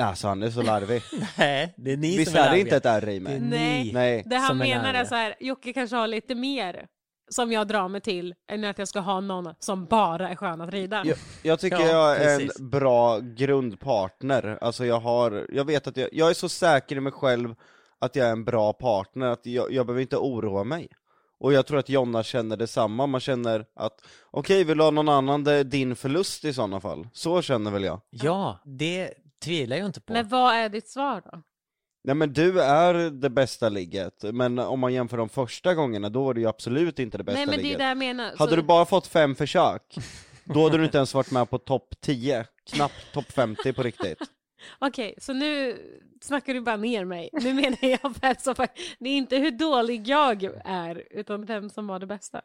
Alltså 0.00 0.28
han 0.28 0.42
är 0.42 0.50
så 0.50 0.62
larvig. 0.62 1.02
Nej, 1.38 1.74
det 1.76 1.92
är 1.92 1.96
ni 1.96 2.16
Visst 2.16 2.30
som 2.32 2.40
är 2.40 2.40
är 2.40 2.44
det 2.44 2.48
larviga. 2.50 2.64
inte 2.64 2.76
ett 2.76 2.86
R 3.04 3.08
i 3.08 3.10
Det 3.10 3.16
är 3.16 3.20
mig? 3.20 3.40
Nej. 3.40 3.84
ni. 3.84 3.92
Nej. 3.92 4.22
Det 4.26 4.36
han 4.36 4.58
menar 4.58 4.80
är 4.88 4.92
larviga. 4.92 5.06
så 5.06 5.14
här, 5.14 5.34
Jocke 5.40 5.72
kanske 5.72 5.96
har 5.96 6.06
lite 6.06 6.34
mer 6.34 6.86
som 7.28 7.52
jag 7.52 7.68
drar 7.68 7.88
mig 7.88 8.00
till 8.00 8.34
än 8.48 8.64
att 8.64 8.78
jag 8.78 8.88
ska 8.88 9.00
ha 9.00 9.20
någon 9.20 9.54
som 9.58 9.84
bara 9.84 10.28
är 10.28 10.36
skön 10.36 10.60
att 10.60 10.70
rida. 10.70 11.02
Jag, 11.04 11.16
jag 11.42 11.60
tycker 11.60 11.80
Ja, 11.80 11.86
jag 11.86 12.16
är 12.16 12.38
precis. 12.38 12.60
en 12.60 12.70
bra 12.70 13.18
grundpartner, 13.18 14.58
alltså 14.60 14.86
jag 14.86 15.00
har, 15.00 15.46
jag 15.52 15.64
vet 15.64 15.86
att 15.86 15.96
jag, 15.96 16.08
jag 16.12 16.30
är 16.30 16.34
så 16.34 16.48
säker 16.48 16.96
i 16.96 17.00
mig 17.00 17.12
själv 17.12 17.54
att 17.98 18.16
jag 18.16 18.26
är 18.26 18.32
en 18.32 18.44
bra 18.44 18.72
partner, 18.72 19.26
att 19.26 19.46
jag, 19.46 19.72
jag 19.72 19.86
behöver 19.86 20.00
inte 20.02 20.16
oroa 20.16 20.64
mig. 20.64 20.88
Och 21.38 21.52
jag 21.52 21.66
tror 21.66 21.78
att 21.78 21.88
Jonna 21.88 22.22
känner 22.22 22.56
detsamma, 22.56 23.06
man 23.06 23.20
känner 23.20 23.66
att 23.74 24.00
okej, 24.30 24.64
vill 24.64 24.78
du 24.78 24.84
ha 24.84 24.90
någon 24.90 25.08
annan, 25.08 25.44
det 25.44 25.52
är 25.52 25.64
din 25.64 25.96
förlust 25.96 26.44
i 26.44 26.52
sådana 26.52 26.80
fall. 26.80 27.08
Så 27.12 27.42
känner 27.42 27.70
väl 27.70 27.84
jag. 27.84 28.00
Ja, 28.10 28.58
det 28.64 29.12
tvivlar 29.44 29.76
jag 29.76 29.86
inte 29.86 30.00
på. 30.00 30.12
Men 30.12 30.28
vad 30.28 30.54
är 30.54 30.68
ditt 30.68 30.88
svar 30.88 31.22
då? 31.32 31.42
Nej 32.06 32.14
men 32.14 32.32
du 32.32 32.60
är 32.62 33.10
det 33.10 33.30
bästa 33.30 33.68
ligget, 33.68 34.24
men 34.32 34.58
om 34.58 34.80
man 34.80 34.92
jämför 34.92 35.16
de 35.16 35.28
första 35.28 35.74
gångerna, 35.74 36.08
då 36.08 36.24
var 36.24 36.34
det 36.34 36.40
ju 36.40 36.46
absolut 36.46 36.98
inte 36.98 37.18
det 37.18 37.24
bästa 37.24 37.38
Nej 37.38 37.46
men 37.46 37.54
det 37.56 37.60
är 37.60 37.62
ligget. 37.62 37.78
det 37.78 37.84
jag 37.84 37.98
menar. 37.98 38.24
Hade 38.38 38.50
Så- 38.50 38.56
du 38.56 38.62
bara 38.62 38.84
fått 38.84 39.06
fem 39.06 39.34
försök, 39.34 39.82
då 40.44 40.62
hade 40.64 40.78
du 40.78 40.84
inte 40.84 40.96
ens 40.96 41.14
varit 41.14 41.30
med 41.30 41.50
på 41.50 41.58
topp 41.58 41.94
10, 42.00 42.46
knappt 42.72 43.12
topp 43.12 43.32
50 43.32 43.72
på 43.72 43.82
riktigt. 43.82 44.18
Okej, 44.78 45.14
så 45.18 45.32
nu 45.32 45.76
snackar 46.22 46.54
du 46.54 46.60
bara 46.60 46.76
ner 46.76 47.04
mig. 47.04 47.28
Nu 47.32 47.54
menar 47.54 47.78
jag 47.80 48.14
vem 48.22 48.34
som 48.38 48.54
Det 48.98 49.08
är 49.08 49.16
inte 49.16 49.36
hur 49.36 49.50
dålig 49.50 50.08
jag 50.08 50.42
är, 50.64 51.02
utan 51.10 51.44
vem 51.46 51.70
som 51.70 51.86
var 51.86 51.98
det 51.98 52.06
bästa. 52.06 52.40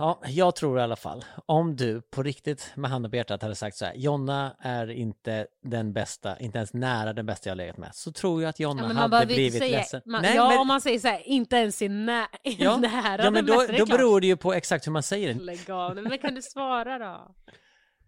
Ja, 0.00 0.20
jag 0.26 0.56
tror 0.56 0.78
i 0.78 0.82
alla 0.82 0.96
fall, 0.96 1.24
om 1.46 1.76
du 1.76 2.00
på 2.02 2.22
riktigt 2.22 2.72
med 2.74 2.90
handen 2.90 3.10
på 3.10 3.16
hjärtat 3.16 3.42
hade 3.42 3.54
sagt 3.54 3.76
så 3.76 3.84
här, 3.84 3.94
Jonna 3.94 4.56
är 4.60 4.90
inte 4.90 5.46
den 5.62 5.92
bästa, 5.92 6.38
inte 6.38 6.58
ens 6.58 6.72
nära 6.74 7.12
den 7.12 7.26
bästa 7.26 7.48
jag 7.48 7.52
har 7.52 7.56
legat 7.56 7.76
med, 7.76 7.90
så 7.94 8.12
tror 8.12 8.42
jag 8.42 8.48
att 8.48 8.60
Jonna 8.60 8.82
Ja, 8.82 8.86
men 8.88 8.96
man 8.96 9.12
hade 9.12 9.26
blivit 9.26 9.58
säga, 9.58 9.78
ledsen. 9.78 10.00
man, 10.06 10.22
Nej, 10.22 10.36
ja, 10.36 10.48
men- 10.48 10.58
om 10.58 10.66
man 10.66 10.80
säger 10.80 10.98
så 10.98 11.08
här, 11.08 11.28
inte 11.28 11.56
ens 11.56 11.82
i 11.82 11.88
nä 11.88 12.26
ja, 12.42 12.76
nära 12.76 13.24
ja, 13.24 13.30
men 13.30 13.34
den 13.34 13.46
då, 13.46 13.58
bästa, 13.58 13.72
då 13.72 13.86
klart. 13.86 13.98
beror 13.98 14.20
det 14.20 14.26
ju 14.26 14.36
på 14.36 14.52
exakt 14.54 14.86
hur 14.86 14.92
man 14.92 15.02
säger 15.02 15.34
det. 15.34 15.40
Lägg 15.40 15.70
av 15.70 15.94
men 15.96 16.18
kan 16.18 16.34
du 16.34 16.42
svara 16.42 16.98
då? 16.98 17.34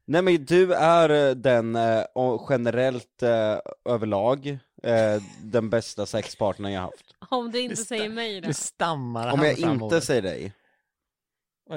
Nej 0.05 0.23
men 0.23 0.45
du 0.45 0.75
är 0.75 1.29
eh, 1.29 1.35
den, 1.35 1.77
eh, 1.77 2.05
generellt 2.51 3.23
eh, 3.23 3.59
överlag, 3.85 4.47
eh, 4.83 5.23
den 5.43 5.71
bästa 5.71 6.07
sexpartnern 6.07 6.73
jag 6.73 6.81
haft. 6.81 7.15
Om 7.29 7.51
du 7.51 7.61
inte 7.61 7.75
Du 7.75 7.85
säger 7.85 8.09
mig 8.09 8.41
då? 8.41 8.49
Du 8.49 8.55
stammar 8.55 9.33
Om 9.33 9.43
jag 9.43 9.59
inte 9.59 10.01
säger 10.01 10.23
dig. 10.23 10.53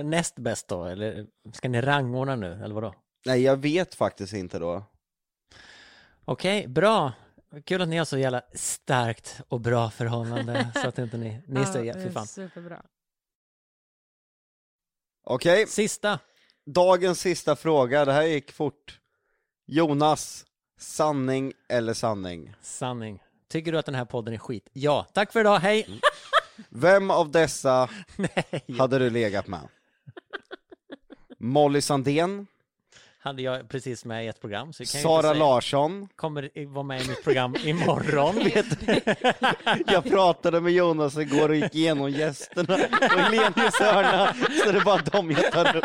Näst 0.03 0.35
bäst 0.35 0.67
då, 0.67 0.85
eller 0.85 1.27
ska 1.53 1.69
ni 1.69 1.81
rangordna 1.81 2.35
nu, 2.35 2.63
eller 2.63 2.75
vadå? 2.75 2.93
Nej 3.25 3.41
jag 3.41 3.57
vet 3.57 3.95
faktiskt 3.95 4.33
inte 4.33 4.59
då. 4.59 4.83
Okej, 6.25 6.67
bra. 6.67 7.13
Kul 7.65 7.81
att 7.81 7.87
ni 7.87 7.97
har 7.97 8.05
så 8.05 8.17
jävla 8.17 8.41
starkt 8.53 9.41
och 9.47 9.61
bra 9.61 9.89
förhållande, 9.89 10.71
så 10.81 10.87
att 10.87 10.97
inte 10.97 11.17
ni, 11.17 11.41
ni 11.47 11.59
det 11.59 12.03
fy 12.03 12.11
fan. 12.11 12.27
Superbra. 12.27 12.85
Okej, 15.23 15.67
Sista. 15.67 16.19
dagens 16.65 17.19
sista 17.19 17.55
fråga, 17.55 18.05
det 18.05 18.13
här 18.13 18.23
gick 18.23 18.51
fort. 18.51 18.99
Jonas, 19.67 20.45
sanning 20.79 21.53
eller 21.69 21.93
sanning? 21.93 22.53
Sanning. 22.61 23.23
Tycker 23.47 23.71
du 23.71 23.77
att 23.77 23.85
den 23.85 23.95
här 23.95 24.05
podden 24.05 24.33
är 24.33 24.37
skit? 24.37 24.69
Ja. 24.73 25.07
Tack 25.13 25.31
för 25.31 25.39
idag, 25.39 25.59
hej! 25.59 26.01
Vem 26.69 27.11
av 27.11 27.31
dessa 27.31 27.89
Nej. 28.15 28.65
hade 28.79 28.99
du 28.99 29.09
legat 29.09 29.47
med? 29.47 29.67
Molly 31.45 31.79
Sandén, 31.81 32.49
hade 33.25 33.41
jag 33.41 33.69
precis 33.69 34.05
med 34.05 34.25
i 34.25 34.27
ett 34.27 34.41
program, 34.41 34.73
så 34.73 34.83
jag 34.83 34.89
kan 34.89 35.01
Sara 35.01 35.21
säga. 35.21 35.33
Larsson, 35.33 36.07
Kommer 36.15 36.65
vara 36.73 36.83
med 36.83 37.01
i 37.01 37.07
mitt 37.07 37.23
program 37.23 37.55
imorgon. 37.63 38.35
Jag 39.87 40.03
pratade 40.03 40.61
med 40.61 40.73
Jonas 40.73 41.17
igår 41.17 41.49
och 41.49 41.55
gick 41.55 41.75
igenom 41.75 42.09
gästerna 42.09 42.75
och 42.75 43.19
Helenius 43.19 43.79
hörna, 43.79 44.33
så 44.63 44.71
det 44.71 44.77
är 44.79 44.83
bara 44.83 44.97
dem 45.01 45.31
jag 45.31 45.51
tar 45.51 45.75
upp. 45.77 45.83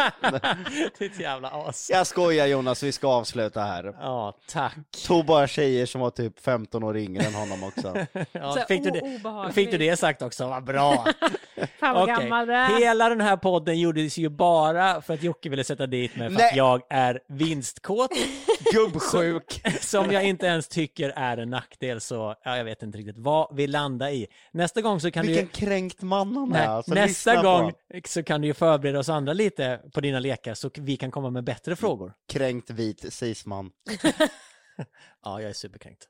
Det 0.98 1.04
är 1.04 1.06
ett 1.10 1.20
jävla 1.20 1.50
as. 1.50 1.90
Jag 1.92 2.06
skojar 2.06 2.46
Jonas, 2.46 2.82
vi 2.82 2.92
ska 2.92 3.08
avsluta 3.08 3.60
här. 3.60 3.94
Ja, 4.00 4.36
tack. 4.48 4.76
Tog 5.06 5.24
bara 5.26 5.46
tjejer 5.46 5.86
som 5.86 6.00
var 6.00 6.10
typ 6.10 6.40
15 6.40 6.84
år 6.84 6.96
yngre 6.96 7.22
än 7.24 7.34
honom 7.34 7.64
också. 7.64 7.96
Ja, 8.32 8.56
fick, 8.68 8.84
du 8.84 8.90
det, 8.90 9.20
fick 9.52 9.70
du 9.70 9.78
det 9.78 9.96
sagt 9.96 10.22
också? 10.22 10.46
Vad 10.48 10.64
bra. 10.64 11.04
Fan 11.80 11.94
vad 11.94 12.02
Okej. 12.10 12.28
gammal. 12.28 12.50
Hela 12.80 13.08
den 13.08 13.20
här 13.20 13.36
podden 13.36 13.80
gjordes 13.80 14.18
ju 14.18 14.28
bara 14.28 15.02
för 15.02 15.14
att 15.14 15.22
Jocke 15.22 15.48
ville 15.48 15.64
sätta 15.64 15.86
dit 15.86 16.16
mig 16.16 16.28
för 16.28 16.36
Nej. 16.36 16.50
att 16.50 16.56
jag 16.56 16.82
är 16.90 17.20
vinstkåt, 17.30 18.10
Gubbsjuk! 18.72 19.62
som 19.80 20.10
jag 20.12 20.24
inte 20.24 20.46
ens 20.46 20.68
tycker 20.68 21.12
är 21.16 21.36
en 21.36 21.50
nackdel, 21.50 22.00
så 22.00 22.34
ja, 22.44 22.56
jag 22.56 22.64
vet 22.64 22.82
inte 22.82 22.98
riktigt 22.98 23.18
vad 23.18 23.56
vi 23.56 23.66
landar 23.66 24.08
i. 24.08 24.26
Nästa 24.52 24.80
gång 24.80 25.00
så 25.00 25.10
kan 25.10 25.26
Vilken 25.26 25.46
du 25.46 25.50
kränkt 25.52 26.02
man 26.02 26.36
han 26.36 26.52
är. 26.52 26.66
Alltså, 26.66 26.94
nästa 26.94 27.42
gång 27.42 27.72
så 28.06 28.22
kan 28.22 28.40
du 28.40 28.46
ju 28.46 28.54
förbereda 28.54 28.98
oss 28.98 29.08
andra 29.08 29.32
lite 29.32 29.80
på 29.92 30.00
dina 30.00 30.20
lekar 30.20 30.54
så 30.54 30.70
vi 30.74 30.96
kan 30.96 31.10
komma 31.10 31.30
med 31.30 31.44
bättre 31.44 31.76
frågor. 31.76 32.12
Kränkt 32.28 32.70
vit 32.70 33.12
cisman. 33.12 33.70
Ja, 35.22 35.40
jag 35.40 35.50
är 35.50 35.54
superkränkt. 35.54 36.08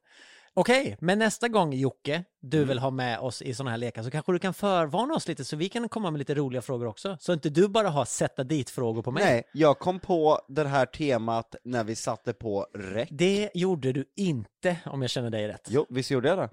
Okej, 0.55 0.97
men 1.01 1.19
nästa 1.19 1.49
gång 1.49 1.73
Jocke, 1.73 2.25
du 2.43 2.57
Mm. 2.57 2.69
vill 2.69 2.79
ha 2.79 2.91
med 2.91 3.19
oss 3.19 3.43
i 3.43 3.55
sådana 3.55 3.71
här 3.71 3.79
lekar 3.79 4.03
så 4.03 4.11
kanske 4.11 4.33
du 4.33 4.39
kan 4.39 4.55
förvarna 4.55 5.15
oss 5.15 5.29
lite 5.29 5.45
så 5.45 5.57
vi 5.57 5.69
kan 5.69 5.89
komma 5.89 6.11
med 6.11 6.19
lite 6.19 6.35
roliga 6.35 6.63
frågor 6.63 6.87
också. 6.87 7.17
Så 7.21 7.33
inte 7.33 7.51
du 7.51 7.69
bara 7.69 7.89
har 7.89 8.05
sätta 8.05 8.45
dit-frågor 8.45 9.03
på 9.03 9.11
mig. 9.11 9.25
Nej, 9.25 9.43
jag 9.53 9.79
kom 9.79 10.01
på 10.01 10.41
det 10.49 10.69
här 10.69 10.87
temat 10.87 11.55
när 11.65 11.85
vi 11.85 11.97
satte 11.97 12.33
på 12.33 12.67
räck. 12.75 13.09
Det 13.13 13.51
gjorde 13.55 13.93
du 13.93 14.05
inte 14.17 14.77
om 14.87 15.03
jag 15.03 15.11
känner 15.11 15.31
dig 15.31 15.49
rätt. 15.49 15.67
Jo, 15.71 15.87
visst 15.89 16.11
gjorde 16.11 16.29
jag 16.29 16.39
det? 16.39 16.49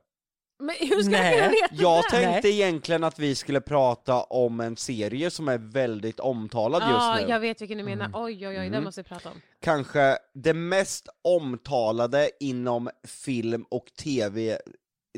Men 0.60 0.76
hur 0.80 1.02
ska 1.02 1.12
Nej, 1.12 1.38
jag 1.38 1.50
veta 1.50 1.68
Jag 1.72 2.10
tänkte 2.10 2.50
egentligen 2.50 3.04
att 3.04 3.20
vi 3.20 3.36
skulle 3.36 3.62
prata 3.62 4.24
om 4.24 4.60
en 4.60 4.78
serie 4.78 5.30
som 5.30 5.48
är 5.48 5.58
väldigt 5.58 6.20
omtalad 6.20 6.82
Ja, 6.82 7.16
just 7.16 7.26
nu. 7.28 7.32
jag 7.34 7.40
vet 7.40 7.62
vilken 7.62 7.78
du 7.78 7.84
menar. 7.84 8.12
Oj, 8.14 8.48
oj, 8.48 8.60
oj, 8.60 8.70
den 8.70 8.84
måste 8.84 9.02
vi 9.02 9.08
prata 9.08 9.30
om. 9.30 9.42
Kanske 9.62 10.18
det 10.34 10.54
mest 10.54 11.10
omtalade 11.24 12.30
inom 12.40 12.90
film 13.08 13.66
och 13.70 13.86
tv 14.00 14.58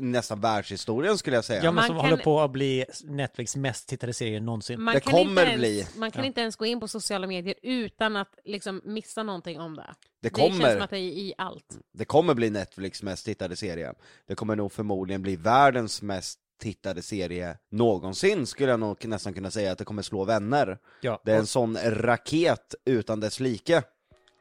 nästan 0.00 0.40
världshistorien 0.40 1.18
skulle 1.18 1.36
jag 1.36 1.44
säga. 1.44 1.58
Ja, 1.64 1.64
men 1.64 1.74
Man 1.74 1.86
som 1.86 1.96
kan- 1.96 2.04
håller 2.10 2.22
på 2.24 2.40
att 2.40 2.50
bli 2.50 2.84
Netflix 3.04 3.56
mest 3.56 3.88
tittade 3.88 4.12
serie 4.14 4.40
någonsin. 4.40 4.80
Man 4.82 4.94
Det 4.94 5.00
kan 5.00 5.12
kommer 5.12 5.28
inte 5.30 5.42
ens, 5.42 5.58
bli. 5.60 5.86
Man 6.00 6.10
kan 6.10 6.24
inte 6.24 6.40
ens 6.40 6.56
gå 6.56 6.66
in 6.66 6.80
på 6.80 6.88
sociala 6.88 7.26
medier 7.26 7.54
utan 7.62 8.16
att 8.16 8.34
liksom 8.44 8.80
missa 8.84 9.22
någonting 9.22 9.60
om 9.60 9.76
det. 9.76 9.94
Det 10.22 10.28
Det 10.28 10.36
känns 10.40 10.52
kommer. 10.58 10.72
som 10.72 10.82
att 10.82 10.90
det 10.90 10.96
är 10.98 11.00
i 11.00 11.34
allt. 11.38 11.78
Det 11.92 12.04
kommer 12.04 12.34
bli 12.34 12.50
Netflix 12.50 13.02
mest 13.02 13.24
tittade 13.24 13.56
serie. 13.56 13.92
Det 14.26 14.34
kommer 14.34 14.56
nog 14.56 14.72
förmodligen 14.72 15.22
bli 15.22 15.36
världens 15.36 16.02
mest 16.02 16.38
tittade 16.60 17.02
serie 17.02 17.56
någonsin, 17.70 18.46
skulle 18.46 18.70
jag 18.70 18.80
nog 18.80 19.04
nästan 19.06 19.34
kunna 19.34 19.50
säga 19.50 19.72
att 19.72 19.78
det 19.78 19.84
kommer 19.84 20.02
slå 20.02 20.24
vänner. 20.24 20.78
Ja, 21.00 21.22
Det 21.24 21.32
är 21.32 21.38
en 21.38 21.46
sån 21.46 21.78
raket 21.84 22.74
utan 22.84 23.20
dess 23.20 23.40
like. 23.40 23.82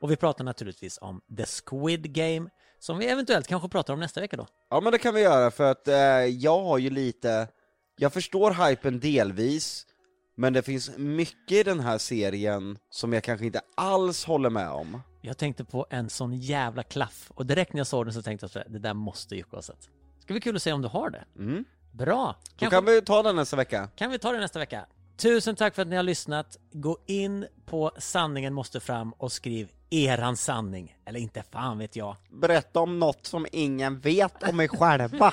och 0.01 0.12
vi 0.12 0.16
pratar 0.16 0.43
naturligtvis 0.43 0.97
om 1.01 1.22
The 1.38 1.45
Squid 1.45 2.14
Game, 2.14 2.49
som 2.80 2.97
vi 2.97 3.05
eventuellt 3.07 3.47
kanske 3.47 3.69
pratar 3.69 3.93
om 3.93 3.99
nästa 3.99 4.21
vecka 4.21 4.38
då. 4.38 4.47
Ja 4.69 4.82
men 4.82 4.91
det 4.91 4.97
kan 4.97 5.13
vi 5.13 5.21
göra 5.21 5.51
för 5.51 5.71
att 5.71 5.88
eh, 5.88 5.95
jag 6.25 6.63
har 6.63 6.77
ju 6.77 6.89
lite, 6.89 7.47
jag 7.97 8.13
förstår 8.13 8.67
hypen 8.69 8.99
delvis, 8.99 9.86
men 10.38 10.53
det 10.53 10.61
finns 10.61 10.91
mycket 10.97 11.51
i 11.57 11.63
den 11.63 11.80
här 11.80 11.97
serien 11.97 12.77
som 12.89 13.13
jag 13.13 13.23
kanske 13.23 13.45
inte 13.45 13.61
alls 13.77 14.25
håller 14.25 14.49
med 14.49 14.69
om. 14.69 15.01
Jag 15.21 15.38
tänkte 15.38 15.63
på 15.65 15.86
en 15.89 16.09
sån 16.09 16.34
jävla 16.34 16.84
klaff 16.84 17.32
och 17.36 17.45
direkt 17.45 17.73
när 17.73 17.80
jag 17.80 17.88
såg 17.88 18.05
den 18.05 18.13
så 18.13 18.21
tänkte 18.21 18.49
jag 18.53 18.61
att 18.61 18.73
det 18.73 18.80
där 18.80 18.93
måste 18.93 19.36
Jocke 19.36 19.55
ha 19.55 19.61
sett. 19.61 19.89
Ska 20.19 20.34
bli 20.34 20.41
kul 20.41 20.55
att 20.55 20.61
se 20.61 20.73
om 20.73 20.82
du 20.82 20.88
har 20.88 21.09
det. 21.09 21.23
Mm. 21.38 21.65
Bra! 21.91 22.36
Då 22.43 22.55
Kanske 22.57 22.75
kan 22.77 22.86
vi 22.86 23.01
ta 23.01 23.23
den 23.23 23.36
nästa 23.36 23.55
vecka. 23.57 23.89
kan 23.95 24.11
vi 24.11 24.19
ta 24.19 24.32
det 24.32 24.39
nästa 24.39 24.59
vecka. 24.59 24.86
Tusen 25.17 25.55
tack 25.55 25.75
för 25.75 25.82
att 25.82 25.88
ni 25.88 25.95
har 25.95 26.03
lyssnat. 26.03 26.57
Gå 26.71 26.97
in 27.05 27.45
på 27.65 27.91
sanningen 27.97 28.53
måste 28.53 28.80
fram 28.80 29.13
och 29.13 29.32
skriv 29.32 29.69
eran 29.89 30.37
sanning. 30.37 30.95
Eller 31.05 31.19
inte 31.19 31.43
fan 31.51 31.77
vet 31.77 31.95
jag. 31.95 32.15
Berätta 32.29 32.79
om 32.79 32.99
något 32.99 33.25
som 33.25 33.47
ingen 33.51 33.99
vet 33.99 34.43
om 34.43 34.59
er 34.59 34.67
själva. 34.67 35.31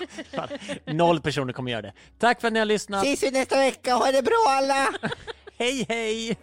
Noll 0.85 1.21
personer 1.21 1.53
kommer 1.53 1.71
göra 1.71 1.83
det. 1.83 1.93
Tack 2.19 2.41
för 2.41 2.47
att 2.49 2.53
ni 2.53 2.59
har 2.59 2.67
lyssnat. 2.67 3.07
Ses 3.07 3.23
vi 3.23 3.31
nästa 3.31 3.57
vecka, 3.57 3.95
ha 3.95 4.11
det 4.13 4.23
bra 4.23 4.45
alla! 4.49 4.89
Hej 5.59 5.87
hej! 5.89 6.37